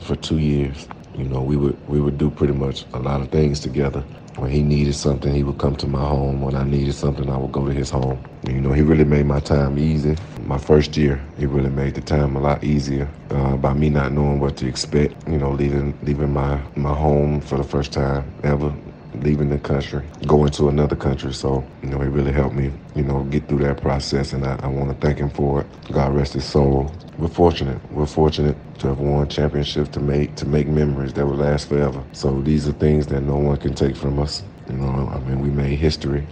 for 0.01 0.17
two 0.17 0.39
years. 0.39 0.89
You 1.17 1.25
know, 1.25 1.43
we 1.43 1.57
would 1.57 1.77
we 1.89 2.01
would 2.01 2.19
do 2.19 2.31
pretty 2.31 2.55
much 2.55 2.87
a 2.95 2.99
lot 2.99 3.21
of 3.21 3.31
things 3.31 3.61
together. 3.61 4.01
When 4.37 4.51
he 4.51 4.63
needed 4.63 4.95
something, 4.95 5.35
he 5.35 5.45
would 5.45 5.59
come 5.59 5.77
to 5.77 5.87
my 5.87 6.01
home. 6.01 6.41
When 6.41 6.55
I 6.57 6.65
needed 6.65 6.95
something, 6.95 7.29
I 7.31 7.37
would 7.37 7.53
go 7.53 7.67
to 7.67 7.73
his 7.73 7.91
home. 7.91 8.19
You 8.49 8.61
know, 8.61 8.73
he 8.73 8.83
really 8.83 9.05
made 9.05 9.27
my 9.27 9.39
time 9.41 9.79
easy. 9.79 10.17
My 10.45 10.59
first 10.59 10.97
year, 10.97 11.25
he 11.39 11.47
really 11.47 11.71
made 11.71 11.95
the 11.95 12.01
time 12.01 12.35
a 12.35 12.41
lot 12.41 12.65
easier 12.65 13.09
uh, 13.31 13.57
by 13.57 13.73
me 13.73 13.89
not 13.89 14.13
knowing 14.13 14.41
what 14.41 14.57
to 14.59 14.67
expect. 14.67 15.15
You 15.29 15.39
know, 15.39 15.53
leaving 15.53 15.97
leaving 16.03 16.33
my 16.33 16.61
my 16.75 16.93
home 16.95 17.41
for 17.41 17.57
the 17.57 17.65
first 17.65 17.93
time 17.93 18.25
ever 18.43 18.75
leaving 19.17 19.49
the 19.51 19.59
country, 19.59 20.03
going 20.27 20.51
to 20.51 20.69
another 20.69 20.97
country. 20.97 21.33
So, 21.33 21.65
you 21.83 21.91
know, 21.91 21.99
he 21.99 22.09
really 22.09 22.33
helped 22.33 22.55
me, 22.57 22.73
you 22.95 23.03
know, 23.03 23.25
get 23.25 23.47
through 23.47 23.59
that 23.59 23.81
process. 23.81 24.33
And 24.33 24.45
I, 24.45 24.59
I 24.63 24.67
want 24.67 24.91
to 24.91 25.07
thank 25.07 25.19
him 25.19 25.31
for 25.31 25.61
it. 25.61 25.67
God 25.93 26.15
rest 26.15 26.33
his 26.33 26.45
soul. 26.45 26.93
We're 27.19 27.29
fortunate. 27.29 27.79
We're 27.93 28.07
fortunate 28.07 28.57
to 28.81 28.89
have 28.89 28.99
won 28.99 29.29
championships 29.29 29.91
to 29.91 30.01
make 30.01 30.35
to 30.37 30.47
make 30.47 30.67
memories 30.67 31.13
that 31.15 31.27
will 31.27 31.37
last 31.37 31.69
forever. 31.69 32.03
So 32.13 32.41
these 32.41 32.67
are 32.69 32.73
things 32.73 33.07
that 33.09 33.21
no 33.21 33.37
one 33.37 33.57
can 33.59 33.75
take 33.75 33.97
from 33.97 34.19
us. 34.19 34.43
You 34.69 34.77
know, 34.79 35.09
I 35.15 35.19
mean, 35.21 35.41
we 35.41 35.51
made 35.51 35.79
history. 35.79 36.27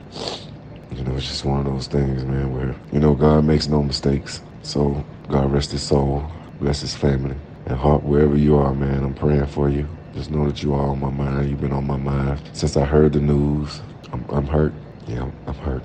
You 0.92 1.04
know, 1.04 1.16
it's 1.16 1.28
just 1.28 1.44
one 1.44 1.60
of 1.60 1.66
those 1.66 1.86
things, 1.86 2.24
man, 2.24 2.52
where, 2.54 2.74
you 2.92 2.98
know, 2.98 3.14
God 3.14 3.44
makes 3.44 3.68
no 3.68 3.82
mistakes. 3.82 4.42
So 4.62 5.04
God 5.28 5.52
rest 5.52 5.70
his 5.72 5.82
soul, 5.82 6.24
bless 6.60 6.80
his 6.80 6.94
family. 6.94 7.36
And 7.66 7.78
heart, 7.78 8.02
wherever 8.02 8.36
you 8.36 8.56
are, 8.56 8.74
man, 8.74 9.04
I'm 9.04 9.14
praying 9.14 9.46
for 9.46 9.68
you. 9.68 9.86
Just 10.14 10.30
know 10.30 10.46
that 10.46 10.62
you 10.62 10.74
are 10.74 10.88
on 10.88 11.00
my 11.00 11.10
mind. 11.10 11.48
You've 11.48 11.60
been 11.60 11.72
on 11.72 11.86
my 11.86 11.96
mind 11.96 12.40
since 12.52 12.76
I 12.76 12.84
heard 12.84 13.12
the 13.12 13.20
news. 13.20 13.80
I'm, 14.12 14.24
I'm 14.30 14.46
hurt. 14.46 14.72
Yeah, 15.06 15.30
I'm 15.46 15.54
hurt. 15.54 15.84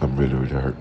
I'm 0.00 0.16
really, 0.16 0.34
really 0.34 0.54
hurt. 0.54 0.76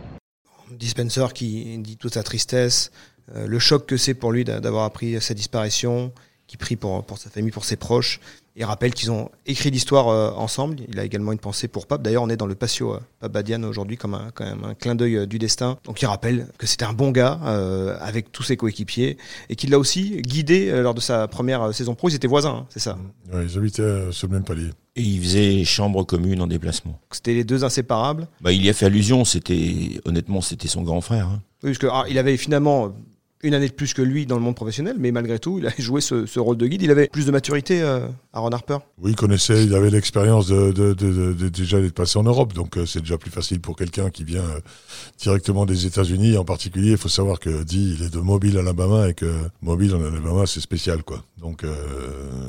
Dispenser 0.71 1.27
qui 1.33 1.77
dit 1.79 1.97
toute 1.97 2.13
sa 2.13 2.23
tristesse, 2.23 2.91
euh, 3.35 3.47
le 3.47 3.59
choc 3.59 3.85
que 3.85 3.97
c'est 3.97 4.13
pour 4.13 4.31
lui 4.31 4.43
d'avoir 4.43 4.83
appris 4.83 5.19
sa 5.21 5.33
disparition, 5.33 6.11
qui 6.47 6.57
prie 6.57 6.75
pour, 6.75 7.03
pour 7.05 7.17
sa 7.17 7.29
famille, 7.29 7.51
pour 7.51 7.65
ses 7.65 7.77
proches. 7.77 8.19
Il 8.57 8.63
rappelle 8.63 8.93
qu'ils 8.93 9.11
ont 9.11 9.29
écrit 9.45 9.69
l'histoire 9.69 10.07
euh, 10.07 10.31
ensemble. 10.31 10.77
Il 10.87 10.97
a 10.97 11.03
également 11.03 11.33
une 11.33 11.39
pensée 11.39 11.67
pour 11.67 11.87
Pape. 11.87 12.01
D'ailleurs, 12.01 12.23
on 12.23 12.29
est 12.29 12.37
dans 12.37 12.45
le 12.45 12.55
patio 12.55 12.93
euh, 12.93 12.99
Pape 13.19 13.33
Badian 13.33 13.63
aujourd'hui 13.63 13.97
comme 13.97 14.13
un, 14.13 14.31
quand 14.33 14.45
même 14.45 14.63
un 14.63 14.73
clin 14.75 14.95
d'œil 14.95 15.17
euh, 15.17 15.25
du 15.25 15.39
destin. 15.39 15.77
Donc, 15.83 16.01
il 16.01 16.05
rappelle 16.05 16.47
que 16.57 16.65
c'était 16.65 16.85
un 16.85 16.93
bon 16.93 17.11
gars 17.11 17.37
euh, 17.43 17.97
avec 17.99 18.31
tous 18.31 18.43
ses 18.43 18.55
coéquipiers 18.55 19.17
et 19.49 19.57
qu'il 19.57 19.71
l'a 19.71 19.79
aussi 19.79 20.21
guidé 20.21 20.71
lors 20.81 20.93
de 20.93 21.01
sa 21.01 21.27
première 21.27 21.73
saison 21.73 21.95
pro. 21.95 22.07
Ils 22.07 22.15
étaient 22.15 22.27
voisins, 22.27 22.59
hein, 22.61 22.65
c'est 22.69 22.79
ça 22.79 22.97
ouais, 23.33 23.45
Ils 23.45 23.57
habitaient 23.57 24.11
sur 24.11 24.27
le 24.29 24.33
même 24.33 24.45
palier. 24.45 24.69
Et 24.95 25.01
ils 25.01 25.21
faisaient 25.21 25.65
chambre 25.65 26.05
commune 26.05 26.41
en 26.41 26.47
déplacement. 26.47 26.97
C'était 27.11 27.33
les 27.33 27.43
deux 27.43 27.65
inséparables. 27.65 28.29
Bah, 28.39 28.53
il 28.53 28.63
y 28.63 28.69
a 28.69 28.73
fait 28.73 28.85
allusion. 28.85 29.25
C'était 29.25 29.99
honnêtement, 30.05 30.39
c'était 30.39 30.69
son 30.69 30.83
grand 30.83 31.01
frère. 31.01 31.27
Hein. 31.27 31.41
Oui, 31.63 31.71
parce 31.71 31.79
que 31.79 31.87
ah, 31.91 32.05
il 32.07 32.17
avait 32.17 32.37
finalement 32.37 32.93
une 33.45 33.53
année 33.53 33.67
de 33.67 33.73
plus 33.73 33.93
que 33.93 34.01
lui 34.01 34.25
dans 34.25 34.35
le 34.35 34.41
monde 34.41 34.55
professionnel, 34.55 34.95
mais 34.99 35.11
malgré 35.11 35.39
tout, 35.39 35.59
il 35.59 35.67
a 35.67 35.71
joué 35.77 36.01
ce, 36.01 36.39
rôle 36.39 36.57
de 36.57 36.67
guide. 36.67 36.81
Il 36.81 36.91
avait 36.91 37.07
plus 37.07 37.25
de 37.25 37.31
maturité, 37.31 37.81
euh, 37.81 38.07
Aaron 38.33 38.49
Harper 38.49 38.77
Oui, 38.97 39.11
il 39.11 39.15
connaissait, 39.15 39.63
il 39.63 39.73
avait 39.73 39.89
l'expérience 39.89 40.47
de, 40.47 40.93
déjà 41.49 41.79
d'être 41.79 41.93
passé 41.93 42.17
en 42.17 42.23
Europe, 42.23 42.53
donc 42.53 42.77
euh, 42.77 42.85
c'est 42.85 42.99
déjà 42.99 43.17
plus 43.17 43.31
facile 43.31 43.59
pour 43.59 43.75
quelqu'un 43.75 44.09
qui 44.09 44.23
vient 44.23 44.43
euh, 44.43 44.59
directement 45.19 45.65
des 45.65 45.85
États-Unis. 45.85 46.37
En 46.37 46.45
particulier, 46.45 46.91
il 46.91 46.97
faut 46.97 47.09
savoir 47.09 47.39
que 47.39 47.63
dit 47.63 47.95
il 47.99 48.05
est 48.05 48.13
de 48.13 48.19
Mobile, 48.19 48.57
Alabama, 48.57 49.09
et 49.09 49.13
que 49.13 49.31
Mobile 49.61 49.95
en 49.95 50.03
Alabama, 50.03 50.45
c'est 50.47 50.61
spécial, 50.61 51.03
quoi. 51.03 51.23
Donc, 51.37 51.63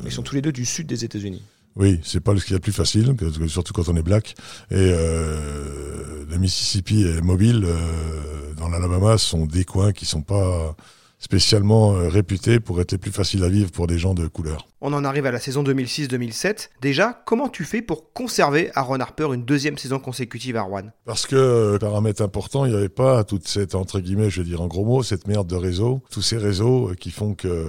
Ils 0.05 0.13
sont 0.13 0.23
tous 0.23 0.35
les 0.35 0.43
deux 0.43 0.53
du 0.53 0.65
sud 0.65 0.87
des 0.87 1.05
États-Unis. 1.05 1.43
Oui, 1.77 2.01
c'est 2.03 2.21
pas 2.21 2.35
ce 2.37 2.45
qu'il 2.45 2.53
y 2.53 2.57
a 2.57 2.59
de 2.59 2.63
plus 2.63 2.73
facile, 2.73 3.15
surtout 3.49 3.73
quand 3.75 3.89
on 3.89 3.97
est 3.97 4.03
black. 4.03 4.35
Et 4.71 4.77
euh, 4.77 6.25
le 6.29 6.39
Mississippi 6.39 7.07
et 7.07 7.21
Mobile, 7.21 7.65
euh, 7.65 8.55
dans 8.57 8.69
l'Alabama, 8.69 9.19
sont 9.19 9.45
des 9.45 9.65
coins 9.65 9.93
qui 9.93 10.07
sont 10.07 10.23
pas 10.23 10.75
spécialement 11.19 11.95
euh, 11.95 12.09
réputés 12.09 12.61
pour 12.61 12.81
être 12.81 12.93
les 12.93 12.99
plus 12.99 13.11
faciles 13.11 13.43
à 13.45 13.49
vivre 13.49 13.71
pour 13.71 13.87
des 13.87 13.99
gens 13.99 14.15
de 14.15 14.27
couleur. 14.27 14.69
On 14.81 14.93
en 14.93 15.05
arrive 15.05 15.27
à 15.27 15.31
la 15.31 15.39
saison 15.39 15.63
2006-2007. 15.65 16.71
Déjà, 16.81 17.23
comment 17.27 17.49
tu 17.49 17.65
fais 17.65 17.83
pour 17.83 18.13
conserver 18.13 18.71
Aaron 18.75 19.01
Harper 19.01 19.29
une 19.35 19.45
deuxième 19.45 19.79
saison 19.79 19.99
consécutive 19.99 20.57
à 20.57 20.63
Rouen? 20.63 20.91
Parce 21.05 21.27
que, 21.27 21.79
paramètre 21.79 22.23
important, 22.23 22.65
il 22.65 22.73
n'y 22.73 22.77
avait 22.77 22.89
pas 22.89 23.25
toute 23.25 23.49
cette, 23.49 23.75
entre 23.75 24.01
guillemets, 24.01 24.31
je 24.31 24.43
vais 24.43 24.49
dire 24.49 24.61
en 24.61 24.67
gros 24.67 24.85
mots, 24.85 25.03
cette 25.03 25.27
merde 25.27 25.47
de 25.47 25.57
réseau, 25.57 26.03
tous 26.11 26.23
ces 26.23 26.39
réseaux 26.39 26.93
qui 26.99 27.11
font 27.11 27.35
que 27.35 27.67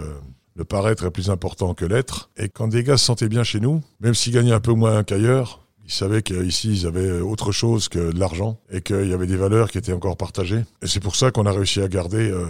le 0.58 0.66
paraître 0.66 1.06
est 1.06 1.12
plus 1.12 1.30
important 1.30 1.76
que 1.76 1.86
l'être. 1.86 2.32
Et 2.36 2.50
quand 2.50 2.68
des 2.68 2.84
gars 2.84 2.98
se 2.98 3.06
sentaient 3.06 3.30
bien 3.30 3.44
chez 3.44 3.60
nous, 3.60 3.84
même 4.00 4.16
s'ils 4.16 4.34
gagnaient 4.34 4.54
un 4.54 4.60
peu 4.60 4.74
moins 4.74 5.04
qu'ailleurs, 5.04 5.62
ils 5.86 5.94
savaient 5.94 6.24
qu'ici, 6.24 6.72
ils 6.72 6.88
avaient 6.88 7.22
autre 7.22 7.52
chose 7.52 7.88
que 7.90 8.12
de 8.12 8.20
l'argent 8.20 8.60
et 8.72 8.82
qu'il 8.82 9.08
y 9.08 9.14
avait 9.14 9.28
des 9.28 9.38
valeurs 9.38 9.70
qui 9.70 9.78
étaient 9.78 9.94
encore 9.94 10.18
partagées. 10.18 10.64
Et 10.82 10.88
c'est 10.88 11.00
pour 11.00 11.16
ça 11.16 11.30
qu'on 11.30 11.46
a 11.46 11.52
réussi 11.52 11.80
à 11.80 11.88
garder 11.88 12.30
euh, 12.30 12.46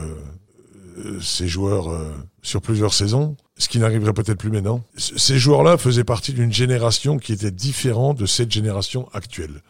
euh, 1.00 1.20
ces 1.20 1.50
joueurs 1.50 1.92
euh, 1.92 2.10
sur 2.42 2.62
plusieurs 2.62 2.94
saisons, 2.94 3.36
ce 3.58 3.68
qui 3.68 3.78
n'arriverait 3.78 4.14
peut-être 4.14 4.40
plus 4.40 4.52
maintenant. 4.52 4.84
ces 4.96 5.38
joueurs-là 5.38 5.78
faisaient 5.78 6.06
partie 6.06 6.32
d'une 6.32 6.54
génération 6.54 7.18
qui 7.18 7.34
était 7.34 7.52
différente 7.52 8.18
de 8.18 8.26
cette 8.26 8.52
génération 8.52 9.10
actuelle. 9.14 9.62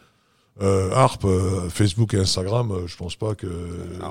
Harp, 0.60 1.24
Facebook 1.68 2.14
et 2.14 2.18
Instagram, 2.18 2.74
je 2.86 2.96
pense 2.96 3.14
pas 3.14 3.36
que. 3.36 3.46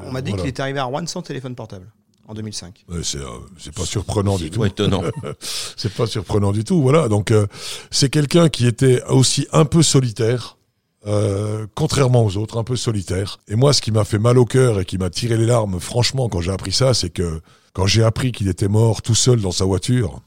on 0.06 0.14
m'a 0.14 0.22
dit 0.22 0.32
qu'il 0.32 0.48
était 0.48 0.62
arrivé 0.62 0.80
à 0.80 0.86
Rouen 0.86 1.06
sans 1.06 1.22
téléphone 1.22 1.56
portable 1.56 1.88
en 2.28 2.34
2005. 2.34 2.86
c'est 3.04 3.18
euh, 3.18 3.26
c'est 3.58 3.74
pas 3.74 3.86
surprenant 3.86 4.38
du 4.38 4.52
tout. 4.52 4.66
étonnant. 4.66 5.04
c'est 5.40 5.94
pas 5.94 6.06
surprenant 6.06 6.52
du 6.52 6.64
tout. 6.64 6.82
Voilà. 6.82 7.08
Donc 7.08 7.32
euh, 7.32 7.48
c'est 7.90 8.10
quelqu'un 8.10 8.50
qui 8.50 8.68
était 8.68 9.02
aussi 9.06 9.48
un 9.52 9.66
peu 9.66 9.82
solitaire. 9.82 10.58
Euh, 11.06 11.68
contrairement 11.74 12.26
aux 12.26 12.36
autres, 12.36 12.58
un 12.58 12.66
peu 12.66 12.76
solitaire. 12.76 13.40
Et 13.48 13.56
moi, 13.56 13.72
ce 13.72 13.82
qui 13.82 13.92
m'a 13.92 14.04
fait 14.04 14.20
mal 14.20 14.38
au 14.38 14.44
cœur 14.44 14.82
et 14.82 14.86
qui 14.86 14.98
m'a 14.98 15.10
tiré 15.10 15.38
les 15.38 15.46
larmes, 15.46 15.80
franchement, 15.80 16.28
quand 16.28 16.42
j'ai 16.42 16.52
appris 16.52 16.74
ça, 16.74 16.94
c'est 16.94 17.10
que 17.10 17.40
quand 17.72 17.86
j'ai 17.86 18.04
appris 18.04 18.34
qu'il 18.34 18.50
était 18.50 18.68
mort 18.68 19.02
tout 19.02 19.16
seul 19.16 19.40
dans 19.40 19.54
sa 19.54 19.64
voiture. 19.64 20.20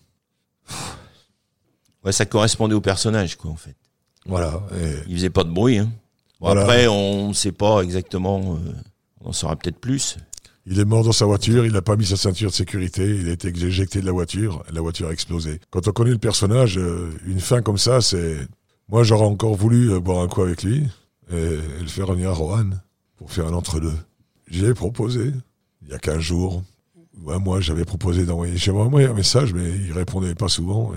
Ouais, 2.02 2.12
ça 2.12 2.24
correspondait 2.24 2.74
au 2.74 2.80
personnage, 2.80 3.36
quoi, 3.36 3.50
en 3.50 3.56
fait. 3.56 3.76
Voilà. 4.24 4.62
Et... 4.80 4.94
Il 5.08 5.16
faisait 5.16 5.28
pas 5.28 5.44
de 5.44 5.50
bruit. 5.50 5.78
Hein. 5.78 5.90
Après, 6.42 6.86
on 6.86 7.28
ne 7.28 7.34
sait 7.34 7.52
pas 7.52 7.82
exactement. 7.82 8.58
on 9.20 9.28
en 9.28 9.32
saura 9.32 9.56
peut-être 9.56 9.80
plus. 9.80 10.16
Il 10.66 10.78
est 10.78 10.84
mort 10.84 11.04
dans 11.04 11.12
sa 11.12 11.24
voiture, 11.24 11.64
il 11.64 11.72
n'a 11.72 11.82
pas 11.82 11.96
mis 11.96 12.04
sa 12.04 12.16
ceinture 12.16 12.50
de 12.50 12.54
sécurité, 12.54 13.08
il 13.08 13.28
a 13.28 13.32
été 13.32 13.48
éjecté 13.48 14.00
de 14.00 14.06
la 14.06 14.12
voiture, 14.12 14.62
la 14.72 14.80
voiture 14.80 15.08
a 15.08 15.12
explosé. 15.12 15.58
Quand 15.70 15.88
on 15.88 15.92
connaît 15.92 16.10
le 16.10 16.18
personnage, 16.18 16.78
euh, 16.78 17.10
une 17.26 17.40
fin 17.40 17.62
comme 17.62 17.78
ça, 17.78 18.00
c'est... 18.00 18.36
Moi, 18.88 19.02
j'aurais 19.02 19.24
encore 19.24 19.54
voulu 19.54 19.92
euh, 19.92 20.00
boire 20.00 20.20
un 20.20 20.28
coup 20.28 20.42
avec 20.42 20.62
lui 20.62 20.86
et, 21.32 21.58
le 21.80 21.86
faire 21.86 22.08
revenir 22.08 22.30
à 22.30 22.34
Rohan 22.34 22.70
pour 23.16 23.32
faire 23.32 23.46
un 23.46 23.54
entre-deux. 23.54 23.96
J'ai 24.48 24.74
proposé. 24.74 25.32
il 25.82 25.88
y 25.88 25.94
a 25.94 25.98
15 25.98 26.18
jours, 26.18 26.62
mois, 27.16 27.60
j'avais 27.60 27.84
proposé 27.84 28.24
d'envoyer 28.24 28.56
chez 28.56 28.72
moi 28.72 28.84
un 28.86 29.14
message, 29.14 29.54
mais 29.54 29.70
il 29.70 29.92
répondait 29.92 30.34
pas 30.34 30.48
souvent. 30.48 30.92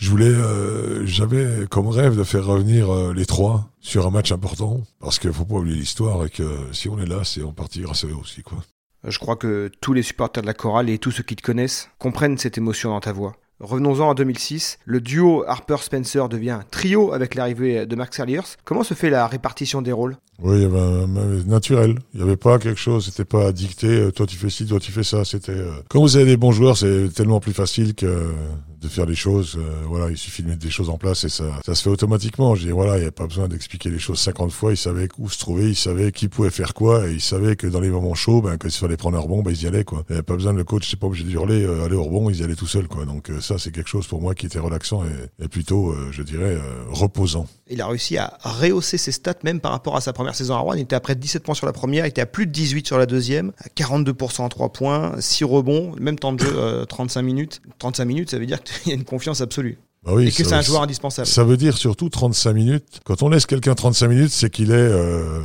Je 0.00 0.08
voulais, 0.08 0.24
euh, 0.24 1.04
j'avais 1.04 1.66
comme 1.68 1.86
rêve 1.88 2.16
de 2.16 2.24
faire 2.24 2.46
revenir 2.46 2.90
euh, 2.90 3.12
les 3.12 3.26
trois 3.26 3.68
sur 3.80 4.06
un 4.06 4.10
match 4.10 4.32
important, 4.32 4.80
parce 4.98 5.18
qu'il 5.18 5.30
faut 5.30 5.44
pas 5.44 5.56
oublier 5.56 5.76
l'histoire 5.76 6.24
et 6.24 6.30
que 6.30 6.42
si 6.72 6.88
on 6.88 6.98
est 6.98 7.06
là, 7.06 7.20
c'est 7.22 7.42
en 7.42 7.52
partie 7.52 7.82
grâce 7.82 8.04
à 8.04 8.06
eux 8.06 8.16
aussi, 8.18 8.42
quoi. 8.42 8.58
Je 9.06 9.18
crois 9.18 9.36
que 9.36 9.70
tous 9.80 9.92
les 9.92 10.02
supporters 10.02 10.42
de 10.42 10.46
la 10.46 10.54
chorale 10.54 10.88
et 10.88 10.98
tous 10.98 11.10
ceux 11.10 11.22
qui 11.22 11.36
te 11.36 11.42
connaissent 11.42 11.90
comprennent 11.98 12.38
cette 12.38 12.56
émotion 12.56 12.90
dans 12.90 13.00
ta 13.00 13.12
voix. 13.12 13.34
Revenons-en 13.60 14.10
à 14.10 14.14
2006. 14.14 14.78
Le 14.86 15.02
duo 15.02 15.44
Harper-Spencer 15.46 16.28
devient 16.30 16.60
trio 16.70 17.12
avec 17.12 17.34
l'arrivée 17.34 17.84
de 17.84 17.94
Max 17.94 18.18
Alliers. 18.20 18.56
Comment 18.64 18.84
se 18.84 18.94
fait 18.94 19.10
la 19.10 19.26
répartition 19.26 19.82
des 19.82 19.92
rôles? 19.92 20.16
Oui, 20.42 20.56
il 20.56 20.62
y 20.62 20.64
avait 20.64 20.80
un, 20.80 21.16
un 21.16 21.44
naturel. 21.44 21.98
Il 22.14 22.20
n'y 22.20 22.26
avait 22.26 22.38
pas 22.38 22.58
quelque 22.58 22.80
chose, 22.80 23.06
c'était 23.06 23.26
pas 23.26 23.52
dicté, 23.52 23.86
euh, 23.86 24.10
toi 24.10 24.26
tu 24.26 24.36
fais 24.36 24.48
ci, 24.48 24.66
toi 24.66 24.80
tu 24.80 24.92
fais 24.92 25.02
ça. 25.02 25.26
C'était 25.26 25.52
euh, 25.52 25.72
Quand 25.90 26.00
vous 26.00 26.16
avez 26.16 26.24
des 26.24 26.36
bons 26.38 26.52
joueurs, 26.52 26.78
c'est 26.78 27.08
tellement 27.14 27.40
plus 27.40 27.52
facile 27.52 27.94
que 27.94 28.32
de 28.80 28.88
faire 28.88 29.06
des 29.06 29.14
choses. 29.14 29.56
euh, 29.56 29.82
voilà, 29.86 30.10
il 30.10 30.16
suffit 30.16 30.42
de 30.42 30.48
mettre 30.48 30.60
des 30.60 30.70
choses 30.70 30.88
en 30.88 30.98
place 30.98 31.24
et 31.24 31.28
ça, 31.28 31.44
ça 31.64 31.74
se 31.74 31.82
fait 31.82 31.90
automatiquement. 31.90 32.54
Je 32.54 32.66
dis 32.66 32.72
voilà, 32.72 32.98
il 32.98 33.02
n'y 33.02 33.06
a 33.06 33.12
pas 33.12 33.26
besoin 33.26 33.48
d'expliquer 33.48 33.90
les 33.90 33.98
choses 33.98 34.18
50 34.18 34.50
fois. 34.50 34.72
Ils 34.72 34.76
savaient 34.76 35.08
où 35.18 35.28
se 35.28 35.38
trouver, 35.38 35.68
ils 35.68 35.76
savaient 35.76 36.12
qui 36.12 36.28
pouvait 36.28 36.50
faire 36.50 36.74
quoi 36.74 37.08
et 37.08 37.12
ils 37.12 37.20
savaient 37.20 37.56
que 37.56 37.66
dans 37.66 37.80
les 37.80 37.90
moments 37.90 38.14
chauds, 38.14 38.40
ben, 38.42 38.56
quand 38.56 38.68
il 38.68 38.74
fallait 38.74 38.96
prendre 38.96 39.16
un 39.16 39.20
rebond, 39.20 39.42
ben, 39.42 39.50
ils 39.50 39.62
y 39.62 39.66
allaient 39.66 39.84
quoi. 39.84 40.04
Il 40.08 40.12
n'y 40.12 40.16
avait 40.16 40.22
pas 40.22 40.34
besoin 40.34 40.52
de 40.52 40.58
le 40.58 40.64
coach, 40.64 40.88
c'est 40.88 40.98
pas 40.98 41.06
obligé 41.06 41.24
de 41.24 41.30
hurler, 41.30 41.64
euh, 41.64 41.84
aller 41.84 41.96
au 41.96 42.04
rebond, 42.04 42.30
ils 42.30 42.40
y 42.40 42.44
allaient 42.44 42.56
tout 42.56 42.66
seuls 42.66 42.88
quoi. 42.88 43.04
Donc 43.04 43.30
euh, 43.30 43.40
ça, 43.40 43.58
c'est 43.58 43.70
quelque 43.70 43.88
chose 43.88 44.06
pour 44.06 44.20
moi 44.20 44.34
qui 44.34 44.46
était 44.46 44.58
relaxant 44.58 45.02
et, 45.40 45.48
plutôt, 45.48 45.90
euh, 45.90 46.08
je 46.12 46.22
dirais, 46.22 46.58
reposant. 46.90 47.46
Il 47.68 47.80
a 47.80 47.86
réussi 47.86 48.16
à 48.16 48.38
rehausser 48.42 48.98
ses 48.98 49.12
stats 49.12 49.34
même 49.44 49.60
par 49.60 49.72
rapport 49.72 49.96
à 49.96 50.00
sa 50.00 50.12
première 50.12 50.34
saison 50.34 50.54
à 50.54 50.58
Rouen. 50.58 50.74
Il 50.74 50.80
était 50.80 50.96
à 50.96 51.00
près 51.00 51.14
de 51.14 51.20
17 51.20 51.42
points 51.42 51.54
sur 51.54 51.66
la 51.66 51.72
première, 51.72 52.06
il 52.06 52.08
était 52.08 52.20
à 52.20 52.26
plus 52.26 52.46
de 52.46 52.52
18 52.52 52.86
sur 52.86 52.98
la 52.98 53.06
deuxième, 53.06 53.52
à 53.58 53.68
42% 53.68 54.42
en 54.42 54.48
3 54.48 54.72
points, 54.72 55.14
6 55.20 55.44
rebonds, 55.44 55.94
même 56.00 56.18
temps 56.18 56.32
de 56.32 56.40
jeu, 56.40 56.52
euh, 56.54 56.84
35 56.84 57.22
minutes. 57.22 57.62
35 57.78 58.04
minutes, 58.04 58.30
ça 58.30 58.38
veut 58.38 58.46
dire 58.46 58.62
qu'il 58.82 58.90
y 58.90 58.92
a 58.92 58.96
une 58.98 59.04
confiance 59.04 59.40
absolue. 59.40 59.78
Bah 60.02 60.12
oui, 60.14 60.28
et 60.28 60.30
que 60.32 60.44
c'est 60.44 60.54
un 60.54 60.62
joueur 60.62 60.82
indispensable. 60.82 61.26
Ça 61.28 61.44
veut 61.44 61.58
dire 61.58 61.76
surtout 61.76 62.08
35 62.08 62.54
minutes. 62.54 63.00
Quand 63.04 63.22
on 63.22 63.28
laisse 63.28 63.44
quelqu'un 63.44 63.74
35 63.74 64.08
minutes, 64.08 64.30
c'est 64.30 64.48
qu'il 64.48 64.70
est, 64.70 64.74
euh, 64.74 65.42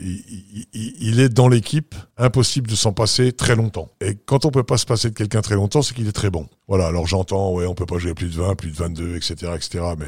il, 0.00 0.22
il- 0.54 0.66
il- 0.72 0.94
il 1.00 1.20
est 1.20 1.28
dans 1.28 1.48
l'équipe. 1.48 1.94
Impossible 2.16 2.70
de 2.70 2.74
s'en 2.74 2.92
passer 2.94 3.32
très 3.32 3.54
longtemps. 3.54 3.90
Et 4.00 4.16
quand 4.24 4.46
on 4.46 4.50
peut 4.50 4.62
pas 4.62 4.78
se 4.78 4.86
passer 4.86 5.10
de 5.10 5.14
quelqu'un 5.14 5.42
très 5.42 5.56
longtemps, 5.56 5.82
c'est 5.82 5.92
qu'il 5.94 6.08
est 6.08 6.12
très 6.12 6.30
bon. 6.30 6.48
Voilà. 6.68 6.86
Alors 6.86 7.06
j'entends, 7.06 7.52
ouais, 7.52 7.66
on 7.66 7.74
peut 7.74 7.84
pas 7.84 7.98
jouer 7.98 8.14
plus 8.14 8.28
de 8.34 8.40
20, 8.40 8.54
plus 8.54 8.70
de 8.70 8.76
22, 8.76 9.14
etc., 9.16 9.52
etc. 9.54 9.84
Mais 9.98 10.06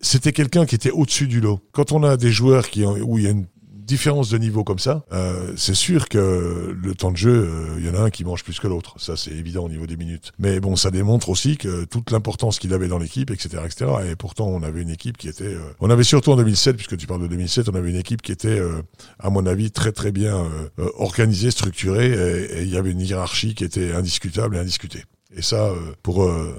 c'était 0.00 0.32
quelqu'un 0.32 0.66
qui 0.66 0.74
était 0.74 0.90
au-dessus 0.90 1.28
du 1.28 1.40
lot. 1.40 1.60
Quand 1.70 1.92
on 1.92 2.02
a 2.02 2.16
des 2.16 2.32
joueurs 2.32 2.68
qui, 2.68 2.84
ont- 2.84 2.98
où 3.00 3.16
il 3.16 3.24
y 3.24 3.26
a 3.28 3.30
une 3.30 3.46
différence 3.86 4.28
de 4.28 4.38
niveau 4.38 4.64
comme 4.64 4.78
ça, 4.78 5.04
euh, 5.12 5.52
c'est 5.56 5.74
sûr 5.74 6.08
que 6.08 6.76
le 6.76 6.94
temps 6.94 7.10
de 7.10 7.16
jeu, 7.16 7.48
euh, 7.48 7.76
il 7.78 7.86
y 7.86 7.88
en 7.88 7.94
a 7.94 8.00
un 8.00 8.10
qui 8.10 8.24
mange 8.24 8.44
plus 8.44 8.58
que 8.58 8.66
l'autre. 8.66 8.94
Ça, 8.98 9.16
c'est 9.16 9.30
évident 9.30 9.64
au 9.64 9.68
niveau 9.68 9.86
des 9.86 9.96
minutes. 9.96 10.32
Mais 10.38 10.60
bon, 10.60 10.76
ça 10.76 10.90
démontre 10.90 11.28
aussi 11.28 11.56
que 11.56 11.84
toute 11.84 12.10
l'importance 12.10 12.58
qu'il 12.58 12.74
avait 12.74 12.88
dans 12.88 12.98
l'équipe, 12.98 13.30
etc., 13.30 13.62
etc. 13.64 13.90
Et 14.10 14.16
pourtant, 14.16 14.48
on 14.48 14.62
avait 14.62 14.82
une 14.82 14.90
équipe 14.90 15.16
qui 15.16 15.28
était, 15.28 15.44
euh, 15.44 15.72
on 15.80 15.88
avait 15.88 16.04
surtout 16.04 16.32
en 16.32 16.36
2007, 16.36 16.76
puisque 16.76 16.96
tu 16.96 17.06
parles 17.06 17.22
de 17.22 17.28
2007, 17.28 17.68
on 17.68 17.74
avait 17.74 17.90
une 17.90 17.96
équipe 17.96 18.22
qui 18.22 18.32
était, 18.32 18.58
euh, 18.58 18.82
à 19.18 19.30
mon 19.30 19.46
avis, 19.46 19.70
très 19.70 19.92
très 19.92 20.12
bien 20.12 20.36
euh, 20.36 20.68
euh, 20.80 20.90
organisée, 20.98 21.50
structurée, 21.50 22.12
et 22.12 22.62
il 22.62 22.68
y 22.68 22.76
avait 22.76 22.90
une 22.90 23.00
hiérarchie 23.00 23.54
qui 23.54 23.64
était 23.64 23.92
indiscutable 23.92 24.56
et 24.56 24.58
indiscutée. 24.58 25.04
Et 25.36 25.42
ça, 25.42 25.66
euh, 25.66 25.92
pour 26.02 26.24
euh, 26.24 26.56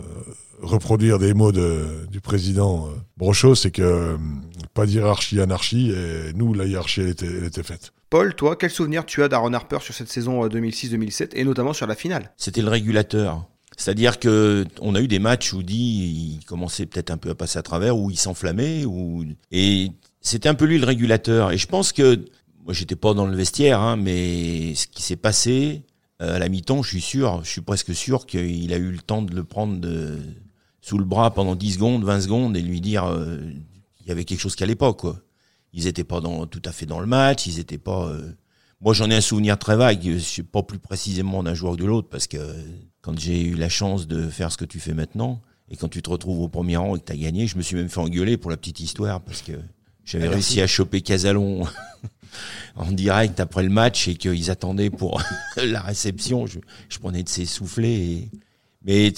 reproduire 0.67 1.19
des 1.19 1.33
mots 1.33 1.51
de, 1.51 2.05
du 2.11 2.21
président 2.21 2.87
euh, 2.87 2.91
Brochot, 3.17 3.55
c'est 3.55 3.71
que 3.71 3.81
euh, 3.81 4.17
pas 4.73 4.85
d'hierarchie, 4.85 5.39
anarchie, 5.41 5.91
et 5.91 6.33
nous, 6.33 6.53
la 6.53 6.65
hiérarchie, 6.65 7.01
elle 7.01 7.09
était, 7.09 7.25
elle 7.25 7.45
était 7.45 7.63
faite. 7.63 7.93
Paul, 8.09 8.35
toi, 8.35 8.55
quel 8.55 8.69
souvenir 8.69 9.05
tu 9.05 9.21
as 9.21 9.27
d'Aaron 9.27 9.53
Harper 9.53 9.79
sur 9.81 9.93
cette 9.93 10.09
saison 10.09 10.45
euh, 10.45 10.49
2006-2007 10.49 11.31
et 11.33 11.43
notamment 11.43 11.73
sur 11.73 11.87
la 11.87 11.95
finale? 11.95 12.31
C'était 12.37 12.61
le 12.61 12.69
régulateur. 12.69 13.45
C'est-à-dire 13.75 14.17
que 14.19 14.65
on 14.81 14.95
a 14.95 15.01
eu 15.01 15.07
des 15.07 15.19
matchs 15.19 15.53
où 15.53 15.61
dit 15.61 16.39
il 16.39 16.45
commençait 16.45 16.85
peut-être 16.85 17.11
un 17.11 17.17
peu 17.17 17.29
à 17.29 17.35
passer 17.35 17.59
à 17.59 17.61
travers, 17.61 17.97
où 17.97 18.09
il 18.09 18.17
s'enflammait, 18.17 18.85
ou 18.85 19.25
et 19.51 19.91
c'était 20.21 20.49
un 20.49 20.55
peu 20.55 20.65
lui 20.65 20.79
le 20.79 20.85
régulateur. 20.85 21.51
Et 21.51 21.57
je 21.57 21.67
pense 21.67 21.91
que 21.91 22.25
moi 22.63 22.73
j'étais 22.73 22.95
pas 22.95 23.13
dans 23.13 23.27
le 23.27 23.35
vestiaire, 23.35 23.81
hein, 23.81 23.95
mais 23.97 24.73
ce 24.73 24.87
qui 24.87 25.03
s'est 25.03 25.17
passé 25.17 25.83
euh, 26.21 26.37
à 26.37 26.39
la 26.39 26.49
mi-temps, 26.49 26.81
je 26.81 26.89
suis 26.89 27.01
sûr, 27.01 27.41
je 27.43 27.49
suis 27.49 27.61
presque 27.61 27.93
sûr 27.93 28.25
qu'il 28.25 28.73
a 28.73 28.77
eu 28.77 28.91
le 28.91 28.99
temps 28.99 29.21
de 29.21 29.35
le 29.35 29.43
prendre 29.43 29.79
de, 29.79 30.17
sous 30.87 30.97
le 30.97 31.03
bras 31.05 31.33
pendant 31.33 31.55
10 31.55 31.73
secondes, 31.73 32.03
20 32.05 32.21
secondes 32.21 32.55
et 32.55 32.61
lui 32.61 32.79
dire 32.79 33.03
euh, 33.05 33.39
il 34.01 34.07
y 34.07 34.11
avait 34.11 34.23
quelque 34.23 34.39
chose 34.39 34.55
qui 34.55 34.63
allait 34.63 34.75
pas 34.75 34.93
quoi. 34.93 35.19
Ils 35.73 35.85
étaient 35.85 36.05
pas 36.05 36.21
dans, 36.21 36.45
tout 36.47 36.61
à 36.63 36.71
fait 36.71 36.85
dans 36.85 37.01
le 37.01 37.07
match, 37.07 37.45
ils 37.45 37.59
étaient 37.59 37.77
pas. 37.77 38.07
euh, 38.07 38.31
Moi 38.79 38.93
j'en 38.93 39.09
ai 39.09 39.15
un 39.15 39.21
souvenir 39.21 39.57
très 39.59 39.75
vague, 39.75 40.01
je 40.01 40.17
sais 40.19 40.43
pas 40.43 40.63
plus 40.63 40.79
précisément 40.79 41.43
d'un 41.43 41.53
joueur 41.53 41.73
que 41.75 41.81
de 41.81 41.85
l'autre 41.85 42.07
parce 42.09 42.27
que 42.27 42.37
quand 43.01 43.19
j'ai 43.19 43.41
eu 43.41 43.55
la 43.55 43.67
chance 43.67 44.07
de 44.07 44.29
faire 44.29 44.49
ce 44.51 44.57
que 44.57 44.65
tu 44.65 44.79
fais 44.79 44.93
maintenant, 44.93 45.41
et 45.69 45.75
quand 45.75 45.89
tu 45.89 46.01
te 46.01 46.09
retrouves 46.09 46.39
au 46.41 46.47
premier 46.47 46.77
rang 46.77 46.95
et 46.95 46.99
que 46.99 47.05
tu 47.05 47.11
as 47.11 47.17
gagné, 47.17 47.47
je 47.47 47.57
me 47.57 47.61
suis 47.61 47.75
même 47.75 47.89
fait 47.89 47.99
engueuler 47.99 48.37
pour 48.37 48.49
la 48.49 48.55
petite 48.55 48.79
histoire, 48.79 49.19
parce 49.19 49.41
que 49.41 49.51
j'avais 50.05 50.29
réussi 50.29 50.61
à 50.61 50.67
choper 50.67 51.01
Casalon 51.01 51.65
en 52.75 52.91
direct 52.91 53.39
après 53.41 53.63
le 53.63 53.69
match 53.69 54.07
et 54.07 54.15
qu'ils 54.15 54.49
attendaient 54.51 54.89
pour 54.89 55.21
la 55.57 55.81
réception. 55.81 56.45
Je, 56.47 56.59
je 56.87 56.97
prenais 56.99 57.23
de 57.23 57.29
ses 57.29 57.45
soufflets. 57.45 57.93
Et... 57.99 58.31
Mais 58.87 59.13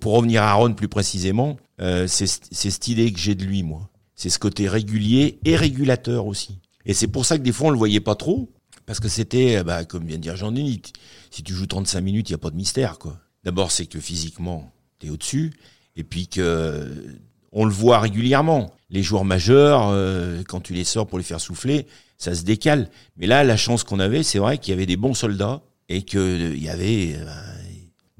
pour 0.00 0.12
revenir 0.12 0.42
à 0.42 0.50
Aaron 0.50 0.74
plus 0.74 0.88
précisément, 0.88 1.56
euh, 1.80 2.06
c'est 2.06 2.26
cette 2.26 2.88
idée 2.88 3.12
que 3.12 3.18
j'ai 3.18 3.34
de 3.34 3.44
lui, 3.44 3.62
moi. 3.62 3.88
C'est 4.14 4.28
ce 4.28 4.38
côté 4.38 4.68
régulier 4.68 5.38
et 5.44 5.56
régulateur 5.56 6.26
aussi. 6.26 6.58
Et 6.84 6.92
c'est 6.92 7.08
pour 7.08 7.24
ça 7.24 7.38
que 7.38 7.42
des 7.42 7.52
fois 7.52 7.68
on 7.68 7.70
le 7.70 7.78
voyait 7.78 8.00
pas 8.00 8.14
trop, 8.14 8.52
parce 8.84 9.00
que 9.00 9.08
c'était, 9.08 9.56
euh, 9.56 9.64
bah, 9.64 9.84
comme 9.84 10.04
vient 10.06 10.18
de 10.18 10.22
dire 10.22 10.36
Jean-Denis, 10.36 10.82
si 11.30 11.42
tu 11.42 11.54
joues 11.54 11.66
35 11.66 12.00
minutes, 12.02 12.28
il 12.28 12.32
n'y 12.32 12.36
a 12.36 12.38
pas 12.38 12.50
de 12.50 12.56
mystère, 12.56 12.98
quoi. 12.98 13.18
D'abord, 13.44 13.70
c'est 13.70 13.86
que 13.86 14.00
physiquement, 14.00 14.72
tu 14.98 15.06
es 15.06 15.10
au-dessus, 15.10 15.52
et 15.96 16.04
puis 16.04 16.28
que 16.28 16.40
euh, 16.40 17.16
on 17.52 17.64
le 17.64 17.72
voit 17.72 18.00
régulièrement. 18.00 18.72
Les 18.90 19.02
joueurs 19.02 19.24
majeurs, 19.24 19.88
euh, 19.90 20.42
quand 20.48 20.60
tu 20.60 20.74
les 20.74 20.84
sors 20.84 21.06
pour 21.06 21.18
les 21.18 21.24
faire 21.24 21.40
souffler, 21.40 21.86
ça 22.18 22.34
se 22.34 22.42
décale. 22.42 22.90
Mais 23.16 23.26
là, 23.26 23.44
la 23.44 23.56
chance 23.56 23.84
qu'on 23.84 24.00
avait, 24.00 24.22
c'est 24.22 24.38
vrai 24.38 24.58
qu'il 24.58 24.72
y 24.72 24.74
avait 24.74 24.86
des 24.86 24.96
bons 24.96 25.14
soldats 25.14 25.62
et 25.88 26.02
qu'il 26.02 26.62
y 26.62 26.68
avait 26.68 27.14
euh, 27.16 27.24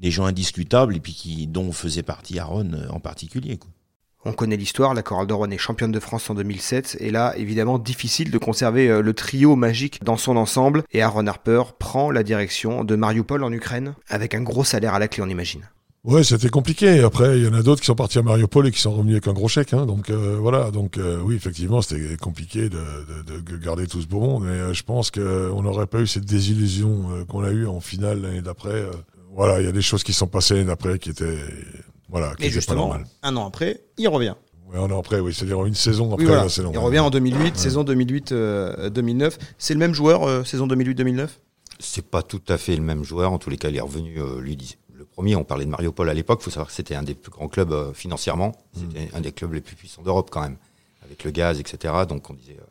des 0.05 0.11
gens 0.11 0.25
indiscutables 0.25 0.95
et 0.95 0.99
puis 0.99 1.13
qui, 1.13 1.47
dont 1.47 1.71
faisait 1.71 2.03
partie 2.03 2.37
Aaron 2.37 2.73
euh, 2.73 2.87
en 2.89 2.99
particulier. 2.99 3.57
Quoi. 3.57 3.71
On 4.23 4.33
connaît 4.33 4.55
l'histoire, 4.55 4.93
la 4.93 5.01
chorale 5.01 5.25
de 5.25 5.33
Rouen 5.33 5.49
est 5.49 5.57
championne 5.57 5.91
de 5.91 5.99
France 5.99 6.29
en 6.29 6.35
2007, 6.35 6.97
et 6.99 7.09
là, 7.09 7.33
évidemment, 7.37 7.79
difficile 7.79 8.29
de 8.29 8.37
conserver 8.37 8.87
euh, 8.87 9.01
le 9.01 9.13
trio 9.13 9.55
magique 9.55 10.03
dans 10.03 10.15
son 10.15 10.37
ensemble, 10.37 10.83
et 10.91 11.01
Aaron 11.01 11.25
Harper 11.25 11.63
prend 11.79 12.11
la 12.11 12.21
direction 12.21 12.83
de 12.83 12.95
Mariupol 12.95 13.43
en 13.43 13.51
Ukraine, 13.51 13.95
avec 14.07 14.35
un 14.35 14.41
gros 14.41 14.63
salaire 14.63 14.93
à 14.93 14.99
la 14.99 15.07
clé, 15.07 15.23
on 15.23 15.29
imagine. 15.29 15.67
Ouais, 16.05 16.23
c'était 16.23 16.49
compliqué. 16.49 16.99
Après, 17.01 17.39
il 17.39 17.45
y 17.45 17.47
en 17.47 17.53
a 17.55 17.63
d'autres 17.63 17.81
qui 17.81 17.87
sont 17.87 17.95
partis 17.95 18.19
à 18.19 18.21
Mariupol 18.21 18.67
et 18.67 18.71
qui 18.71 18.79
sont 18.79 18.91
revenus 18.91 19.13
avec 19.15 19.27
un 19.27 19.33
gros 19.33 19.47
chèque. 19.47 19.73
Hein. 19.73 19.87
Donc 19.87 20.11
euh, 20.11 20.37
voilà. 20.39 20.69
Donc 20.69 20.99
euh, 20.99 21.19
oui, 21.23 21.35
effectivement, 21.35 21.81
c'était 21.81 22.15
compliqué 22.17 22.69
de, 22.69 22.77
de, 23.25 23.39
de 23.39 23.57
garder 23.57 23.87
tout 23.87 23.99
ce 24.01 24.05
beau 24.05 24.19
monde. 24.19 24.43
Mais 24.43 24.51
euh, 24.51 24.73
je 24.73 24.83
pense 24.83 25.09
qu'on 25.09 25.63
n'aurait 25.63 25.87
pas 25.87 26.01
eu 26.01 26.07
cette 26.07 26.25
désillusion 26.25 27.09
euh, 27.09 27.25
qu'on 27.25 27.43
a 27.43 27.49
eue 27.49 27.65
en 27.65 27.79
finale 27.79 28.21
l'année 28.21 28.43
d'après. 28.43 28.85
Euh, 29.35 29.37
voilà, 29.37 29.59
il 29.61 29.65
y 29.65 29.69
a 29.69 29.71
des 29.71 29.81
choses 29.81 30.03
qui 30.03 30.13
sont 30.13 30.27
passées 30.27 30.53
l'année 30.55 30.67
d'après 30.67 30.97
qui 30.99 31.09
étaient 31.09 31.37
voilà, 32.09 32.33
qui 32.35 32.43
Et 32.43 32.45
étaient 32.45 32.47
pas 32.47 32.53
justement, 32.59 32.87
normales. 32.87 33.05
un 33.23 33.35
an 33.35 33.47
après, 33.47 33.81
il 33.97 34.07
revient. 34.07 34.35
Ouais, 34.71 34.79
un 34.79 34.89
an 34.91 34.99
après, 34.99 35.19
oui, 35.19 35.33
c'est-à-dire 35.33 35.63
une 35.65 35.73
saison 35.75 36.11
après, 36.11 36.23
Oui, 36.23 36.31
voilà. 36.31 36.49
c'est 36.49 36.61
long. 36.63 36.71
Il 36.73 36.77
revient 36.79 36.99
en 36.99 37.09
2008, 37.09 37.55
saison 37.57 37.83
2008-2009. 37.83 39.33
C'est 39.57 39.73
le 39.73 39.79
même 39.79 39.93
joueur, 39.93 40.23
euh, 40.23 40.43
saison 40.43 40.67
2008-2009 40.67 41.27
C'est 41.79 42.05
pas 42.05 42.21
tout 42.23 42.41
à 42.47 42.57
fait 42.57 42.75
le 42.75 42.81
même 42.81 43.03
joueur. 43.03 43.31
En 43.31 43.37
tous 43.37 43.49
les 43.49 43.57
cas, 43.57 43.69
il 43.69 43.75
est 43.75 43.81
revenu. 43.81 44.19
euh, 44.19 44.39
lui, 44.41 44.57
le 44.93 45.05
premier, 45.05 45.35
on 45.35 45.43
parlait 45.43 45.65
de 45.65 45.69
Mariupol 45.69 46.09
à 46.09 46.13
l'époque. 46.13 46.39
Il 46.41 46.45
faut 46.45 46.49
savoir 46.51 46.67
que 46.67 46.73
c'était 46.73 46.95
un 46.95 47.03
des 47.03 47.13
plus 47.15 47.31
grands 47.31 47.47
clubs 47.47 47.71
euh, 47.71 47.93
financièrement. 47.93 48.53
C'était 48.73 49.09
un 49.15 49.21
des 49.21 49.31
clubs 49.31 49.53
les 49.53 49.61
plus 49.61 49.75
puissants 49.75 50.01
d'Europe 50.01 50.29
quand 50.31 50.41
même, 50.41 50.57
avec 51.03 51.23
le 51.23 51.31
gaz, 51.31 51.59
etc. 51.59 51.93
Donc 52.07 52.29
on 52.29 52.33
disait, 52.33 52.57
euh, 52.59 52.65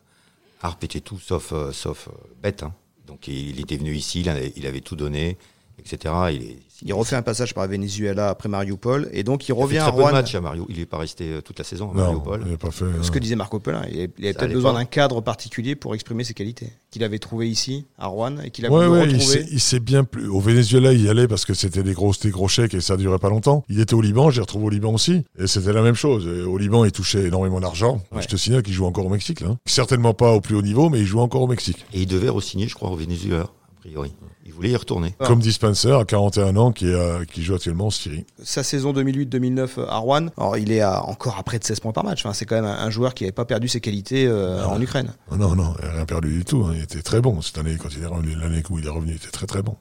Harp 0.63 0.83
était 0.85 1.01
tout 1.01 1.19
sauf 1.19 1.53
euh, 1.53 1.73
sauf 1.73 2.09
euh, 2.09 2.13
bête. 2.43 2.63
hein. 2.63 2.73
Donc 3.07 3.29
il, 3.29 3.51
il 3.51 3.61
était 3.61 3.77
venu 3.77 3.95
ici, 3.95 4.21
il 4.23 4.29
avait, 4.29 4.53
il 4.57 4.67
avait 4.67 4.81
tout 4.81 4.97
donné, 4.97 5.37
etc. 5.79 6.15
Il, 6.33 6.43
est, 6.43 6.57
Il 6.83 6.93
refait 6.93 7.17
un 7.17 7.23
passage 7.23 7.55
par 7.55 7.67
Venezuela 7.69 8.29
après 8.31 8.49
Mariupol, 8.49 9.09
et 9.13 9.23
donc 9.23 9.49
il 9.49 9.51
il 9.51 9.53
a 9.53 9.57
fait 9.57 9.63
revient 9.63 9.79
à 9.79 9.83
très 9.85 9.91
peu 9.93 9.97
de 9.99 10.03
Rouen. 10.03 10.13
matchs 10.13 10.35
à 10.35 10.41
Mario. 10.41 10.67
Il 10.69 10.81
est 10.81 10.87
pas 10.87 10.99
resté 10.99 11.25
euh, 11.31 11.41
toute 11.41 11.59
la 11.59 11.65
saison 11.65 11.91
à 11.91 11.95
Non, 11.95 12.03
Mariupol. 12.05 12.43
il 12.47 12.51
n'a 12.53 12.57
pas 12.59 12.71
fait. 12.71 12.85
Ce 13.03 13.11
que 13.11 13.19
disait 13.19 13.37
Marco 13.37 13.59
Pelin, 13.61 13.83
il 13.91 13.97
avait, 14.01 14.11
il 14.19 14.25
avait 14.25 14.33
Ça 14.35 14.39
peut-être 14.41 14.53
besoin 14.53 14.73
d'un 14.75 14.85
cadre 14.85 15.21
particulier 15.21 15.77
pour 15.77 15.95
exprimer 15.95 16.25
ses 16.25 16.35
qualités, 16.35 16.69
qu'il 16.91 17.05
avait 17.05 17.19
trouvé 17.19 17.49
ici, 17.49 17.87
à 17.99 18.07
Rouen, 18.09 18.37
et 18.43 18.51
qu'il 18.51 18.67
a 18.67 18.71
Ouais, 18.71 18.87
voulu 18.87 19.13
ouais, 19.15 19.19
s'est- 19.21 19.47
il 19.51 19.61
s'est 19.61 19.81
bien 19.81 20.05
plu. 20.05 20.27
Au 20.29 20.41
Venezuela, 20.41 20.93
il 20.93 21.03
y 21.03 21.09
allait 21.09 21.29
parce 21.29 21.45
que 21.45 21.55
c'était 21.55 21.83
des 21.83 21.93
gros, 21.95 22.13
des 22.21 22.31
gros 22.31 22.49
chèques 22.49 22.75
et 22.75 22.81
ça 22.81 22.97
durait 22.97 23.19
pas 23.19 23.29
longtemps. 23.31 23.65
Il 23.69 23.81
était 23.81 23.95
au 23.95 24.01
Liban, 24.03 24.31
j'ai 24.31 24.41
retrouvé 24.41 24.67
au 24.67 24.71
Liban 24.71 24.93
aussi. 24.93 25.25
Et 25.39 25.47
c'était 25.47 25.73
la 25.73 25.83
même 25.83 25.95
chose. 25.95 26.27
Et 26.27 26.43
au 26.43 26.59
Liban, 26.59 26.85
il 26.85 26.93
touchait 26.93 27.25
énormément 27.25 27.61
d'argent. 27.61 28.03
Ouais. 28.13 28.23
Je 28.23 28.29
te 28.29 28.37
signale 28.37 28.63
qu'il 28.63 28.75
joue 28.75 28.85
encore 28.87 29.07
au 29.07 29.11
Mexique, 29.11 29.41
là. 29.41 29.57
Certainement 29.67 30.13
pas 30.15 30.33
au 30.33 30.41
plus 30.41 30.55
haut 30.57 30.63
niveau, 30.63 30.89
mais 30.91 31.01
il 31.01 31.07
joue 31.07 31.21
encore 31.21 31.43
au 31.43 31.47
Mexique. 31.49 31.85
Et 31.95 32.01
il 32.03 32.07
devait 32.07 32.29
re-signer, 32.29 32.69
je 32.69 32.75
crois, 32.75 32.91
au 32.91 32.97
Venezuela, 32.97 33.47
priori. 33.85 34.15
Il 34.47 34.53
voulait 34.53 34.71
y 34.71 34.77
retourner. 34.77 35.15
Ah. 35.21 35.27
Comme 35.27 35.41
Dispenser, 35.41 35.93
à 35.93 36.05
41 36.05 36.57
ans, 36.57 36.73
qui, 36.73 36.87
est, 36.89 36.95
à- 36.95 37.25
qui 37.27 37.43
joue 37.43 37.55
actuellement 37.55 37.87
en 37.87 37.91
Syrie. 37.91 38.25
Sa 38.43 38.63
saison 38.63 38.93
2008-2009 38.95 39.87
à 39.89 39.99
Rouen, 39.99 40.29
alors 40.39 40.57
il 40.57 40.73
est 40.73 40.81
à 40.81 41.03
encore 41.05 41.37
à 41.39 41.43
près 41.43 41.59
de 41.59 41.65
16 41.65 41.81
points 41.81 41.93
par 41.93 42.03
match. 42.05 42.25
Enfin, 42.25 42.33
c'est 42.33 42.47
quand 42.47 42.55
même 42.55 42.65
un, 42.65 42.79
un 42.79 42.91
joueur 42.91 43.13
qui 43.15 43.25
n'avait 43.25 43.33
pas 43.33 43.45
perdu 43.45 43.69
ses 43.69 43.81
qualités 43.81 44.27
euh, 44.27 44.63
Ah. 44.65 44.69
en 44.71 44.81
Ukraine. 44.81 45.13
Non, 45.31 45.37
non, 45.37 45.55
non, 45.57 45.75
il 45.81 45.87
n'a 45.87 45.93
rien 45.93 46.07
perdu 46.07 46.33
du 46.39 46.45
tout. 46.45 46.65
hein. 46.65 46.73
Il 46.75 46.83
était 46.83 47.03
très 47.03 47.21
bon 47.21 47.43
cette 47.43 47.59
année. 47.59 47.77
Quand 47.79 47.89
il 47.95 48.03
est 48.03 48.07
revenu, 48.07 48.35
l'année 48.37 48.63
où 48.71 48.79
il 48.79 48.87
est 48.87 48.91
revenu, 48.91 49.13
il 49.13 49.17
était 49.17 49.31
très 49.31 49.47
très 49.47 49.63
bon. 49.63 49.77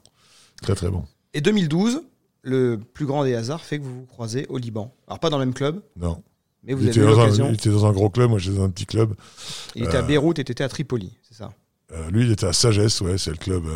Très 0.61 0.75
très 0.75 0.89
bon. 0.89 1.05
Et 1.33 1.41
2012, 1.41 2.01
le 2.41 2.77
plus 2.77 3.05
grand 3.05 3.23
des 3.23 3.35
hasards 3.35 3.61
fait 3.63 3.79
que 3.79 3.83
vous 3.83 4.01
vous 4.01 4.05
croisez 4.05 4.45
au 4.49 4.57
Liban. 4.57 4.93
Alors 5.07 5.19
pas 5.19 5.29
dans 5.29 5.37
le 5.37 5.45
même 5.45 5.53
club, 5.53 5.81
Non. 5.95 6.21
mais 6.63 6.73
vous 6.73 6.81
il, 6.81 6.89
avez 6.89 6.91
était 6.91 6.99
eu 6.99 7.03
dans 7.09 7.19
un, 7.19 7.23
l'occasion. 7.23 7.47
il 7.49 7.53
était 7.55 7.69
dans 7.69 7.85
un 7.85 7.91
gros 7.93 8.09
club, 8.09 8.29
moi 8.29 8.39
j'étais 8.39 8.57
dans 8.57 8.63
un 8.65 8.69
petit 8.69 8.85
club. 8.85 9.13
Il 9.75 9.83
était 9.85 9.95
à 9.95 9.99
euh, 9.99 10.03
Beyrouth 10.03 10.39
et 10.39 10.43
t'étais 10.43 10.63
à 10.65 10.69
Tripoli, 10.69 11.17
c'est 11.27 11.35
ça? 11.37 11.51
Euh, 11.95 12.09
lui, 12.09 12.23
il 12.23 12.31
était 12.31 12.47
à 12.47 12.53
Sagesse, 12.53 13.01
ouais, 13.01 13.17
c'est 13.19 13.29
le 13.31 13.37
club. 13.37 13.63
euh, 13.67 13.71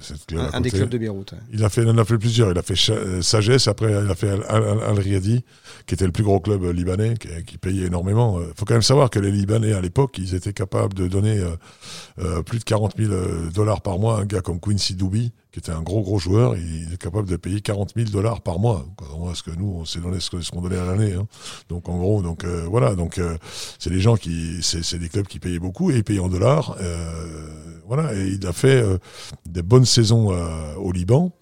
c'est 0.00 0.14
le 0.14 0.20
club 0.26 0.50
un, 0.52 0.60
des 0.60 0.70
clubs 0.70 0.88
de 0.88 0.98
Beyrouth. 0.98 1.32
ouais. 1.32 1.38
Il 1.52 1.64
a 1.64 1.68
fait, 1.68 1.82
il 1.82 1.88
en 1.88 1.98
a 1.98 2.04
fait 2.04 2.16
plusieurs. 2.16 2.52
Il 2.52 2.58
a 2.58 2.62
fait 2.62 2.74
euh, 2.92 3.20
Sagesse, 3.22 3.66
après 3.66 3.90
il 3.90 4.10
a 4.10 4.14
fait 4.14 4.30
Al, 4.30 4.44
Al- 4.48 4.82
Al 4.86 4.98
Riyadi, 4.98 5.44
qui 5.86 5.94
était 5.94 6.06
le 6.06 6.12
plus 6.12 6.22
gros 6.22 6.38
club 6.38 6.62
euh, 6.62 6.72
libanais, 6.72 7.14
qui, 7.18 7.28
qui 7.44 7.58
payait 7.58 7.86
énormément. 7.86 8.40
Il 8.40 8.52
faut 8.56 8.64
quand 8.64 8.74
même 8.74 8.82
savoir 8.82 9.10
que 9.10 9.18
les 9.18 9.32
Libanais 9.32 9.72
à 9.72 9.80
l'époque, 9.80 10.16
ils 10.18 10.34
étaient 10.36 10.52
capables 10.52 10.94
de 10.94 11.08
donner 11.08 11.42
euh, 12.20 12.42
plus 12.42 12.58
de 12.60 12.64
40 12.64 12.94
000 12.96 13.12
euh, 13.12 13.50
dollars 13.50 13.80
par 13.82 13.98
mois 13.98 14.18
à 14.18 14.20
un 14.20 14.24
gars 14.26 14.40
comme 14.42 14.60
Quincy 14.60 14.94
Doubi, 14.94 15.32
qui 15.52 15.58
était 15.58 15.72
un 15.72 15.82
gros 15.82 16.02
gros 16.02 16.18
joueur. 16.18 16.56
Il 16.56 16.92
est 16.92 16.96
capable 16.96 17.28
de 17.28 17.36
payer 17.36 17.60
40 17.60 17.92
000 17.96 18.10
dollars 18.10 18.40
par 18.40 18.58
mois. 18.58 18.86
Contrairement 18.96 19.30
à 19.30 19.34
ce 19.34 19.42
que 19.42 19.50
nous, 19.50 19.74
on 19.80 19.84
s'est 19.84 20.00
donné 20.00 20.20
ce 20.20 20.50
qu'on 20.50 20.60
donnait 20.60 20.78
à 20.78 20.84
l'année. 20.84 21.14
hein. 21.14 21.26
Donc 21.68 21.88
en 21.88 21.98
gros, 21.98 22.22
donc 22.22 22.44
euh, 22.44 22.66
voilà, 22.68 22.94
donc 22.94 23.18
euh, 23.18 23.36
c'est 23.78 23.90
des 23.90 24.00
gens 24.00 24.16
qui, 24.16 24.58
c'est 24.62 24.82
c'est 24.84 24.98
des 24.98 25.08
clubs 25.08 25.26
qui 25.26 25.38
payaient 25.38 25.58
beaucoup 25.58 25.90
et 25.90 25.96
ils 25.96 26.04
payaient 26.04 26.20
en 26.20 26.28
dollars. 26.28 26.76
Euh, 26.80 27.48
voilà, 27.86 28.14
et 28.14 28.28
il 28.40 28.46
a 28.46 28.52
fait 28.52 28.80
euh, 28.82 28.98
des 29.46 29.62
bonnes 29.62 29.84
saisons 29.84 30.32
euh, 30.32 30.74
au 30.76 30.92
Liban. 30.92 31.32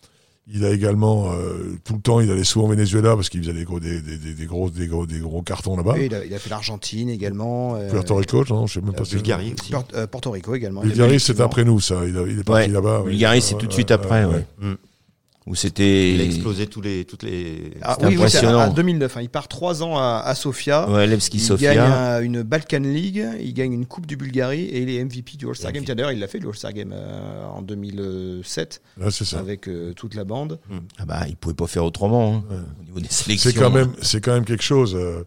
Il 0.51 0.65
a 0.65 0.71
également 0.71 1.31
euh, 1.33 1.77
tout 1.85 1.93
le 1.95 2.01
temps, 2.01 2.21
il 2.21 2.31
allait 2.31 2.43
souvent 2.43 2.65
au 2.67 2.71
Venezuela 2.71 3.15
parce 3.15 3.29
qu'il 3.29 3.41
faisait 3.43 3.53
des 3.53 3.65
gros, 3.65 3.81
des, 3.81 4.01
des, 4.01 4.17
des, 4.17 4.33
des 4.33 4.47
gros, 4.47 4.71
des 4.71 4.87
gros, 4.87 5.05
des 5.05 5.19
gros 5.19 5.43
cartons 5.43 5.77
là-bas. 5.77 5.99
Et 5.99 6.07
il, 6.07 6.15
a, 6.15 6.25
il 6.25 6.33
a 6.33 6.39
fait 6.39 6.49
l'Argentine 6.49 7.11
également. 7.11 7.77
euh, 7.77 7.91
Puerto 7.91 8.15
Rico, 8.15 8.45
non, 8.49 8.67
je 8.67 8.75
sais 8.75 8.81
même 8.81 8.95
pas. 8.95 9.05
Si- 9.05 9.17
Bulgarie 9.17 9.53
aussi. 9.61 9.71
Porto, 9.73 9.95
euh, 9.97 10.07
Porto 10.07 10.31
Rico 10.31 10.55
également. 10.55 10.81
Bulgarie, 10.81 11.21
c'est 11.21 11.39
après 11.41 11.65
nous, 11.65 11.81
ça. 11.81 11.97
Il, 12.07 12.17
a- 12.17 12.23
il 12.23 12.39
est 12.39 12.45
parti 12.45 12.69
Ouais, 12.69 12.69
là-bas. 12.69 13.03
oui. 13.05 13.11
Bulgarie, 13.11 13.43
c'est 13.43 13.57
tout 13.59 13.67
de 13.67 13.73
suite 13.75 13.91
après, 13.91 14.25
ouais. 14.25 14.47
ouais. 14.63 14.69
Où 15.49 15.55
c'était. 15.55 16.13
Il 16.13 16.21
a 16.21 16.25
explosé 16.25 16.67
tous 16.67 16.81
les, 16.83 17.05
toutes 17.07 17.23
les. 17.23 17.73
Ah, 17.83 17.97
oui, 18.01 18.07
oui, 18.09 18.13
c'est 18.13 18.19
impressionnant. 18.39 18.61
en 18.69 18.73
2009. 18.73 19.17
hein. 19.17 19.23
Il 19.23 19.31
part 19.31 19.49
trois 19.49 19.83
ans 19.83 19.97
à, 19.97 20.23
à 20.25 20.35
Sofia. 20.35 20.89
Ouais, 20.91 21.07
Levski 21.07 21.39
il 21.39 21.41
Sofia. 21.41 21.75
gagne 21.75 21.91
un- 21.91 22.21
une 22.21 22.43
Balkan 22.43 22.81
League, 22.83 23.27
il 23.41 23.55
gagne 23.55 23.73
une 23.73 23.87
Coupe 23.87 24.07
du 24.07 24.17
Bulgarie 24.17 24.65
et 24.65 24.83
il 24.83 24.91
est 24.91 25.03
MVP 25.03 25.37
du 25.39 25.49
All-Star 25.49 25.73
Game. 25.73 25.85
D'ailleurs, 25.85 26.13
il 26.13 26.21
l'a 26.21 26.29
fait, 26.29 26.39
le 26.39 26.49
All-Star 26.49 26.73
Game, 26.75 26.93
euh, 26.95 27.47
en 27.47 27.63
2007, 27.63 28.83
Ouais, 29.01 29.11
c'est 29.11 29.25
ça. 29.25 29.39
avec 29.39 29.69
euh, 29.69 29.93
toute 29.95 30.15
la 30.15 30.25
bande. 30.25 30.59
Ah 30.99 31.05
bah, 31.07 31.25
il 31.29 31.37
pouvait 31.37 31.55
pas 31.55 31.67
faire 31.67 31.85
autrement 31.85 32.45
hein, 32.51 32.65
au 32.81 32.85
niveau 32.85 33.01
des 33.01 33.09
sélections. 33.09 33.51
C'est 33.51 33.59
quand 33.59 33.71
même, 33.71 33.93
c'est 34.03 34.21
quand 34.21 34.35
même 34.35 34.45
quelque 34.45 34.63
chose. 34.63 34.95
euh, 34.95 35.25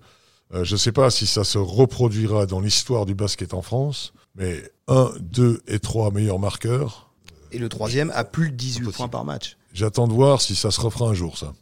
euh, 0.54 0.64
je 0.64 0.76
sais 0.76 0.92
pas 0.92 1.10
si 1.10 1.26
ça 1.26 1.44
se 1.44 1.58
reproduira 1.58 2.46
dans 2.46 2.60
l'histoire 2.60 3.06
du 3.06 3.16
basket 3.16 3.54
en 3.54 3.62
France, 3.62 4.14
mais 4.36 4.62
un, 4.88 5.10
deux 5.20 5.62
et 5.68 5.80
trois 5.80 6.12
meilleurs 6.12 6.40
marqueurs. 6.40 7.11
Et 7.52 7.58
le 7.60 7.70
troisième 7.70 8.12
a 8.16 8.24
plus 8.24 8.52
de 8.52 8.56
18 8.56 8.82
Impossible. 8.82 8.96
points 8.98 9.08
par 9.10 9.26
match. 9.26 9.58
J'attends 9.74 10.08
de 10.08 10.14
voir 10.14 10.42
si 10.42 10.56
ça 10.56 10.72
se 10.72 10.82
refera 10.82 11.08
un 11.10 11.14
jour, 11.14 11.38
ça. 11.38 11.54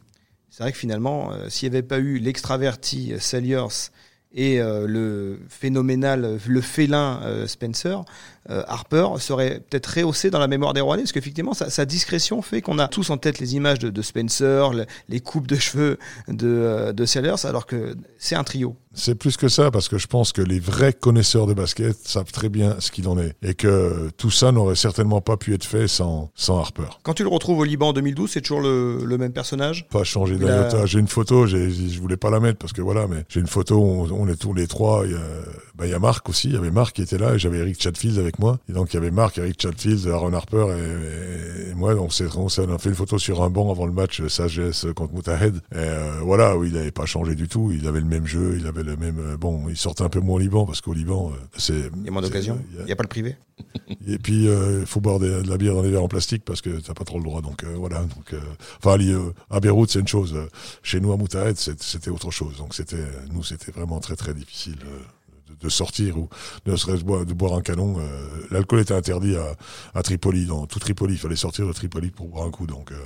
C'est 0.50 0.62
vrai 0.62 0.72
que 0.72 0.78
finalement, 0.78 1.32
euh, 1.32 1.48
s'il 1.48 1.70
n'y 1.70 1.76
avait 1.76 1.86
pas 1.86 1.98
eu 1.98 2.18
l'extraverti 2.18 3.12
euh, 3.12 3.18
Sellers 3.20 3.90
et 4.32 4.60
euh, 4.60 4.86
le 4.86 5.40
phénoménal, 5.48 6.38
le 6.46 6.60
félin 6.60 7.20
euh, 7.24 7.46
Spencer, 7.46 8.04
euh, 8.48 8.62
Harper 8.66 9.06
serait 9.18 9.60
peut-être 9.68 9.86
rehaussé 9.96 10.30
dans 10.30 10.38
la 10.38 10.48
mémoire 10.48 10.72
des 10.72 10.80
Rouennais, 10.80 11.02
parce 11.02 11.12
qu'effectivement, 11.12 11.52
sa, 11.52 11.68
sa 11.68 11.84
discrétion 11.84 12.40
fait 12.40 12.62
qu'on 12.62 12.78
a 12.78 12.88
tous 12.88 13.10
en 13.10 13.18
tête 13.18 13.38
les 13.38 13.54
images 13.54 13.78
de, 13.80 13.90
de 13.90 14.02
Spencer, 14.02 14.72
le- 14.72 14.86
les 15.08 15.20
coupes 15.20 15.46
de 15.46 15.56
cheveux 15.56 15.98
de, 16.28 16.46
euh, 16.48 16.92
de 16.92 17.04
Sellers, 17.04 17.44
alors 17.44 17.66
que 17.66 17.94
c'est 18.18 18.36
un 18.36 18.44
trio. 18.44 18.76
C'est 18.92 19.14
plus 19.14 19.36
que 19.36 19.46
ça, 19.46 19.70
parce 19.70 19.88
que 19.88 19.98
je 19.98 20.08
pense 20.08 20.32
que 20.32 20.42
les 20.42 20.58
vrais 20.58 20.92
connaisseurs 20.92 21.46
de 21.46 21.54
basket 21.54 21.96
savent 22.04 22.32
très 22.32 22.48
bien 22.48 22.74
ce 22.80 22.90
qu'il 22.90 23.06
en 23.06 23.16
est. 23.18 23.34
Et 23.42 23.54
que 23.54 24.10
tout 24.16 24.32
ça 24.32 24.50
n'aurait 24.50 24.74
certainement 24.74 25.20
pas 25.20 25.36
pu 25.36 25.54
être 25.54 25.64
fait 25.64 25.86
sans, 25.86 26.30
sans 26.34 26.58
Harper. 26.58 26.88
Quand 27.04 27.14
tu 27.14 27.22
le 27.22 27.28
retrouves 27.28 27.58
au 27.60 27.64
Liban 27.64 27.88
en 27.90 27.92
2012, 27.92 28.30
c'est 28.32 28.40
toujours 28.40 28.60
le, 28.62 29.04
le 29.04 29.16
même 29.18 29.32
personnage? 29.32 29.86
Pas 29.90 30.02
changé 30.02 30.34
Il 30.40 30.44
a- 30.48 30.62
d'iota. 30.70 30.86
J'ai 30.86 30.98
une 30.98 31.06
photo, 31.06 31.46
je 31.46 32.00
voulais 32.00 32.16
pas 32.16 32.30
la 32.30 32.40
mettre 32.40 32.58
parce 32.58 32.72
que 32.72 32.82
voilà, 32.82 33.06
mais 33.06 33.24
j'ai 33.28 33.38
une 33.38 33.46
photo 33.46 33.76
où 33.76 34.08
on, 34.10 34.22
on 34.24 34.28
est 34.28 34.34
tous 34.36 34.54
les 34.54 34.66
trois. 34.66 35.02
Il 35.06 35.12
y, 35.12 35.14
a, 35.14 35.20
bah, 35.76 35.86
il 35.86 35.90
y 35.90 35.94
a 35.94 35.98
Marc 36.00 36.28
aussi, 36.28 36.48
il 36.48 36.54
y 36.54 36.58
avait 36.58 36.72
Marc 36.72 36.96
qui 36.96 37.02
était 37.02 37.18
là 37.18 37.34
et 37.34 37.38
j'avais 37.38 37.58
Eric 37.58 37.80
Chatfield 37.80 38.18
avec 38.18 38.29
moi. 38.38 38.58
Et 38.68 38.72
donc 38.72 38.92
il 38.92 38.94
y 38.94 38.96
avait 38.98 39.10
Marc, 39.10 39.38
Eric 39.38 39.60
Chatfield, 39.60 40.06
Aaron 40.06 40.32
Harper 40.32 40.66
et, 40.76 41.70
et- 41.70 41.74
moi. 41.74 41.94
Donc 41.94 42.06
on, 42.06 42.10
s'est- 42.10 42.26
on, 42.36 42.74
a 42.74 42.78
fait 42.78 42.88
une 42.90 42.94
photo 42.94 43.18
sur 43.18 43.42
un 43.42 43.50
banc 43.50 43.70
avant 43.70 43.86
le 43.86 43.92
match 43.92 44.26
Sagesse 44.28 44.86
contre 44.94 45.12
Moutahed. 45.14 45.56
Et 45.56 45.60
euh, 45.76 46.20
voilà, 46.22 46.56
où 46.56 46.64
il 46.64 46.72
n'avait 46.74 46.90
pas 46.90 47.06
changé 47.06 47.34
du 47.34 47.48
tout. 47.48 47.70
Il 47.72 47.86
avait 47.86 48.00
le 48.00 48.06
même 48.06 48.26
jeu, 48.26 48.56
il 48.58 48.66
avait 48.66 48.82
le 48.82 48.96
même. 48.96 49.18
euh, 49.18 49.36
bon, 49.36 49.68
il 49.68 49.76
sortait 49.76 50.02
un 50.04 50.08
peu 50.08 50.20
moins 50.20 50.36
au 50.36 50.38
Liban 50.38 50.66
parce 50.66 50.80
qu'au 50.80 50.92
Liban, 50.92 51.30
euh, 51.32 51.38
c'est. 51.56 51.90
Il 51.96 52.04
y 52.04 52.08
a 52.08 52.10
moins 52.10 52.22
d'occasions. 52.22 52.60
il 52.74 52.80
a- 52.82 52.84
n'y 52.84 52.92
a 52.92 52.96
pas 52.96 53.02
le 53.04 53.08
privé. 53.08 53.36
et 54.08 54.18
puis, 54.18 54.46
il 54.46 54.86
faut 54.86 55.00
boire 55.00 55.18
des- 55.18 55.42
de 55.42 55.48
la 55.50 55.56
bière 55.58 55.74
dans 55.74 55.82
les 55.82 55.90
verres 55.90 56.02
en 56.04 56.08
plastique 56.08 56.44
parce 56.46 56.60
que 56.62 56.70
t'as 56.80 56.94
pas 56.94 57.04
trop 57.04 57.18
le 57.18 57.24
droit. 57.24 57.42
Donc 57.42 57.64
euh, 57.64 57.74
voilà. 57.76 58.00
Donc, 58.00 58.32
euh, 58.32 58.40
enfin, 58.82 58.98
euh, 59.00 59.32
à 59.50 59.60
Beyrouth, 59.60 59.90
c'est 59.90 60.00
une 60.00 60.08
chose. 60.08 60.34
Euh, 60.34 60.46
Chez 60.82 61.00
nous, 61.00 61.12
à 61.12 61.16
Moutahed, 61.16 61.56
c'était 61.56 62.10
autre 62.10 62.30
chose. 62.30 62.56
Donc 62.56 62.74
c'était, 62.74 62.96
nous, 63.32 63.42
c'était 63.42 63.70
vraiment 63.72 64.00
très 64.00 64.16
très 64.16 64.32
difficile 64.34 64.76
euh, 64.86 64.98
de, 65.60 65.68
sortir 65.68 66.18
ou 66.18 66.28
ne 66.66 66.76
serait-ce 66.76 67.02
de 67.02 67.34
boire 67.34 67.54
un 67.54 67.62
canon. 67.62 67.96
Euh, 67.98 68.28
L'alcool 68.50 68.80
était 68.80 68.94
interdit 68.94 69.36
à, 69.94 70.02
Tripoli. 70.02 70.46
Dans 70.46 70.66
tout 70.66 70.78
Tripoli, 70.78 71.14
il 71.14 71.18
fallait 71.18 71.36
sortir 71.36 71.66
de 71.66 71.72
Tripoli 71.72 72.10
pour 72.10 72.28
boire 72.28 72.46
un 72.46 72.50
coup. 72.50 72.66
Donc 72.66 72.92
euh, 72.92 72.96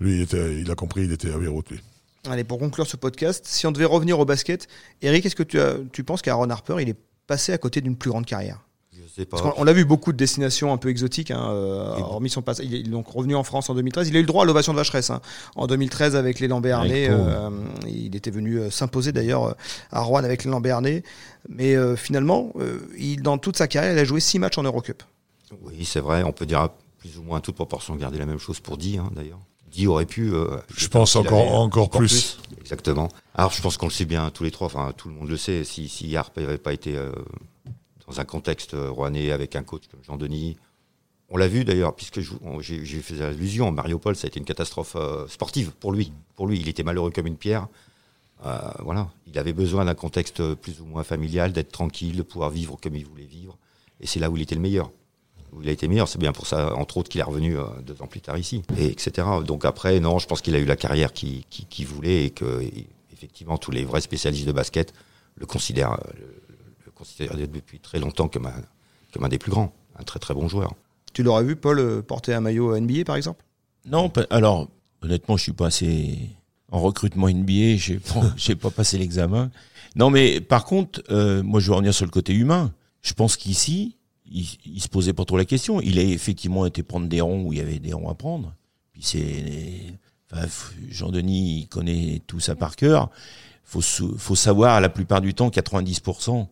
lui, 0.00 0.16
il, 0.16 0.20
était, 0.22 0.60
il 0.60 0.70
a 0.70 0.74
compris, 0.74 1.04
il 1.04 1.12
était 1.12 1.32
à 1.32 1.38
Beyrouth. 1.38 1.70
Lui. 1.70 1.80
Allez, 2.28 2.44
pour 2.44 2.58
conclure 2.58 2.86
ce 2.86 2.96
podcast, 2.96 3.46
si 3.46 3.66
on 3.66 3.72
devait 3.72 3.86
revenir 3.86 4.18
au 4.18 4.24
basket, 4.24 4.68
Eric, 5.02 5.24
est-ce 5.24 5.36
que 5.36 5.42
tu, 5.42 5.58
tu 5.92 6.04
penses 6.04 6.22
qu'Aaron 6.22 6.50
Harper, 6.50 6.76
il 6.80 6.88
est 6.88 6.98
passé 7.26 7.52
à 7.52 7.58
côté 7.58 7.80
d'une 7.80 7.96
plus 7.96 8.10
grande 8.10 8.26
carrière? 8.26 8.60
Je 8.92 9.02
sais 9.08 9.24
pas. 9.24 9.38
Parce 9.40 9.54
qu'on 9.54 9.62
on 9.62 9.66
a 9.66 9.72
vu 9.72 9.84
beaucoup 9.84 10.12
de 10.12 10.16
destinations 10.16 10.72
un 10.72 10.76
peu 10.76 10.88
exotiques, 10.88 11.30
hein, 11.30 11.48
euh, 11.50 11.94
hormis 12.00 12.28
son 12.28 12.42
passage. 12.42 12.66
Il 12.66 12.74
est 12.74 12.82
donc 12.82 13.06
revenu 13.08 13.34
en 13.36 13.44
France 13.44 13.70
en 13.70 13.74
2013. 13.74 14.08
Il 14.08 14.16
a 14.16 14.18
eu 14.18 14.22
le 14.22 14.26
droit 14.26 14.42
à 14.42 14.46
l'ovation 14.46 14.72
de 14.72 14.78
Vacheresse 14.78 15.10
hein, 15.10 15.20
en 15.54 15.66
2013 15.68 16.16
avec 16.16 16.40
l'élan 16.40 16.60
Béarnais. 16.60 17.06
Avec 17.08 17.16
Pau. 17.18 17.28
euh, 17.28 17.50
il 17.88 18.16
était 18.16 18.30
venu 18.32 18.58
euh, 18.58 18.70
s'imposer 18.70 19.12
d'ailleurs 19.12 19.54
à 19.92 20.00
Rouen 20.02 20.24
avec 20.24 20.44
l'élan 20.44 20.60
Béarnais. 20.60 21.02
Mais 21.48 21.76
euh, 21.76 21.94
finalement, 21.96 22.52
euh, 22.58 22.80
il, 22.98 23.22
dans 23.22 23.38
toute 23.38 23.56
sa 23.56 23.68
carrière, 23.68 23.92
il 23.92 23.98
a 23.98 24.04
joué 24.04 24.18
six 24.20 24.38
matchs 24.40 24.58
en 24.58 24.64
Eurocup. 24.64 25.02
Oui, 25.62 25.84
c'est 25.84 26.00
vrai. 26.00 26.22
On 26.24 26.32
peut 26.32 26.46
dire 26.46 26.60
à 26.60 26.74
plus 26.98 27.16
ou 27.16 27.22
moins 27.22 27.38
à 27.38 27.40
toute 27.40 27.54
proportion 27.54 27.94
garder 27.96 28.18
la 28.18 28.26
même 28.26 28.38
chose 28.38 28.60
pour 28.60 28.76
Di, 28.76 28.98
hein, 28.98 29.10
d'ailleurs. 29.14 29.38
Di 29.70 29.86
aurait 29.86 30.04
pu. 30.04 30.32
euh, 30.34 30.56
Je 30.76 30.88
pense 30.88 31.14
encore- 31.14 31.40
avait, 31.42 31.50
encore 31.50 31.90
plus. 31.90 32.38
Exactement. 32.60 33.08
Alors, 33.36 33.52
je 33.52 33.62
pense 33.62 33.76
qu'on 33.76 33.86
le 33.86 33.92
sait 33.92 34.04
bien 34.04 34.28
tous 34.30 34.42
les 34.42 34.50
trois. 34.50 34.66
Enfin, 34.66 34.92
tout 34.96 35.08
le 35.08 35.14
monde 35.14 35.28
le 35.28 35.36
sait. 35.36 35.62
Si, 35.62 35.88
si 35.88 36.16
Harp 36.16 36.36
n'avait 36.36 36.58
pas 36.58 36.72
été 36.72 36.96
euh, 36.96 37.12
dans 38.10 38.20
un 38.20 38.24
contexte 38.24 38.74
euh, 38.74 38.90
rouennais 38.90 39.30
avec 39.30 39.54
un 39.54 39.62
coach 39.62 39.84
comme 39.88 40.02
Jean-Denis, 40.02 40.56
on 41.28 41.36
l'a 41.36 41.46
vu 41.46 41.64
d'ailleurs, 41.64 41.94
puisque 41.94 42.20
j'ai 42.60 43.02
fait 43.02 43.20
allusion. 43.20 43.70
Mariupol, 43.70 44.16
ça 44.16 44.26
a 44.26 44.28
été 44.28 44.40
une 44.40 44.44
catastrophe 44.44 44.96
euh, 44.96 45.28
sportive 45.28 45.70
pour 45.78 45.92
lui. 45.92 46.12
Pour 46.34 46.48
lui, 46.48 46.58
il 46.58 46.68
était 46.68 46.82
malheureux 46.82 47.12
comme 47.12 47.28
une 47.28 47.36
pierre. 47.36 47.68
Euh, 48.44 48.58
voilà, 48.80 49.10
il 49.28 49.38
avait 49.38 49.52
besoin 49.52 49.84
d'un 49.84 49.94
contexte 49.94 50.54
plus 50.54 50.80
ou 50.80 50.86
moins 50.86 51.04
familial, 51.04 51.52
d'être 51.52 51.70
tranquille, 51.70 52.16
de 52.16 52.22
pouvoir 52.22 52.50
vivre 52.50 52.76
comme 52.82 52.96
il 52.96 53.06
voulait 53.06 53.26
vivre. 53.26 53.56
Et 54.00 54.08
c'est 54.08 54.18
là 54.18 54.28
où 54.28 54.36
il 54.36 54.42
était 54.42 54.56
le 54.56 54.60
meilleur. 54.60 54.90
Où 55.52 55.62
il 55.62 55.68
a 55.68 55.72
été 55.72 55.86
meilleur, 55.86 56.08
c'est 56.08 56.18
bien 56.18 56.32
pour 56.32 56.48
ça, 56.48 56.74
entre 56.74 56.96
autres, 56.96 57.08
qu'il 57.08 57.20
est 57.20 57.24
revenu 57.24 57.56
deux 57.82 58.02
ans 58.02 58.06
plus 58.06 58.20
tard 58.20 58.38
ici, 58.38 58.62
et 58.78 58.86
etc. 58.86 59.26
Donc 59.44 59.64
après, 59.64 59.98
non, 59.98 60.18
je 60.18 60.26
pense 60.26 60.40
qu'il 60.42 60.54
a 60.54 60.58
eu 60.58 60.64
la 60.64 60.76
carrière 60.76 61.12
qu'il 61.12 61.44
qu'il 61.44 61.86
voulait 61.86 62.24
et 62.26 62.30
que, 62.30 62.62
effectivement, 63.12 63.58
tous 63.58 63.72
les 63.72 63.84
vrais 63.84 64.00
spécialistes 64.00 64.46
de 64.46 64.52
basket 64.52 64.94
le 65.36 65.46
considèrent, 65.46 65.98
le 67.00 67.04
considèrent 67.04 67.48
depuis 67.48 67.80
très 67.80 67.98
longtemps 67.98 68.28
comme 68.28 68.46
un, 68.46 68.62
comme 69.12 69.24
un 69.24 69.28
des 69.28 69.38
plus 69.38 69.50
grands, 69.50 69.72
un 69.98 70.02
très 70.02 70.18
très 70.18 70.34
bon 70.34 70.48
joueur. 70.48 70.74
Tu 71.12 71.22
l'aurais 71.22 71.44
vu, 71.44 71.56
Paul, 71.56 71.78
euh, 71.78 72.02
porter 72.02 72.34
un 72.34 72.40
maillot 72.40 72.78
NBA 72.78 73.04
par 73.04 73.16
exemple? 73.16 73.44
Non, 73.86 74.12
alors, 74.30 74.68
honnêtement, 75.02 75.36
je 75.36 75.44
suis 75.44 75.52
pas 75.52 75.66
assez 75.66 76.18
en 76.70 76.80
recrutement 76.80 77.28
NBA, 77.28 77.76
j'ai 77.76 77.98
pas, 77.98 78.54
pas 78.60 78.70
passé 78.70 78.98
l'examen. 78.98 79.50
Non, 79.96 80.10
mais 80.10 80.40
par 80.40 80.64
contre, 80.64 81.02
euh, 81.10 81.42
moi, 81.42 81.60
je 81.60 81.68
veux 81.68 81.74
revenir 81.74 81.94
sur 81.94 82.04
le 82.04 82.10
côté 82.10 82.32
humain. 82.32 82.72
Je 83.02 83.12
pense 83.12 83.36
qu'ici, 83.36 83.96
il, 84.30 84.46
il 84.64 84.80
se 84.80 84.88
posait 84.88 85.12
pas 85.12 85.24
trop 85.24 85.36
la 85.36 85.44
question. 85.44 85.80
Il 85.80 85.98
a 85.98 86.02
effectivement 86.02 86.66
été 86.66 86.82
prendre 86.82 87.08
des 87.08 87.20
ronds 87.20 87.42
où 87.44 87.52
il 87.52 87.58
y 87.58 87.62
avait 87.62 87.80
des 87.80 87.92
ronds 87.92 88.08
à 88.08 88.14
prendre. 88.14 88.54
Puis 88.92 89.02
c'est, 89.02 89.98
enfin, 90.32 90.46
Jean-Denis, 90.88 91.62
il 91.62 91.68
connaît 91.68 92.22
tout 92.26 92.38
ça 92.38 92.54
par 92.54 92.76
cœur. 92.76 93.10
Faut, 93.64 93.80
faut 93.80 94.36
savoir, 94.36 94.80
la 94.80 94.88
plupart 94.88 95.20
du 95.20 95.34
temps, 95.34 95.48
90% 95.48 96.46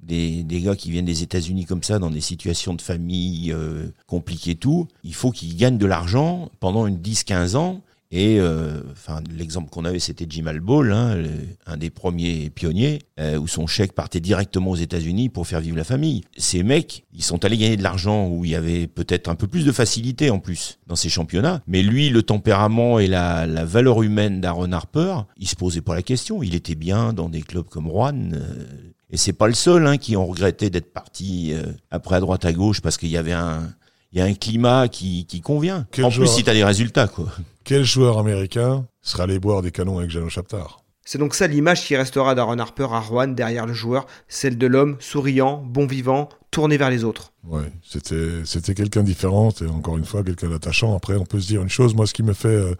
des, 0.00 0.42
des 0.42 0.60
gars 0.60 0.76
qui 0.76 0.90
viennent 0.90 1.04
des 1.04 1.22
États-Unis 1.22 1.64
comme 1.64 1.82
ça, 1.82 1.98
dans 1.98 2.10
des 2.10 2.20
situations 2.20 2.74
de 2.74 2.82
famille 2.82 3.52
euh, 3.52 3.88
compliquées, 4.06 4.54
tout, 4.54 4.88
il 5.02 5.14
faut 5.14 5.30
qu'ils 5.30 5.56
gagnent 5.56 5.78
de 5.78 5.86
l'argent 5.86 6.50
pendant 6.60 6.86
une 6.86 6.98
10-15 6.98 7.56
ans. 7.56 7.80
Et 8.10 8.38
euh, 8.38 8.80
enfin, 8.92 9.22
l'exemple 9.36 9.70
qu'on 9.70 9.84
avait, 9.84 9.98
c'était 9.98 10.26
Jim 10.28 10.46
Alball, 10.46 10.92
hein, 10.92 11.20
un 11.66 11.76
des 11.76 11.90
premiers 11.90 12.48
pionniers, 12.48 13.00
euh, 13.18 13.38
où 13.38 13.48
son 13.48 13.66
chèque 13.66 13.92
partait 13.92 14.20
directement 14.20 14.70
aux 14.70 14.76
États-Unis 14.76 15.30
pour 15.30 15.48
faire 15.48 15.60
vivre 15.60 15.76
la 15.76 15.82
famille. 15.82 16.22
Ces 16.36 16.62
mecs, 16.62 17.02
ils 17.12 17.24
sont 17.24 17.44
allés 17.44 17.56
gagner 17.56 17.76
de 17.76 17.82
l'argent 17.82 18.28
où 18.28 18.44
il 18.44 18.52
y 18.52 18.54
avait 18.54 18.86
peut-être 18.86 19.28
un 19.28 19.34
peu 19.34 19.48
plus 19.48 19.64
de 19.64 19.72
facilité 19.72 20.30
en 20.30 20.38
plus 20.38 20.78
dans 20.86 20.94
ces 20.94 21.08
championnats. 21.08 21.60
Mais 21.66 21.82
lui, 21.82 22.08
le 22.08 22.22
tempérament 22.22 23.00
et 23.00 23.08
la, 23.08 23.46
la 23.46 23.64
valeur 23.64 24.00
humaine 24.02 24.40
d'Aaron 24.40 24.70
Harper, 24.70 25.16
il 25.36 25.48
se 25.48 25.56
posait 25.56 25.80
pas 25.80 25.96
la 25.96 26.02
question. 26.02 26.40
Il 26.44 26.54
était 26.54 26.76
bien 26.76 27.14
dans 27.14 27.28
des 27.28 27.42
clubs 27.42 27.68
comme 27.68 27.88
Rouen. 27.88 28.30
euh, 28.32 28.66
et 29.14 29.16
c'est 29.16 29.32
pas 29.32 29.46
le 29.46 29.54
seul 29.54 29.86
hein, 29.86 29.96
qui 29.96 30.16
ont 30.16 30.26
regretté 30.26 30.70
d'être 30.70 30.92
parti 30.92 31.52
euh, 31.54 31.62
après 31.92 32.16
à 32.16 32.20
droite 32.20 32.44
à 32.44 32.52
gauche 32.52 32.80
parce 32.80 32.98
qu'il 32.98 33.10
y 33.10 33.16
avait 33.16 33.32
un 33.32 33.72
il 34.10 34.18
y 34.18 34.20
a 34.20 34.24
un 34.24 34.34
climat 34.34 34.88
qui, 34.88 35.26
qui 35.26 35.40
convient. 35.40 35.86
Quel 35.90 36.04
en 36.04 36.10
plus, 36.10 36.28
si 36.28 36.44
t'as 36.44 36.52
des 36.52 36.62
résultats, 36.62 37.08
quoi. 37.08 37.26
Quel 37.64 37.84
joueur 37.84 38.18
américain 38.18 38.86
serait 39.02 39.24
allé 39.24 39.40
boire 39.40 39.60
des 39.60 39.72
canons 39.72 39.98
avec 39.98 40.10
Jano 40.10 40.28
Chaptar 40.28 40.84
C'est 41.04 41.18
donc 41.18 41.34
ça 41.34 41.48
l'image 41.48 41.84
qui 41.84 41.96
restera 41.96 42.36
d'Aaron 42.36 42.58
Harper 42.58 42.88
à 42.92 43.00
Rouen 43.00 43.28
derrière 43.28 43.66
le 43.66 43.72
joueur, 43.72 44.06
celle 44.28 44.56
de 44.56 44.66
l'homme 44.68 44.96
souriant, 45.00 45.64
bon 45.64 45.86
vivant, 45.86 46.28
tourné 46.52 46.76
vers 46.76 46.90
les 46.90 47.02
autres. 47.02 47.32
Ouais, 47.44 47.72
c'était 47.82 48.44
c'était 48.44 48.74
quelqu'un 48.74 49.00
de 49.00 49.06
différent 49.06 49.50
et 49.60 49.66
encore 49.66 49.96
une 49.96 50.04
fois 50.04 50.22
quelqu'un 50.22 50.48
d'attachant. 50.48 50.94
Après, 50.96 51.16
on 51.16 51.24
peut 51.24 51.40
se 51.40 51.48
dire 51.48 51.62
une 51.62 51.68
chose. 51.68 51.94
Moi, 51.94 52.06
ce 52.06 52.14
qui 52.14 52.22
me 52.22 52.34
fait, 52.34 52.48
euh, 52.48 52.74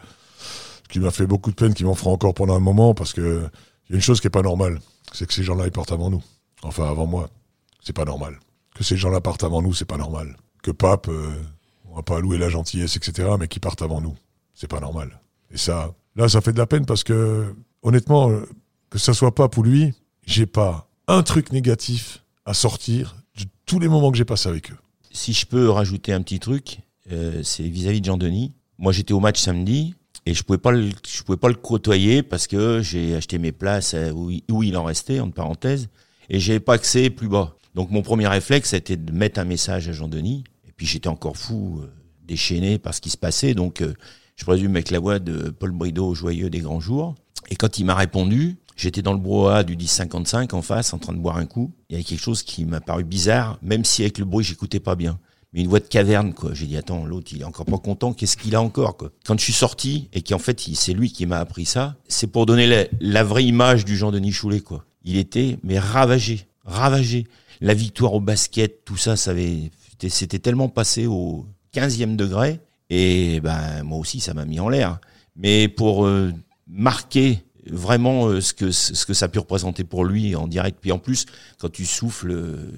ce 0.84 0.88
qui 0.88 1.00
m'a 1.00 1.10
fait 1.10 1.26
beaucoup 1.26 1.50
de 1.50 1.56
peine, 1.56 1.74
qui 1.74 1.84
m'en 1.84 1.94
fera 1.94 2.10
encore 2.10 2.34
pendant 2.34 2.54
un 2.54 2.60
moment, 2.60 2.94
parce 2.94 3.12
que 3.12 3.48
une 3.94 4.00
chose 4.00 4.20
qui 4.20 4.26
est 4.26 4.30
pas 4.30 4.42
normale, 4.42 4.80
c'est 5.12 5.26
que 5.26 5.32
ces 5.32 5.44
gens-là 5.44 5.70
partent 5.70 5.92
avant 5.92 6.10
nous. 6.10 6.22
Enfin, 6.62 6.88
avant 6.88 7.06
moi, 7.06 7.30
c'est 7.82 7.92
pas 7.92 8.04
normal. 8.04 8.40
Que 8.74 8.82
ces 8.82 8.96
gens-là 8.96 9.20
partent 9.20 9.44
avant 9.44 9.62
nous, 9.62 9.72
c'est 9.72 9.84
pas 9.84 9.96
normal. 9.96 10.36
Que 10.62 10.72
Pape, 10.72 11.08
euh, 11.08 11.30
on 11.88 11.94
va 11.94 12.02
pas 12.02 12.18
louer 12.20 12.38
la 12.38 12.48
gentillesse, 12.48 12.96
etc., 12.96 13.28
mais 13.38 13.46
qu'ils 13.46 13.60
partent 13.60 13.82
avant 13.82 14.00
nous, 14.00 14.16
c'est 14.54 14.66
pas 14.68 14.80
normal. 14.80 15.20
Et 15.52 15.58
ça, 15.58 15.94
là, 16.16 16.28
ça 16.28 16.40
fait 16.40 16.52
de 16.52 16.58
la 16.58 16.66
peine 16.66 16.86
parce 16.86 17.04
que 17.04 17.54
honnêtement, 17.82 18.30
euh, 18.30 18.48
que 18.90 18.98
ça 18.98 19.14
soit 19.14 19.34
Pape 19.34 19.56
ou 19.56 19.62
lui, 19.62 19.94
j'ai 20.26 20.46
pas 20.46 20.88
un 21.06 21.22
truc 21.22 21.52
négatif 21.52 22.24
à 22.46 22.54
sortir 22.54 23.16
de 23.38 23.44
tous 23.66 23.78
les 23.78 23.88
moments 23.88 24.10
que 24.10 24.16
j'ai 24.16 24.24
passés 24.24 24.48
avec 24.48 24.72
eux. 24.72 24.78
Si 25.12 25.32
je 25.32 25.46
peux 25.46 25.70
rajouter 25.70 26.12
un 26.12 26.22
petit 26.22 26.40
truc, 26.40 26.80
euh, 27.12 27.42
c'est 27.44 27.68
vis-à-vis 27.68 28.00
de 28.00 28.06
Jean-Denis. 28.06 28.52
Moi, 28.78 28.92
j'étais 28.92 29.12
au 29.12 29.20
match 29.20 29.40
samedi 29.40 29.94
et 30.26 30.34
je 30.34 30.42
pouvais 30.42 30.58
pas 30.58 30.70
le, 30.72 30.90
je 31.06 31.22
pouvais 31.22 31.38
pas 31.38 31.48
le 31.48 31.54
côtoyer 31.54 32.22
parce 32.22 32.46
que 32.46 32.80
j'ai 32.82 33.14
acheté 33.14 33.38
mes 33.38 33.52
places 33.52 33.94
euh, 33.94 34.10
où, 34.12 34.62
il- 34.62 34.76
en 34.76 34.84
restait, 34.84 35.20
entre 35.20 35.34
parenthèses, 35.34 35.88
et 36.30 36.38
j'avais 36.40 36.60
pas 36.60 36.74
accès 36.74 37.10
plus 37.10 37.28
bas. 37.28 37.56
Donc, 37.74 37.90
mon 37.90 38.02
premier 38.02 38.28
réflexe, 38.28 38.70
c'était 38.70 38.96
de 38.96 39.12
mettre 39.12 39.38
un 39.40 39.44
message 39.44 39.88
à 39.88 39.92
Jean-Denis. 39.92 40.44
Et 40.68 40.72
puis, 40.76 40.86
j'étais 40.86 41.08
encore 41.08 41.36
fou, 41.36 41.80
euh, 41.82 41.88
déchaîné 42.26 42.78
par 42.78 42.94
ce 42.94 43.00
qui 43.00 43.10
se 43.10 43.16
passait. 43.18 43.52
Donc, 43.54 43.82
euh, 43.82 43.92
je 44.36 44.44
présume 44.44 44.74
avec 44.76 44.90
la 44.90 44.98
voix 45.00 45.18
de 45.18 45.50
Paul 45.50 45.72
Brideau, 45.72 46.14
joyeux 46.14 46.50
des 46.50 46.60
grands 46.60 46.80
jours. 46.80 47.14
Et 47.50 47.56
quand 47.56 47.78
il 47.78 47.84
m'a 47.84 47.94
répondu, 47.94 48.56
j'étais 48.76 49.02
dans 49.02 49.12
le 49.12 49.18
brouhaha 49.18 49.64
du 49.64 49.76
1055 49.76 50.54
en 50.54 50.62
face, 50.62 50.94
en 50.94 50.98
train 50.98 51.12
de 51.12 51.18
boire 51.18 51.36
un 51.36 51.46
coup. 51.46 51.72
Il 51.88 51.92
y 51.92 51.96
avait 51.96 52.04
quelque 52.04 52.22
chose 52.22 52.42
qui 52.42 52.64
m'a 52.64 52.80
paru 52.80 53.04
bizarre, 53.04 53.58
même 53.60 53.84
si 53.84 54.02
avec 54.02 54.18
le 54.18 54.24
bruit, 54.24 54.44
j'écoutais 54.44 54.80
pas 54.80 54.94
bien. 54.96 55.18
Mais 55.54 55.60
une 55.60 55.68
voix 55.68 55.80
de 55.80 55.86
caverne, 55.86 56.34
quoi. 56.34 56.52
J'ai 56.52 56.66
dit, 56.66 56.76
attends, 56.76 57.06
l'autre, 57.06 57.30
il 57.32 57.40
est 57.40 57.44
encore 57.44 57.64
pas 57.64 57.78
content, 57.78 58.12
qu'est-ce 58.12 58.36
qu'il 58.36 58.54
a 58.56 58.60
encore, 58.60 58.96
quoi? 58.96 59.10
Quand 59.24 59.38
je 59.38 59.44
suis 59.44 59.52
sorti, 59.52 60.08
et 60.12 60.20
qu'en 60.20 60.38
fait, 60.38 60.60
c'est 60.74 60.92
lui 60.92 61.12
qui 61.12 61.26
m'a 61.26 61.38
appris 61.38 61.64
ça, 61.64 61.96
c'est 62.08 62.26
pour 62.26 62.44
donner 62.44 62.66
la, 62.66 62.84
la 63.00 63.22
vraie 63.22 63.44
image 63.44 63.84
du 63.84 63.96
Jean-Denis 63.96 64.32
Choulet, 64.32 64.60
quoi. 64.60 64.84
Il 65.04 65.16
était, 65.16 65.58
mais 65.62 65.78
ravagé, 65.78 66.48
ravagé. 66.64 67.26
La 67.60 67.72
victoire 67.72 68.14
au 68.14 68.20
basket, 68.20 68.84
tout 68.84 68.96
ça, 68.96 69.16
ça 69.16 69.30
avait, 69.30 69.70
c'était 70.08 70.40
tellement 70.40 70.68
passé 70.68 71.06
au 71.06 71.46
15e 71.72 72.16
degré, 72.16 72.60
et 72.90 73.40
ben, 73.40 73.82
moi 73.84 73.98
aussi, 73.98 74.20
ça 74.20 74.34
m'a 74.34 74.44
mis 74.44 74.58
en 74.60 74.68
l'air. 74.68 74.98
Mais 75.36 75.68
pour 75.68 76.04
euh, 76.04 76.32
marquer 76.66 77.44
vraiment 77.66 78.26
euh, 78.26 78.40
ce 78.40 78.52
que 78.52 78.70
ce 78.70 79.06
que 79.06 79.14
ça 79.14 79.26
a 79.26 79.28
pu 79.28 79.38
représenter 79.38 79.84
pour 79.84 80.04
lui 80.04 80.36
en 80.36 80.46
direct. 80.46 80.78
Puis 80.80 80.92
en 80.92 80.98
plus, 80.98 81.26
quand 81.58 81.70
tu 81.70 81.86
souffles 81.86 82.30
euh, 82.30 82.70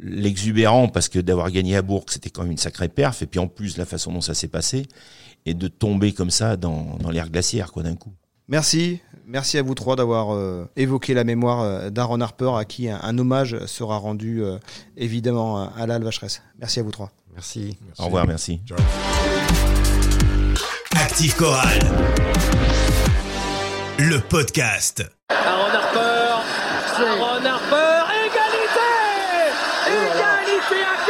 l'exubérant, 0.00 0.88
parce 0.88 1.08
que 1.08 1.18
d'avoir 1.18 1.50
gagné 1.50 1.76
à 1.76 1.82
Bourg, 1.82 2.04
c'était 2.08 2.30
quand 2.30 2.42
même 2.42 2.52
une 2.52 2.58
sacrée 2.58 2.88
perf, 2.88 3.22
et 3.22 3.26
puis 3.26 3.40
en 3.40 3.48
plus 3.48 3.76
la 3.76 3.84
façon 3.84 4.12
dont 4.12 4.20
ça 4.20 4.34
s'est 4.34 4.48
passé, 4.48 4.86
et 5.46 5.54
de 5.54 5.68
tomber 5.68 6.12
comme 6.12 6.30
ça 6.30 6.56
dans, 6.56 6.96
dans 7.00 7.10
l'air 7.10 7.30
glaciaire, 7.30 7.72
quoi, 7.72 7.82
d'un 7.82 7.96
coup. 7.96 8.12
Merci, 8.48 9.00
merci 9.26 9.58
à 9.58 9.62
vous 9.62 9.74
trois 9.74 9.94
d'avoir 9.94 10.34
euh, 10.34 10.66
évoqué 10.76 11.12
la 11.12 11.24
mémoire 11.24 11.60
euh, 11.60 11.90
d'Aaron 11.90 12.20
Harper, 12.20 12.52
à 12.56 12.64
qui 12.64 12.88
un, 12.88 12.98
un 13.02 13.18
hommage 13.18 13.58
sera 13.66 13.98
rendu 13.98 14.42
euh, 14.42 14.58
évidemment 14.96 15.70
à 15.74 15.86
la 15.86 15.98
Vacheresse. 15.98 16.42
Merci 16.58 16.80
à 16.80 16.82
vous 16.82 16.90
trois. 16.90 17.12
Merci. 17.34 17.76
Au 17.98 18.06
revoir, 18.06 18.26
merci. 18.26 18.60
Ciao. 18.66 18.78
Active 20.96 21.36
Chorale. 21.36 21.78
Le 23.98 24.18
podcast. 24.20 25.04
Aaron 25.28 25.74
Harper, 25.74 26.42
Aaron 26.96 27.44
Harper, 27.44 27.87
égalité 30.70 30.76
Égalité 30.76 30.84
à 30.84 30.96
40 30.96 31.07